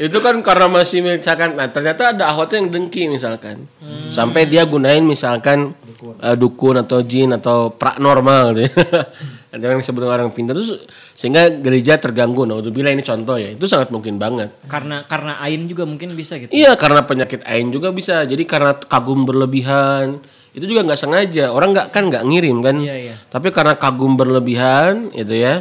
itu 0.00 0.18
kan 0.20 0.38
karena 0.40 0.66
masih 0.68 1.04
misalkan 1.04 1.56
nah 1.56 1.68
ternyata 1.68 2.16
ada 2.16 2.32
ahwatnya 2.32 2.64
yang 2.64 2.70
dengki 2.72 3.08
misalkan 3.12 3.68
sampai 4.12 4.44
dia 4.44 4.68
gunain 4.68 5.02
misalkan 5.02 5.72
eh, 6.20 6.36
dukun 6.36 6.76
atau 6.80 7.00
jin 7.00 7.32
atau 7.32 7.72
praknormal 7.72 8.52
gitu 8.54 8.68
ya. 8.68 8.72
Ada 9.52 9.68
yang 9.68 9.84
disebut 9.84 10.08
orang 10.08 10.32
pintar 10.32 10.56
terus 10.56 10.80
sehingga 11.12 11.52
gereja 11.52 12.00
terganggu. 12.00 12.48
Nah, 12.48 12.64
untuk 12.64 12.72
ini 12.72 13.04
contoh 13.04 13.36
ya, 13.36 13.52
itu 13.52 13.68
sangat 13.68 13.92
mungkin 13.92 14.16
banget. 14.16 14.48
karena 14.64 15.04
karena 15.04 15.36
Ain 15.44 15.68
juga 15.68 15.84
mungkin 15.84 16.16
bisa 16.16 16.40
gitu 16.40 16.48
Iya, 16.48 16.72
karena 16.72 17.04
penyakit 17.04 17.44
ain 17.44 17.68
juga 17.68 17.92
bisa. 17.92 18.24
Jadi 18.24 18.48
karena 18.48 18.72
kagum 18.72 19.28
berlebihan, 19.28 20.24
itu 20.56 20.64
juga 20.64 20.88
nggak 20.88 20.96
sengaja. 20.96 21.52
Orang 21.52 21.76
nggak 21.76 21.92
kan 21.92 22.08
nggak 22.08 22.24
ngirim 22.32 22.64
kan. 22.64 22.80
Iya, 22.80 22.96
iya. 22.96 23.14
Tapi 23.28 23.52
karena 23.52 23.76
kagum 23.76 24.16
berlebihan, 24.16 25.12
itu 25.12 25.36
ya. 25.36 25.60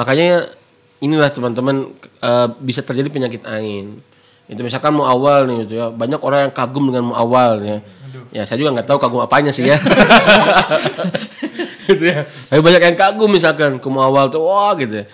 Makanya 0.00 0.48
inilah 1.00 1.28
teman-teman 1.28 1.92
eh, 2.22 2.48
bisa 2.60 2.80
terjadi 2.80 3.08
penyakit 3.12 3.42
ain. 3.44 3.98
Itu 4.46 4.62
misalkan 4.62 4.94
mau 4.94 5.06
awal 5.06 5.50
nih 5.50 5.56
gitu 5.66 5.72
ya. 5.78 5.86
Banyak 5.90 6.20
orang 6.22 6.48
yang 6.48 6.52
kagum 6.54 6.88
dengan 6.88 7.10
mau 7.12 7.16
awal 7.18 7.58
ya. 7.62 7.78
Ya 8.30 8.42
saya 8.46 8.62
juga 8.62 8.78
nggak 8.78 8.86
tahu 8.86 8.98
kagum 9.02 9.20
apanya 9.20 9.50
sih 9.50 9.66
ya. 9.66 9.76
gitu 11.90 12.04
ya. 12.06 12.22
Tapi 12.24 12.60
banyak 12.62 12.82
yang 12.82 12.96
kagum 12.96 13.30
misalkan 13.30 13.82
ke 13.82 13.88
awal 13.90 14.30
tuh 14.30 14.46
wah 14.46 14.72
gitu 14.78 15.02
ya. 15.02 15.06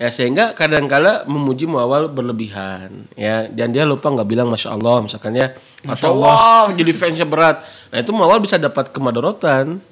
Ya 0.00 0.08
sehingga 0.08 0.56
kadang-kala 0.56 1.28
memuji 1.28 1.68
muawal 1.68 2.08
berlebihan 2.08 3.04
ya. 3.20 3.44
Dan 3.52 3.76
dia 3.76 3.84
lupa 3.84 4.08
nggak 4.08 4.24
bilang 4.24 4.48
masya 4.48 4.72
Allah 4.72 5.04
misalkan 5.04 5.36
ya. 5.36 5.52
Atau 5.84 6.16
wow 6.16 6.72
jadi 6.72 6.88
fansnya 6.96 7.28
berat. 7.28 7.60
Nah 7.92 8.00
itu 8.00 8.08
muawal 8.08 8.40
bisa 8.40 8.56
dapat 8.56 8.96
kemadorotan 8.96 9.84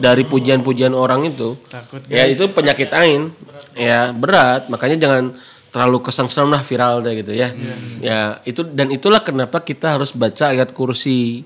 dari 0.00 0.24
pujian-pujian 0.24 0.96
orang 0.96 1.28
itu. 1.28 1.60
Takut, 1.68 2.00
ya 2.08 2.24
itu 2.24 2.48
penyakit 2.48 2.88
ain. 2.96 3.36
Ya 3.76 4.16
berat. 4.16 4.72
Makanya 4.72 4.96
jangan 4.96 5.36
terlalu 5.70 6.08
kesengsem 6.08 6.48
lah 6.48 6.64
viral 6.64 7.04
deh 7.04 7.20
gitu 7.20 7.36
ya. 7.36 7.52
Ya 8.00 8.40
itu 8.48 8.64
dan 8.64 8.88
itulah 8.88 9.20
kenapa 9.20 9.60
kita 9.60 10.00
harus 10.00 10.16
baca 10.16 10.56
ayat 10.56 10.72
kursi. 10.72 11.44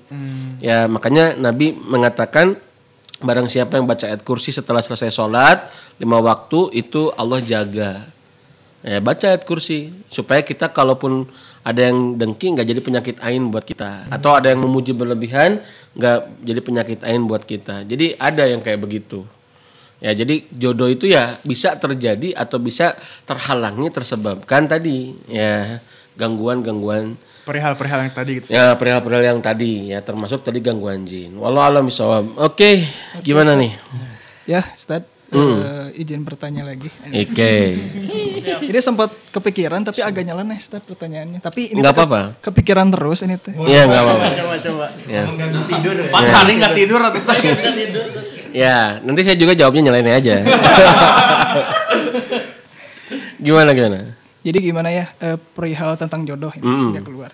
Ya 0.63 0.87
makanya 0.87 1.35
Nabi 1.35 1.75
mengatakan 1.75 2.63
Barang 3.23 3.47
siapa 3.47 3.79
yang 3.79 3.87
baca 3.87 4.11
ayat 4.11 4.27
kursi 4.27 4.51
setelah 4.51 4.83
selesai 4.83 5.07
sholat 5.07 5.71
lima 6.01 6.19
waktu 6.19 6.75
itu 6.75 7.15
Allah 7.15 7.39
jaga. 7.39 8.11
Ya, 8.85 9.01
baca 9.01 9.33
ayat 9.33 9.47
kursi 9.47 9.89
supaya 10.13 10.45
kita 10.45 10.69
kalaupun 10.69 11.25
ada 11.65 11.89
yang 11.89 12.19
dengki 12.19 12.53
nggak 12.53 12.67
jadi 12.69 12.81
penyakit 12.85 13.17
ain 13.25 13.49
buat 13.49 13.65
kita 13.65 14.13
atau 14.13 14.37
ada 14.37 14.53
yang 14.53 14.61
memuji 14.61 14.93
berlebihan 14.93 15.57
nggak 15.97 16.45
jadi 16.45 16.59
penyakit 16.61 16.99
ain 17.01 17.25
buat 17.25 17.41
kita. 17.41 17.81
Jadi 17.87 18.13
ada 18.19 18.45
yang 18.45 18.61
kayak 18.61 18.83
begitu. 18.83 19.25
Ya 20.03 20.13
jadi 20.13 20.45
jodoh 20.53 20.91
itu 20.91 21.09
ya 21.09 21.39
bisa 21.41 21.79
terjadi 21.79 22.35
atau 22.35 22.61
bisa 22.61 22.93
terhalangi 23.25 23.89
tersebabkan 23.89 24.67
tadi 24.69 25.17
ya 25.31 25.81
gangguan-gangguan 26.15 27.15
Perihal-perihal 27.45 27.99
yang 28.01 28.09
tadi 28.11 28.31
gitu. 28.35 28.47
Ya 28.49 28.73
perihal-perihal 28.73 29.23
yang 29.23 29.37
tadi 29.37 29.93
ya 29.93 30.01
termasuk 30.01 30.41
tadi 30.41 30.57
gangguan 30.59 31.05
jin. 31.05 31.37
Walau 31.37 31.61
alam 31.61 31.85
bisawab. 31.85 32.25
Oke, 32.41 32.81
gimana 33.21 33.53
nih? 33.53 33.77
Ya, 34.45 34.65
Ustad, 34.67 35.05
Hmm. 35.25 35.61
eh, 35.93 36.01
izin 36.01 36.21
bertanya 36.21 36.65
lagi. 36.65 36.89
Oke. 37.05 37.53
Ini 38.69 38.79
sempat 38.79 39.13
kepikiran 39.29 39.81
tapi 39.81 40.01
agak 40.01 40.21
nyeleneh 40.21 40.57
Ustaz 40.57 40.81
pertanyaannya. 40.81 41.37
Tapi 41.37 41.69
ini 41.69 41.81
Nggak 41.81 41.91
tuh 41.91 41.97
ke- 41.97 42.07
apa-apa. 42.07 42.21
Kepikiran 42.41 42.87
terus 42.89 43.19
ini 43.21 43.35
tuh. 43.37 43.53
Iya 43.61 43.85
nggak 43.85 44.01
apa-apa. 44.01 44.25
Coba 44.31 44.55
coba. 44.57 44.85
Ya. 45.05 45.23
Empat 45.25 46.23
hari 46.25 46.51
nggak 46.55 46.73
tidur 46.73 46.97
atau 46.99 47.19
setengah 47.19 47.57
ya, 48.65 48.77
nanti 49.01 49.21
saya 49.21 49.35
juga 49.35 49.53
jawabnya 49.53 49.91
nyalain 49.91 50.09
aja. 50.11 50.35
gimana 53.37 53.69
gimana? 53.71 54.17
Jadi 54.45 54.57
gimana 54.61 54.93
ya 54.93 55.09
eh, 55.17 55.41
perihal 55.41 55.97
tentang 55.97 56.21
jodoh 56.21 56.53
ini 56.53 56.61
Mm. 56.61 56.91
dia 56.93 57.01
keluar. 57.01 57.33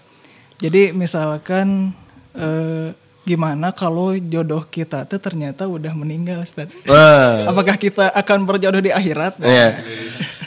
Jadi 0.63 0.95
misalkan 0.95 1.91
eh, 2.31 2.95
gimana 3.27 3.75
kalau 3.75 4.15
jodoh 4.15 4.63
kita 4.65 5.03
tuh 5.03 5.19
ternyata 5.19 5.67
udah 5.67 5.91
meninggal 5.91 6.39
Ustaz? 6.41 6.71
Wah. 6.87 7.51
Apakah 7.51 7.75
kita 7.75 8.15
akan 8.15 8.47
berjodoh 8.47 8.79
di 8.79 8.95
akhirat? 8.95 9.43
Ya. 9.43 9.83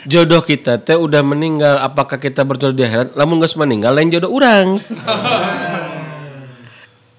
Jodoh 0.09 0.41
kita 0.41 0.81
teh 0.81 0.97
udah 0.97 1.21
meninggal, 1.21 1.81
apakah 1.81 2.17
kita 2.17 2.45
berjodoh 2.45 2.77
di 2.77 2.85
akhirat? 2.85 3.13
Lamun 3.13 3.45
geus 3.45 3.57
meninggal 3.61 3.93
lain 3.93 4.09
jodoh 4.09 4.33
orang. 4.33 4.81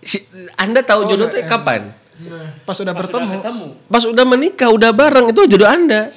Si, 0.06 0.22
anda 0.58 0.86
tahu 0.86 1.10
jodoh 1.10 1.30
teh 1.30 1.46
kapan? 1.46 1.94
Pas 2.66 2.78
udah 2.82 2.94
bertemu, 2.94 3.42
Pas 3.90 4.04
udah 4.06 4.26
menikah, 4.26 4.70
udah 4.72 4.90
bareng 4.90 5.30
itu 5.30 5.46
jodoh 5.50 5.70
Anda. 5.70 6.10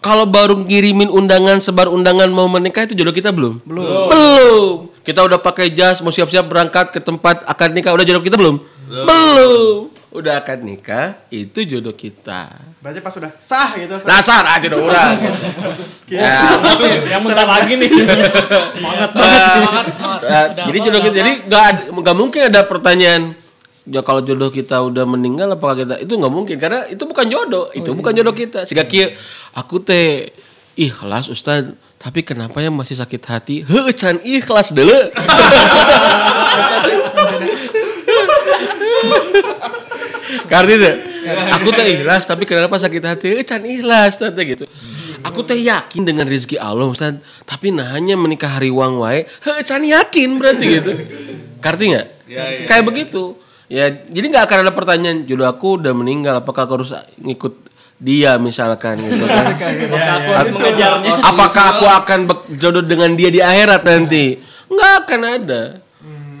Kalau 0.00 0.24
baru 0.24 0.64
ngirimin 0.64 1.12
undangan, 1.12 1.60
sebar 1.60 1.84
undangan 1.86 2.24
mau 2.26 2.48
menikah 2.48 2.88
itu 2.88 2.96
jodoh 2.96 3.12
kita 3.12 3.30
belum? 3.30 3.60
Belum. 3.62 4.08
Belum. 4.08 4.72
Kita 5.00 5.20
udah 5.20 5.36
pakai 5.36 5.68
jas, 5.70 6.00
mau 6.00 6.08
siap-siap 6.08 6.44
berangkat 6.44 6.88
ke 6.88 7.00
tempat 7.00 7.44
akad 7.44 7.72
nikah, 7.72 7.92
udah 7.92 8.04
jodoh 8.04 8.24
kita 8.24 8.40
belum? 8.40 8.64
Belum. 8.88 9.92
Udah 10.10 10.40
akad 10.40 10.64
nikah, 10.64 11.20
itu 11.28 11.62
jodoh 11.62 11.92
kita. 11.92 12.48
Berarti 12.80 12.98
pas 12.98 13.12
udah 13.12 13.30
sah 13.38 13.76
gitu. 13.76 13.92
Ustaz. 13.94 14.08
Dasar 14.08 14.42
aja 14.42 14.64
jodoh 14.64 14.84
orang. 14.88 15.20
gitu. 15.20 16.16
Ya. 16.16 16.48
yang 17.06 17.20
bentar 17.20 17.44
lagi 17.44 17.72
nih. 17.76 17.90
Semangat 18.72 19.08
Eh, 20.20 20.46
jadi 20.64 20.78
jodoh 20.80 21.00
kita 21.04 21.14
jadi 21.14 21.32
nggak 21.44 21.64
nggak 21.92 22.16
mungkin 22.16 22.40
ada 22.48 22.64
pertanyaan 22.64 23.36
ya 23.88 24.00
kalau 24.04 24.20
jodoh 24.20 24.52
kita 24.52 24.76
udah 24.84 25.08
meninggal 25.08 25.48
apakah 25.56 25.84
kita 25.84 25.94
itu 26.04 26.12
nggak 26.12 26.32
mungkin 26.32 26.56
karena 26.60 26.84
itu 26.90 27.00
bukan 27.08 27.26
jodoh 27.30 27.72
itu 27.72 27.90
bukan 27.96 28.12
jodoh 28.12 28.34
kita 28.36 28.68
sehingga 28.68 28.84
kia 28.84 29.16
aku 29.56 29.80
teh 29.80 30.28
ikhlas 30.76 31.32
Ustad 31.32 31.72
tapi 31.96 32.20
kenapa 32.24 32.60
ya 32.60 32.68
masih 32.68 32.96
sakit 33.00 33.22
hati 33.24 33.56
heuh 33.64 33.88
can 33.96 34.20
ikhlas 34.20 34.72
dulu 34.76 35.12
Karena 40.50 40.72
itu, 40.74 40.90
aku 41.54 41.68
teh 41.70 41.86
ikhlas 41.94 42.26
tapi 42.26 42.42
kenapa 42.42 42.74
sakit 42.74 43.02
hati? 43.06 43.26
Eh, 43.38 43.46
can 43.46 43.62
ikhlas 43.62 44.18
tante 44.18 44.42
gitu. 44.42 44.66
Aku 45.22 45.46
teh 45.46 45.54
yakin 45.54 46.02
dengan 46.02 46.26
rezeki 46.26 46.58
Allah 46.58 46.90
Ustaz, 46.90 47.22
tapi 47.46 47.70
nah 47.70 47.86
hanya 47.94 48.18
menikah 48.18 48.58
hari 48.58 48.66
wang 48.72 48.98
wae, 48.98 49.30
heh 49.30 49.60
can 49.62 49.86
yakin 49.86 50.42
berarti 50.42 50.64
gitu. 50.66 50.92
Karti 51.62 51.94
nggak? 51.94 52.06
Kayak 52.66 52.84
begitu. 52.88 53.38
Ya, 53.70 53.86
jadi 53.86 54.26
nggak 54.34 54.44
akan 54.50 54.58
ada 54.66 54.72
pertanyaan 54.74 55.22
jodoh 55.22 55.46
aku 55.46 55.78
udah 55.78 55.94
meninggal, 55.94 56.42
apakah 56.42 56.66
aku 56.66 56.82
harus 56.82 56.90
ngikut 57.22 57.70
dia 58.02 58.34
misalkan 58.34 58.98
gitu 58.98 59.30
kan. 59.30 59.46
aku 60.18 60.30
harus 60.34 60.54
mengejarnya. 60.58 61.10
Apakah 61.22 61.64
aku 61.78 61.86
akan 61.86 62.18
berjodoh 62.26 62.82
dengan 62.82 63.14
dia 63.14 63.30
di 63.30 63.38
akhirat 63.38 63.86
nanti? 63.86 64.42
Nggak 64.66 64.92
akan 65.06 65.20
ada. 65.22 65.62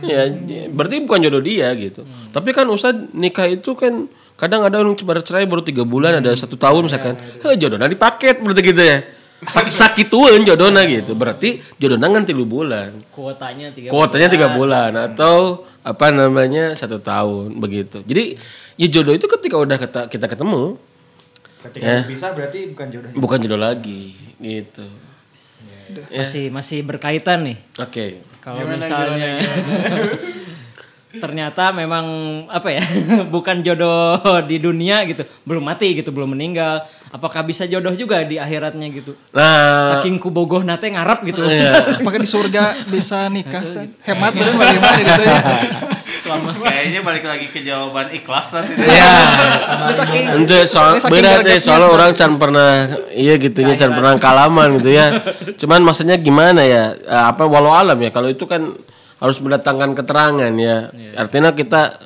Ya, 0.00 0.26
j- 0.26 0.72
berarti 0.72 1.04
bukan 1.06 1.20
jodoh 1.22 1.38
dia 1.38 1.70
gitu. 1.76 2.02
Tapi 2.34 2.50
kan 2.50 2.66
Ustaz 2.66 2.96
nikah 3.12 3.46
itu 3.46 3.76
kan 3.78 4.08
kadang 4.34 4.64
ada 4.64 4.80
yang 4.80 4.96
bercerai 4.96 5.44
baru 5.44 5.62
tiga 5.62 5.84
bulan, 5.86 6.18
ada 6.18 6.32
satu 6.34 6.56
tahun 6.58 6.88
misalkan. 6.88 7.14
Heh, 7.44 7.54
jodohnya 7.60 7.86
di 7.86 8.00
paket 8.00 8.40
berarti 8.42 8.62
gitu 8.64 8.82
ya. 8.82 9.04
Sakit 9.40 9.72
sakituan 9.72 10.44
jodohnya 10.44 10.84
gitu. 10.84 11.16
Berarti 11.16 11.64
jodohnya 11.80 12.12
kan 12.12 12.24
tiga 12.28 12.44
bulan. 12.44 12.90
Kuotanya 13.08 13.72
tiga. 13.72 13.88
Kuotanya 13.88 14.28
tiga 14.28 14.52
bulan 14.52 14.92
atau 14.92 15.64
apa 15.80 16.12
namanya 16.12 16.76
satu 16.76 17.00
tahun 17.00 17.56
begitu. 17.56 18.04
Jadi 18.04 18.36
ya 18.76 18.86
jodoh 18.92 19.16
itu 19.16 19.24
ketika 19.24 19.56
udah 19.56 19.76
kita, 19.80 20.00
kita 20.12 20.26
ketemu 20.28 20.76
Ketika 21.60 21.84
Ya. 21.84 22.00
bisa 22.08 22.32
berarti 22.32 22.72
bukan 22.72 22.88
jodoh. 22.88 23.10
bukan 23.16 23.36
jodoh 23.44 23.60
lagi 23.60 24.16
gitu. 24.40 24.84
Masih 26.08 26.48
masih 26.48 26.80
berkaitan 26.84 27.44
nih. 27.44 27.56
Oke. 27.76 28.24
Kalau 28.40 28.64
misalnya 28.64 29.44
ternyata 31.22 31.74
memang 31.74 32.06
apa 32.46 32.70
ya 32.70 32.84
bukan 33.34 33.60
jodoh 33.60 34.16
di 34.46 34.56
dunia 34.56 35.02
gitu, 35.04 35.26
belum 35.44 35.64
mati 35.66 35.92
gitu, 35.92 36.14
belum 36.14 36.32
meninggal. 36.32 36.86
Apakah 37.10 37.42
bisa 37.42 37.66
jodoh 37.66 37.90
juga 37.90 38.22
di 38.22 38.38
akhiratnya 38.38 38.86
gitu? 38.94 39.18
Nah, 39.34 39.98
Saking 39.98 40.22
kubogoh 40.22 40.62
nate 40.62 40.94
ngarap 40.94 41.26
gitu. 41.26 41.42
apakah 42.00 42.22
di 42.22 42.28
surga 42.30 42.86
bisa 42.86 43.26
nikah 43.26 43.66
Ustaz? 43.66 43.90
Hemat 44.06 44.30
bener 44.30 44.54
bagaimana 44.54 44.98
gitu 45.02 45.22
ya. 45.26 45.38
Selama 46.22 46.54
Kayaknya 46.54 47.00
balik 47.02 47.24
lagi 47.26 47.46
ke 47.50 47.66
jawaban 47.66 48.14
ikhlas 48.14 48.54
tadi. 48.54 48.78
ya. 48.78 49.10
Saking 49.90 50.24
Ente 50.38 50.58
soal 50.70 51.02
saking 51.02 51.18
berat 51.18 51.42
deh 51.42 51.58
soalnya 51.58 51.88
orang 51.90 52.10
can 52.14 52.38
pernah 52.38 52.70
iya 53.10 53.34
gitu 53.42 53.58
ya 53.58 53.74
can 53.74 53.90
pernah 53.90 54.14
kalaman 54.14 54.78
gitu 54.78 54.94
ya. 54.94 55.10
Cuman 55.58 55.82
maksudnya 55.82 56.14
gimana 56.14 56.62
ya? 56.62 56.94
Eh, 56.94 57.24
Apa 57.26 57.42
walau 57.50 57.74
alam 57.74 57.98
ya 57.98 58.14
kalau 58.14 58.30
itu 58.30 58.46
kan 58.46 58.70
harus 59.18 59.36
mendatangkan 59.42 59.98
keterangan 59.98 60.52
ya. 60.54 60.94
Artinya 61.18 61.50
kita 61.58 61.98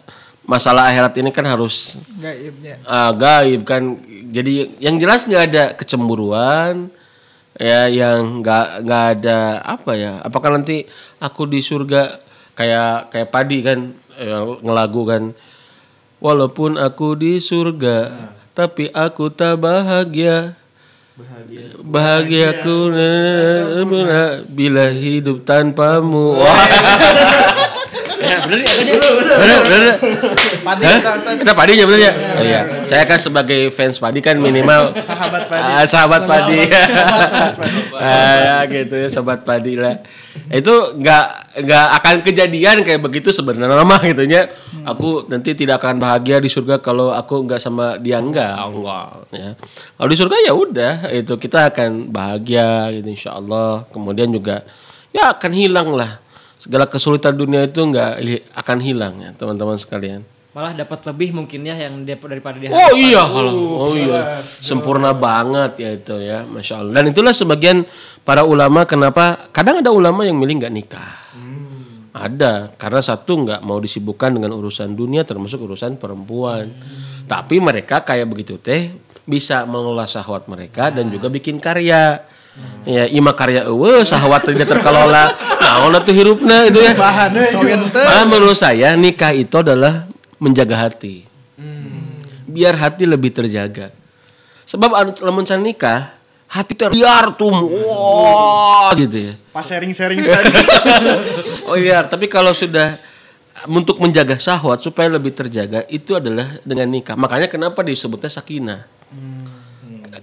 masalah 0.45 0.93
akhirat 0.93 1.13
ini 1.21 1.31
kan 1.33 1.45
harus 1.49 1.97
gaibnya. 2.21 2.81
ah, 2.85 3.13
gaib 3.13 3.65
kan. 3.65 3.97
Jadi 4.35 4.77
yang 4.83 4.97
jelas 5.01 5.25
nggak 5.25 5.45
ada 5.51 5.65
kecemburuan 5.79 6.91
ya 7.59 7.87
yang 7.87 8.43
nggak 8.43 8.83
nggak 8.83 9.05
ada 9.19 9.63
apa 9.63 9.95
ya 9.95 10.19
apakah 10.27 10.59
nanti 10.59 10.91
aku 11.23 11.47
di 11.47 11.63
surga 11.63 12.19
kayak 12.59 13.15
kayak 13.15 13.31
padi 13.31 13.59
kan 13.63 13.95
eh, 14.19 14.43
ngelagu 14.59 15.03
kan 15.07 15.23
walaupun 16.19 16.75
aku 16.83 17.15
di 17.15 17.39
surga 17.39 18.31
tapi 18.59 18.91
aku 18.91 19.31
tak 19.31 19.63
bahagia 19.63 20.59
bahagiaku 21.79 22.91
bila 24.51 24.91
hidup 24.91 25.47
tanpamu 25.47 26.43
Wah. 26.43 26.59
Ya, 28.35 28.41
bener, 28.51 28.67
bener, 29.39 29.59
bener. 29.63 29.95
Padi 30.65 30.83
Hah? 30.83 30.99
kita 30.99 31.11
Ustaz. 31.15 31.35
Kita 31.39 31.53
padinya 31.55 31.85
bener 31.87 32.01
ya? 32.03 32.13
Oh 32.13 32.45
iya. 32.45 32.61
Saya 32.83 33.05
kan 33.07 33.19
sebagai 33.23 33.71
fans 33.71 34.03
padi 34.03 34.19
kan 34.19 34.35
minimal 34.41 34.97
Sahabat 34.99 35.47
padi. 35.47 35.71
Ah, 35.71 35.85
sahabat 35.87 36.23
padi. 36.27 36.59
sahabat 37.31 37.55
padi. 37.55 37.79
Ah, 38.03 38.35
ya 38.35 38.57
gitu 38.67 38.95
ya 38.99 39.09
sobat 39.13 39.41
padi 39.47 39.79
lah. 39.79 40.03
Itu 40.51 40.99
nggak 40.99 41.27
nggak 41.63 41.87
akan 42.03 42.15
kejadian 42.27 42.83
kayak 42.83 43.01
begitu 43.05 43.31
sebenarnya 43.31 43.87
mah 43.87 44.03
gitu 44.03 44.27
ya. 44.27 44.51
Aku 44.83 45.31
nanti 45.31 45.55
tidak 45.55 45.79
akan 45.79 46.03
bahagia 46.03 46.43
di 46.43 46.51
surga 46.51 46.83
kalau 46.83 47.15
aku 47.15 47.47
nggak 47.47 47.63
sama 47.63 48.01
dia 48.03 48.19
enggak. 48.19 48.59
Allah 48.59 49.23
ya. 49.31 49.55
Kalau 49.95 50.09
di 50.11 50.17
surga 50.19 50.37
ya 50.43 50.53
udah 50.53 50.95
itu 51.15 51.35
kita 51.39 51.71
akan 51.71 52.11
bahagia 52.11 52.91
gitu 52.91 53.09
insya 53.09 53.39
Allah. 53.39 53.87
Kemudian 53.95 54.35
juga 54.35 54.67
ya 55.15 55.31
akan 55.31 55.53
hilang 55.55 55.95
lah 55.95 56.24
segala 56.65 56.89
kesulitan 56.89 57.37
dunia 57.37 57.69
itu 57.69 57.77
nggak 57.85 58.13
hi- 58.25 58.45
akan 58.57 58.79
hilang 58.81 59.15
ya 59.21 59.31
teman-teman 59.37 59.77
sekalian. 59.77 60.25
malah 60.55 60.71
dapat 60.71 61.03
lebih 61.11 61.35
mungkin 61.35 61.67
ya 61.67 61.75
yang 61.75 62.07
daripada 62.07 62.55
dia. 62.55 62.71
Oh 62.71 62.95
iya, 62.95 63.27
kalau 63.27 63.53
oh 63.91 63.93
iya, 63.99 64.39
sempurna 64.39 65.11
banget 65.11 65.83
ya 65.83 65.91
itu 65.99 66.15
ya, 66.23 66.47
masya 66.47 66.79
Allah. 66.79 67.03
Dan 67.03 67.11
itulah 67.11 67.35
sebagian 67.35 67.83
para 68.23 68.47
ulama 68.47 68.87
kenapa 68.87 69.51
kadang 69.51 69.83
ada 69.83 69.91
ulama 69.91 70.23
yang 70.23 70.39
milih 70.39 70.63
nggak 70.63 70.71
nikah. 70.71 71.13
Ada 72.15 72.71
karena 72.79 73.03
satu 73.03 73.43
nggak 73.43 73.67
mau 73.67 73.83
disibukkan 73.83 74.31
dengan 74.39 74.55
urusan 74.55 74.95
dunia 74.95 75.27
termasuk 75.27 75.59
urusan 75.59 75.99
perempuan. 75.99 76.71
Tapi 77.27 77.59
mereka 77.59 78.07
kayak 78.07 78.31
begitu 78.31 78.55
teh 78.55 78.95
bisa 79.27 79.67
mengelola 79.67 80.07
syahwat 80.07 80.47
mereka 80.47 80.95
dan 80.95 81.11
juga 81.11 81.27
bikin 81.35 81.59
karya. 81.59 82.23
Ya, 82.85 83.11
ima 83.11 83.35
karya 83.35 83.67
eueuh 83.67 84.07
syahwat 84.07 84.47
tidak 84.47 84.71
terkelola. 84.71 85.35
Naon 85.59 85.97
atuh 85.97 86.15
hirupna 86.15 86.69
itu 86.71 86.79
ya. 86.79 86.95
Bahan. 86.95 87.35
Malah 87.91 88.25
menurut 88.29 88.55
saya 88.55 88.95
nikah 88.95 89.35
itu 89.35 89.59
adalah 89.59 90.07
menjaga 90.39 90.87
hati. 90.87 91.27
Biar 92.45 92.79
hati 92.79 93.09
lebih 93.09 93.35
terjaga. 93.35 93.91
Sebab 94.65 94.91
anu 94.95 95.11
lamun 95.25 95.43
can 95.43 95.59
nikah, 95.61 96.15
hati 96.47 96.79
teh 96.79 96.87
liar 96.95 97.35
tuh. 97.35 97.51
Wah, 97.51 98.95
gitu 98.95 99.33
ya. 99.33 99.35
Pas 99.51 99.67
sharing-sharing 99.67 100.23
tadi. 100.23 100.55
Oh 101.65 101.81
iya, 101.81 102.05
tapi 102.05 102.29
kalau 102.29 102.53
sudah 102.53 103.01
untuk 103.65 103.97
menjaga 103.97 104.37
syahwat 104.37 104.85
supaya 104.85 105.09
lebih 105.09 105.33
terjaga 105.33 105.89
itu 105.89 106.13
adalah 106.13 106.61
dengan 106.61 106.93
nikah. 106.93 107.17
Makanya 107.17 107.49
kenapa 107.49 107.81
disebutnya 107.81 108.29
sakinah. 108.29 108.85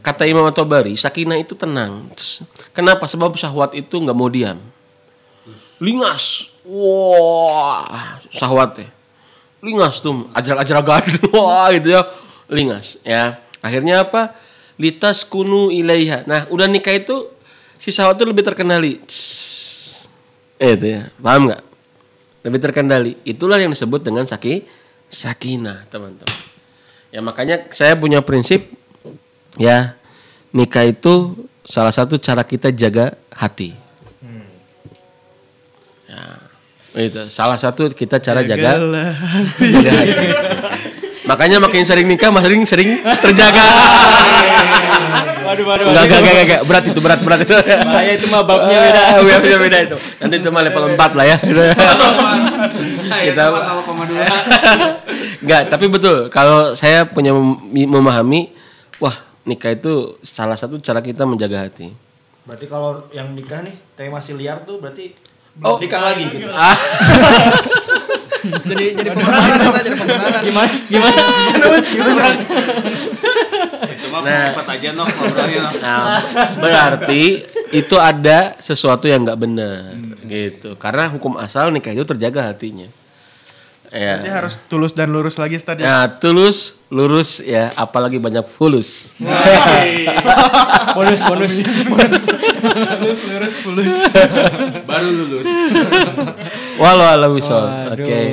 Kata 0.01 0.25
Imam 0.25 0.45
At-Tabari, 0.49 0.97
sakinah 0.97 1.37
itu 1.37 1.53
tenang. 1.53 2.09
Terus, 2.17 2.45
kenapa? 2.73 3.05
Sebab 3.05 3.37
syahwat 3.37 3.77
itu 3.77 4.01
nggak 4.01 4.17
mau 4.17 4.29
diam. 4.29 4.57
Lingas. 5.77 6.49
Wah, 6.65 8.17
syahwat 8.33 8.81
teh. 8.81 8.89
Lingas 9.61 10.01
tuh, 10.01 10.25
ajar-ajaragan. 10.33 11.05
Wah, 11.37 11.69
gitu 11.73 11.93
ya. 11.93 12.01
Lingas, 12.49 12.97
ya. 13.05 13.37
Akhirnya 13.61 14.01
apa? 14.05 14.33
litas 14.81 15.21
kunu 15.21 15.69
ilaiha. 15.69 16.25
Nah, 16.25 16.49
udah 16.49 16.65
nikah 16.65 16.97
itu 16.97 17.29
si 17.77 17.93
syahwat 17.93 18.17
itu 18.17 18.25
lebih 18.25 18.41
terkendali. 18.41 18.97
Eh, 20.57 20.73
itu 20.73 20.85
ya. 20.89 21.13
Paham 21.21 21.53
nggak? 21.53 21.61
Lebih 22.41 22.59
terkendali. 22.65 23.11
Itulah 23.21 23.61
yang 23.61 23.69
disebut 23.69 24.01
dengan 24.01 24.25
saki 24.25 24.65
sakinah, 25.05 25.85
teman-teman. 25.93 26.39
Ya 27.13 27.21
makanya 27.21 27.69
saya 27.69 27.93
punya 27.93 28.25
prinsip 28.25 28.73
ya 29.61 29.93
nikah 30.49 30.89
itu 30.89 31.37
salah 31.61 31.93
satu 31.93 32.17
cara 32.17 32.41
kita 32.41 32.73
jaga 32.73 33.13
hati. 33.29 33.77
Ya, 36.11 37.07
itu 37.07 37.21
salah 37.31 37.55
satu 37.55 37.87
kita 37.93 38.19
cara 38.19 38.41
jaga 38.43 38.75
jaga 39.75 39.91
hati. 39.93 40.27
Makanya 41.21 41.63
makin 41.63 41.85
sering 41.87 42.09
nikah, 42.09 42.27
makin 42.33 42.65
sering 42.67 42.99
terjaga. 43.23 43.63
Waduh, 45.51 45.63
waduh, 45.63 45.85
Enggak, 45.87 46.03
enggak, 46.07 46.19
enggak, 46.19 46.43
enggak, 46.43 46.61
berat 46.67 46.83
itu, 46.87 46.99
berat, 46.99 47.19
berat 47.23 47.39
itu. 47.43 47.53
Bahaya 47.87 48.11
itu 48.19 48.25
mah 48.27 48.41
babnya 48.43 48.77
beda. 48.83 48.99
Ah, 48.99 49.13
beda, 49.23 49.39
beda, 49.39 49.57
beda 49.59 49.77
itu. 49.83 49.97
Nanti 50.19 50.35
itu 50.39 50.49
mah 50.51 50.61
level 50.63 50.83
4 50.95 51.17
lah 51.17 51.25
ya. 51.27 51.37
Kita 53.11 53.43
Enggak, 55.41 55.61
tapi 55.71 55.85
betul. 55.87 56.27
Kalau 56.27 56.75
saya 56.75 57.07
punya 57.07 57.31
mem- 57.31 57.89
memahami, 57.89 58.51
nikah 59.47 59.71
itu 59.73 60.17
salah 60.21 60.57
satu 60.57 60.77
cara 60.77 61.01
kita 61.01 61.25
menjaga 61.25 61.65
hati. 61.65 61.93
Berarti 62.45 62.65
kalau 62.65 63.05
yang 63.13 63.33
nikah 63.33 63.61
nih, 63.61 63.75
tapi 63.93 64.09
masih 64.09 64.37
liar 64.37 64.65
tuh 64.65 64.81
berarti 64.81 65.13
Oh. 65.59 65.75
nikah 65.75 65.99
lagi 65.99 66.23
gitu. 66.31 66.47
Ah, 66.47 66.71
jadi 68.71 68.85
jadi 68.95 69.09
pembenaran 69.11 69.59
kita 69.59 69.79
jadi 69.83 69.97
pembenaran 69.99 70.41
Gimana? 70.47 70.71
Gimana? 70.87 71.21
Itu 73.91 74.07
mah 74.15 74.21
privat 74.23 74.67
aja 74.71 74.89
nok 74.95 75.07
ngobrolnya 75.11 75.61
nah, 75.83 76.19
berarti 76.55 77.43
itu 77.75 77.95
ada 77.99 78.55
sesuatu 78.63 79.11
yang 79.11 79.27
nggak 79.27 79.39
benar 79.43 79.91
gitu. 80.23 80.79
Karena 80.79 81.11
hukum 81.11 81.35
asal 81.35 81.67
nikah 81.75 81.91
itu 81.91 82.07
terjaga 82.07 82.55
hatinya. 82.55 82.87
Jadi 83.91 84.23
Ya. 84.23 84.39
harus 84.39 84.55
tulus 84.71 84.95
dan 84.95 85.11
lurus 85.11 85.35
lagi 85.35 85.59
tadi. 85.59 85.83
Nah, 85.83 86.07
tulus, 86.15 86.79
lurus 86.87 87.43
ya, 87.43 87.75
apalagi 87.75 88.23
banyak 88.23 88.47
fulus. 88.47 89.11
Bonus, 90.95 91.21
bonus. 91.27 91.55
Lurus, 91.63 93.19
lurus, 93.27 93.55
fulus. 93.63 93.95
Baru 94.87 95.07
lulus. 95.11 95.47
Walau 96.79 97.07
alam 97.07 97.31
Oke. 97.95 98.31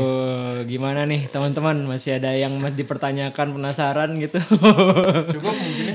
Gimana 0.69 1.09
nih 1.09 1.25
teman-teman? 1.33 1.75
Masih 1.89 2.21
ada 2.21 2.37
yang 2.37 2.53
masih 2.61 2.85
dipertanyakan, 2.85 3.57
penasaran 3.57 4.21
gitu? 4.21 4.37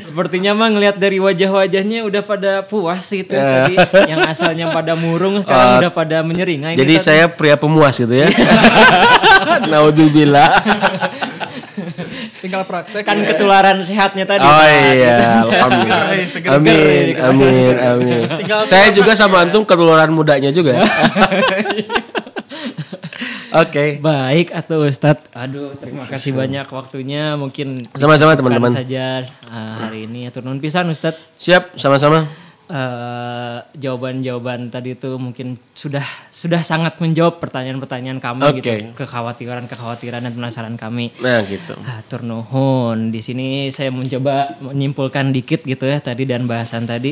Sepertinya 0.09 0.57
mah 0.57 0.73
ngelihat 0.73 0.97
dari 0.97 1.21
wajah-wajahnya 1.21 2.01
udah 2.01 2.21
pada 2.25 2.65
puas 2.65 3.05
gitu 3.05 3.29
tadi. 3.29 3.77
Yang 4.09 4.21
asalnya 4.33 4.73
pada 4.73 4.97
murung 4.97 5.45
sekarang 5.45 5.85
udah 5.85 5.91
pada 5.93 6.25
menyeringai. 6.25 6.73
Jadi 6.73 6.97
nih, 6.97 6.99
Tat. 6.99 7.05
saya 7.05 7.25
pria 7.29 7.53
pemuas 7.53 7.93
gitu 7.93 8.17
ya. 8.17 8.27
Naudzubillah. 9.71 10.49
tinggal 12.43 12.67
praktek 12.67 13.07
kan 13.07 13.23
ketularan 13.23 13.79
sehatnya 13.87 14.27
tadi. 14.27 14.43
Oh 14.43 14.51
Tat. 14.51 14.67
iya, 14.99 15.15
alhamdulillah. 15.47 16.11
Eh, 16.11 16.27
seger. 16.27 16.51
Amin, 16.59 17.07
amin, 17.15 17.75
amin. 17.79 18.23
Saya 18.67 18.91
juga 18.91 19.15
sama 19.15 19.47
antum 19.47 19.63
ketularan 19.63 20.11
mudanya 20.11 20.51
juga. 20.51 20.75
Oke. 23.53 24.01
Baik 24.01 24.49
atau 24.49 24.81
Ustadz. 24.81 25.29
Aduh, 25.29 25.77
terima 25.77 26.09
kasih 26.09 26.33
banyak 26.33 26.65
waktunya. 26.73 27.37
Mungkin 27.37 27.85
Sama-sama, 27.93 28.33
teman-teman. 28.33 28.73
saja 28.73 29.21
uh, 29.45 29.75
hari 29.85 30.09
ini 30.09 30.25
atur 30.25 30.41
nuhun 30.41 30.57
pisan 30.57 30.89
Ustadz. 30.89 31.21
Siap, 31.37 31.77
sama-sama. 31.77 32.25
Eh, 32.63 33.57
jawaban-jawaban 33.75 34.71
tadi 34.71 34.95
itu 34.95 35.19
mungkin 35.19 35.59
sudah 35.75 36.01
sudah 36.31 36.63
sangat 36.63 36.95
menjawab 36.97 37.37
pertanyaan-pertanyaan 37.43 38.17
kami 38.17 38.39
Oke. 38.49 38.63
gitu, 38.63 38.97
kekhawatiran-kekhawatiran 38.97 40.23
dan 40.23 40.33
penasaran 40.33 40.73
kami. 40.79 41.11
Nah, 41.19 41.43
gitu. 41.43 41.75
Atur 41.83 42.23
nuhun. 42.25 43.11
Di 43.11 43.19
sini 43.19 43.67
saya 43.67 43.91
mencoba 43.91 44.57
menyimpulkan 44.63 45.35
dikit 45.35 45.61
gitu 45.67 45.85
ya 45.85 45.99
tadi 45.99 46.23
dan 46.23 46.47
bahasan 46.47 46.87
tadi 46.87 47.11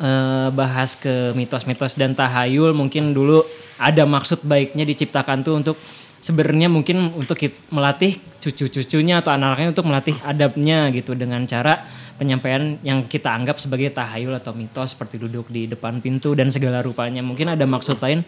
Eh, 0.00 0.48
bahas 0.56 0.96
ke 0.96 1.36
mitos-mitos 1.36 1.92
dan 1.92 2.16
tahayul 2.16 2.72
mungkin 2.72 3.12
dulu 3.12 3.44
ada 3.76 4.08
maksud 4.08 4.40
baiknya 4.48 4.88
diciptakan 4.88 5.44
tuh 5.44 5.60
untuk 5.60 5.76
sebenarnya 6.24 6.72
mungkin 6.72 7.12
untuk 7.12 7.36
melatih 7.68 8.16
cucu-cucunya 8.40 9.20
atau 9.20 9.36
anak-anaknya 9.36 9.76
untuk 9.76 9.84
melatih 9.84 10.16
adabnya 10.24 10.88
gitu 10.88 11.12
dengan 11.12 11.44
cara 11.44 11.84
penyampaian 12.16 12.80
yang 12.80 13.04
kita 13.04 13.28
anggap 13.28 13.60
sebagai 13.60 13.92
tahayul 13.92 14.40
atau 14.40 14.56
mitos 14.56 14.96
seperti 14.96 15.20
duduk 15.20 15.52
di 15.52 15.68
depan 15.68 16.00
pintu 16.00 16.32
dan 16.32 16.48
segala 16.48 16.80
rupanya 16.80 17.20
mungkin 17.20 17.52
ada 17.52 17.68
maksud 17.68 18.00
lain 18.00 18.24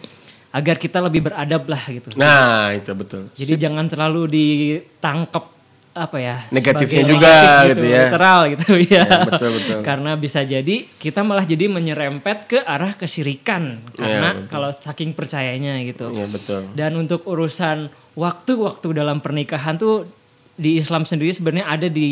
agar 0.53 0.77
kita 0.77 1.01
lebih 1.01 1.25
beradab 1.25 1.65
lah 1.65 1.81
gitu. 1.89 2.13
Nah, 2.13 2.69
itu 2.69 2.93
betul. 2.93 3.33
Jadi 3.33 3.57
jangan 3.57 3.89
terlalu 3.89 4.29
ditangkap 4.29 5.49
apa 5.93 6.17
ya 6.17 6.37
Negatifnya 6.49 7.05
juga 7.05 7.29
negatif 7.29 7.69
gitu 7.69 7.85
ya. 7.85 8.01
literal 8.09 8.39
gitu 8.49 8.69
ya. 8.89 9.05
Ya, 9.05 9.17
betul, 9.29 9.49
betul. 9.61 9.79
Karena 9.85 10.11
bisa 10.17 10.41
jadi 10.41 10.75
kita 10.97 11.21
malah 11.21 11.45
jadi 11.45 11.69
menyerempet 11.69 12.37
ke 12.49 12.59
arah 12.65 12.97
kesirikan 12.97 13.77
karena 13.93 14.33
betul. 14.33 14.49
kalau 14.49 14.69
saking 14.73 15.13
percayanya 15.13 15.77
gitu. 15.85 16.09
Iya, 16.09 16.25
betul. 16.25 16.61
Dan 16.73 16.97
untuk 16.97 17.21
urusan 17.29 17.93
waktu-waktu 18.17 18.87
dalam 18.89 19.21
pernikahan 19.21 19.77
tuh 19.77 20.09
di 20.53 20.77
Islam 20.77 21.01
sendiri 21.01 21.33
sebenarnya 21.33 21.65
ada 21.65 21.87
di 21.89 22.09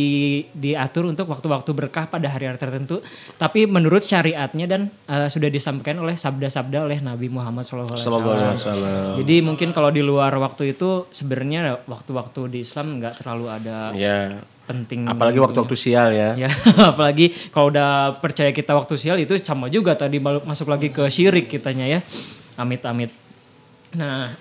diatur 0.49 1.05
untuk 1.05 1.29
waktu-waktu 1.29 1.77
berkah 1.77 2.09
pada 2.09 2.25
hari-hari 2.25 2.57
tertentu, 2.57 2.97
tapi 3.37 3.69
menurut 3.69 4.01
syariatnya 4.01 4.65
dan 4.65 4.81
eh, 5.05 5.29
sudah 5.29 5.45
disampaikan 5.45 6.01
oleh 6.01 6.17
sabda-sabda 6.17 6.89
oleh 6.89 6.97
Nabi 6.99 7.29
Muhammad 7.29 7.61
SAW. 7.61 7.93
Jadi 9.21 9.35
mungkin 9.45 9.69
kalau 9.71 9.93
di 9.93 10.01
luar 10.01 10.33
waktu 10.41 10.73
itu 10.73 11.05
sebenarnya 11.13 11.85
waktu-waktu 11.85 12.49
di 12.49 12.59
Islam 12.65 12.97
nggak 12.97 13.21
terlalu 13.21 13.45
ada 13.47 13.77
Ya. 13.93 14.41
penting. 14.65 15.05
Apalagi 15.05 15.37
waktu-waktu 15.37 15.75
sial 15.77 16.09
ya. 16.09 16.33
Ya, 16.33 16.49
apalagi 16.95 17.29
kalau 17.51 17.69
udah 17.69 18.17
percaya 18.17 18.49
kita 18.49 18.73
waktu 18.73 18.95
sial 18.97 19.19
itu 19.19 19.37
sama 19.43 19.67
juga 19.67 19.93
tadi 19.93 20.17
masuk 20.21 20.65
lagi 20.65 20.89
ke 20.89 21.05
syirik 21.11 21.45
kitanya 21.45 21.85
ya. 21.85 21.99
Amit-amit. 22.57 23.11
Nah, 23.91 24.31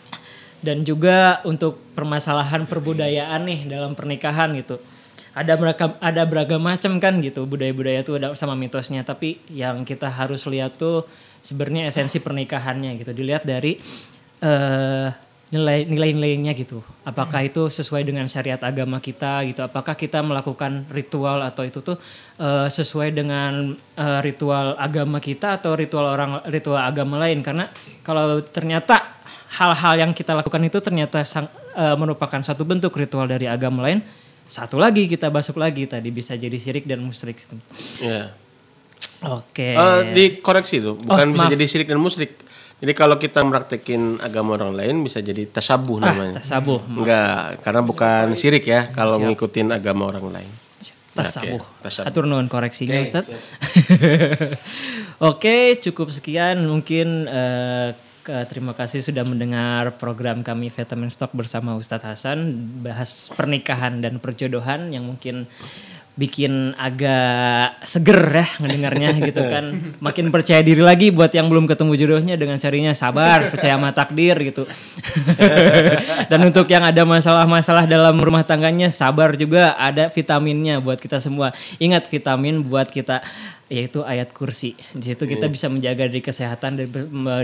dan 0.60 0.84
juga 0.84 1.40
untuk 1.48 1.80
permasalahan 1.96 2.68
perbudayaan 2.68 3.44
nih 3.44 3.60
dalam 3.68 3.96
pernikahan 3.96 4.52
gitu. 4.56 4.80
Ada 5.30 5.54
beragam 5.54 5.94
ada 6.02 6.22
beragam 6.26 6.60
macam 6.60 6.98
kan 6.98 7.22
gitu 7.22 7.46
budaya-budaya 7.46 8.02
tuh 8.02 8.18
ada 8.18 8.34
sama 8.36 8.58
mitosnya, 8.58 9.06
tapi 9.06 9.40
yang 9.48 9.86
kita 9.86 10.10
harus 10.10 10.44
lihat 10.50 10.76
tuh 10.76 11.06
sebenarnya 11.40 11.88
esensi 11.88 12.20
pernikahannya 12.20 12.98
gitu. 13.00 13.12
Dilihat 13.14 13.46
dari 13.46 13.78
eh 14.40 15.08
nilai 15.50 15.82
nilai-nilainya 15.82 16.54
gitu. 16.54 16.78
Apakah 17.02 17.42
itu 17.42 17.66
sesuai 17.66 18.06
dengan 18.06 18.30
syariat 18.30 18.62
agama 18.62 19.02
kita 19.02 19.42
gitu? 19.50 19.66
Apakah 19.66 19.98
kita 19.98 20.22
melakukan 20.22 20.86
ritual 20.94 21.42
atau 21.42 21.66
itu 21.66 21.82
tuh 21.82 21.98
eh, 22.38 22.70
sesuai 22.70 23.10
dengan 23.10 23.74
eh, 23.98 24.20
ritual 24.22 24.78
agama 24.78 25.18
kita 25.18 25.58
atau 25.58 25.74
ritual 25.74 26.06
orang 26.06 26.46
ritual 26.46 26.78
agama 26.78 27.18
lain? 27.18 27.42
Karena 27.42 27.66
kalau 28.06 28.38
ternyata 28.46 29.19
hal-hal 29.50 29.94
yang 29.98 30.12
kita 30.12 30.32
lakukan 30.32 30.62
itu 30.62 30.78
ternyata 30.78 31.22
sang- 31.22 31.50
eh, 31.74 31.96
merupakan 31.98 32.38
satu 32.38 32.62
bentuk 32.62 32.94
ritual 32.94 33.26
dari 33.26 33.44
agama 33.44 33.82
lain, 33.82 34.00
satu 34.46 34.78
lagi 34.78 35.06
kita 35.06 35.28
masuk 35.28 35.58
lagi 35.58 35.86
tadi 35.86 36.08
bisa 36.08 36.34
jadi 36.34 36.54
syirik 36.54 36.86
dan 36.86 37.02
musyrik. 37.02 37.38
Iya. 37.98 38.30
Oke. 39.22 39.74
Eh, 39.74 40.00
dikoreksi 40.12 40.80
tuh, 40.80 40.96
bukan 40.96 41.26
Oh, 41.28 41.32
bisa 41.32 41.44
maaf. 41.46 41.52
jadi 41.52 41.64
syirik 41.66 41.88
dan 41.88 41.98
musyrik. 41.98 42.32
Jadi 42.80 42.92
kalau 42.96 43.14
kita 43.14 43.44
mempraktekin 43.44 44.16
agama 44.18 44.56
orang 44.56 44.72
lain 44.72 45.04
bisa 45.04 45.20
jadi 45.20 45.44
tasabuh 45.44 46.00
Ah, 46.00 46.16
namanya. 46.16 46.40
tasabuh. 46.40 46.80
Enggak, 46.88 47.60
karena 47.60 47.80
bukan 47.84 48.24
syirik 48.32 48.64
ya 48.64 48.88
kalau 48.88 49.20
ngikutin 49.20 49.68
agama 49.70 50.08
orang 50.08 50.26
lain. 50.32 50.50
Tasabuh. 51.10 51.60
Oke, 51.60 51.82
tasabuh. 51.84 52.08
Atur 52.08 52.24
nuhun 52.24 52.48
koreksinya 52.48 52.96
Oke, 52.96 53.04
Ustaz. 53.04 53.24
Oke, 55.20 55.56
cukup 55.78 56.08
sekian 56.08 56.64
mungkin 56.64 57.28
ke- 57.28 57.94
terima 58.46 58.72
kasih 58.72 59.02
sudah 59.02 59.26
mendengar 59.26 59.98
program 59.98 60.46
kami 60.46 60.70
Vitamin 60.70 61.10
Stock 61.10 61.34
bersama 61.34 61.74
Ustadz 61.74 62.06
Hasan 62.06 62.38
bahas 62.80 63.28
pernikahan 63.34 63.98
dan 63.98 64.22
perjodohan 64.22 64.94
yang 64.94 65.02
mungkin 65.02 65.50
bikin 66.20 66.76
agak 66.76 67.80
seger 67.80 68.44
ya 68.44 68.46
ngedengarnya 68.60 69.08
gitu 69.32 69.42
kan. 69.48 69.64
Makin 70.04 70.28
percaya 70.28 70.60
diri 70.60 70.84
lagi 70.84 71.08
buat 71.08 71.32
yang 71.32 71.48
belum 71.48 71.64
ketemu 71.64 71.92
jodohnya 71.96 72.34
dengan 72.36 72.60
carinya 72.60 72.92
sabar 72.92 73.48
percaya 73.48 73.80
sama 73.80 73.94
takdir 73.96 74.36
gitu. 74.44 74.68
Dan 76.30 76.40
untuk 76.44 76.68
yang 76.68 76.84
ada 76.84 77.08
masalah-masalah 77.08 77.88
dalam 77.88 78.20
rumah 78.20 78.44
tangganya 78.44 78.92
sabar 78.92 79.32
juga 79.38 79.72
ada 79.80 80.12
vitaminnya 80.12 80.82
buat 80.84 81.00
kita 81.00 81.16
semua. 81.16 81.56
Ingat 81.80 82.10
vitamin 82.12 82.60
buat 82.60 82.92
kita 82.92 83.24
yaitu 83.70 84.02
ayat 84.02 84.34
kursi 84.34 84.74
di 84.92 85.14
situ 85.14 85.30
kita 85.30 85.46
bisa 85.46 85.70
menjaga 85.70 86.10
dari 86.10 86.18
kesehatan 86.18 86.74
dari 86.74 86.90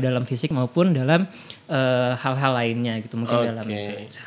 dalam 0.02 0.26
fisik 0.26 0.50
maupun 0.50 0.90
dalam 0.90 1.24
eh, 1.70 2.12
hal-hal 2.18 2.52
lainnya 2.52 2.98
gitu 2.98 3.14
mungkin 3.14 3.46
dalam 3.46 3.62
Oke. 3.62 4.10
itu. 4.10 4.20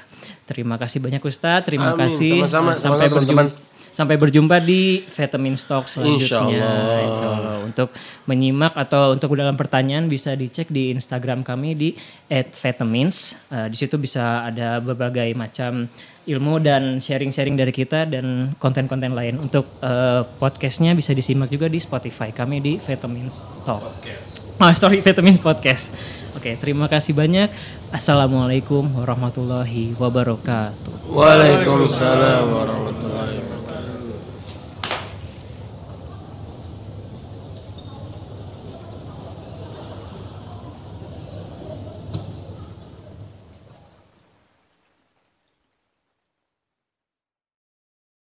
terima 0.47 0.79
kasih 0.79 1.03
banyak 1.03 1.19
Ustadz 1.19 1.67
terima 1.67 1.93
Amin. 1.93 2.07
kasih 2.07 2.47
Sama-sama. 2.47 2.71
Sampai 2.73 3.11
berjumpa 3.11 3.68
Sampai 3.89 4.15
berjumpa 4.21 4.61
di 4.61 5.01
Vitamin 5.01 5.57
Stock 5.57 5.89
selanjutnya. 5.89 6.21
Insya 6.21 6.37
Allah. 6.45 6.99
Insya 7.09 7.27
Allah. 7.27 7.55
Untuk 7.65 7.89
menyimak 8.29 8.73
atau 8.77 9.13
untuk 9.13 9.33
dalam 9.33 9.57
pertanyaan 9.57 10.05
bisa 10.05 10.33
dicek 10.37 10.69
di 10.69 10.93
Instagram 10.93 11.41
kami 11.41 11.73
di 11.73 11.89
@vitamins. 12.29 13.35
Eh, 13.49 13.67
di 13.73 13.77
situ 13.77 13.97
bisa 13.97 14.45
ada 14.45 14.77
berbagai 14.79 15.33
macam 15.33 15.89
ilmu 16.29 16.61
dan 16.61 17.01
sharing-sharing 17.01 17.57
dari 17.57 17.73
kita 17.73 18.05
dan 18.05 18.53
konten-konten 18.61 19.17
lain. 19.17 19.41
Untuk 19.41 19.65
eh, 19.81 20.21
podcastnya 20.37 20.93
bisa 20.93 21.17
disimak 21.17 21.49
juga 21.49 21.65
di 21.65 21.81
Spotify 21.81 22.29
kami 22.29 22.61
di 22.61 22.73
Vitamins 22.77 23.45
Talk. 23.65 23.81
Oh, 24.59 24.73
sorry, 24.75 24.99
Vitamins 24.99 25.39
Podcast. 25.39 25.95
Oke, 26.35 26.59
terima 26.59 26.91
kasih 26.91 27.15
banyak. 27.15 27.47
Assalamualaikum 27.95 28.85
warahmatullahi 28.91 29.95
wabarakatuh. 29.97 31.09
Waalaikumsalam 31.09 32.43
warahmatullahi 32.53 33.48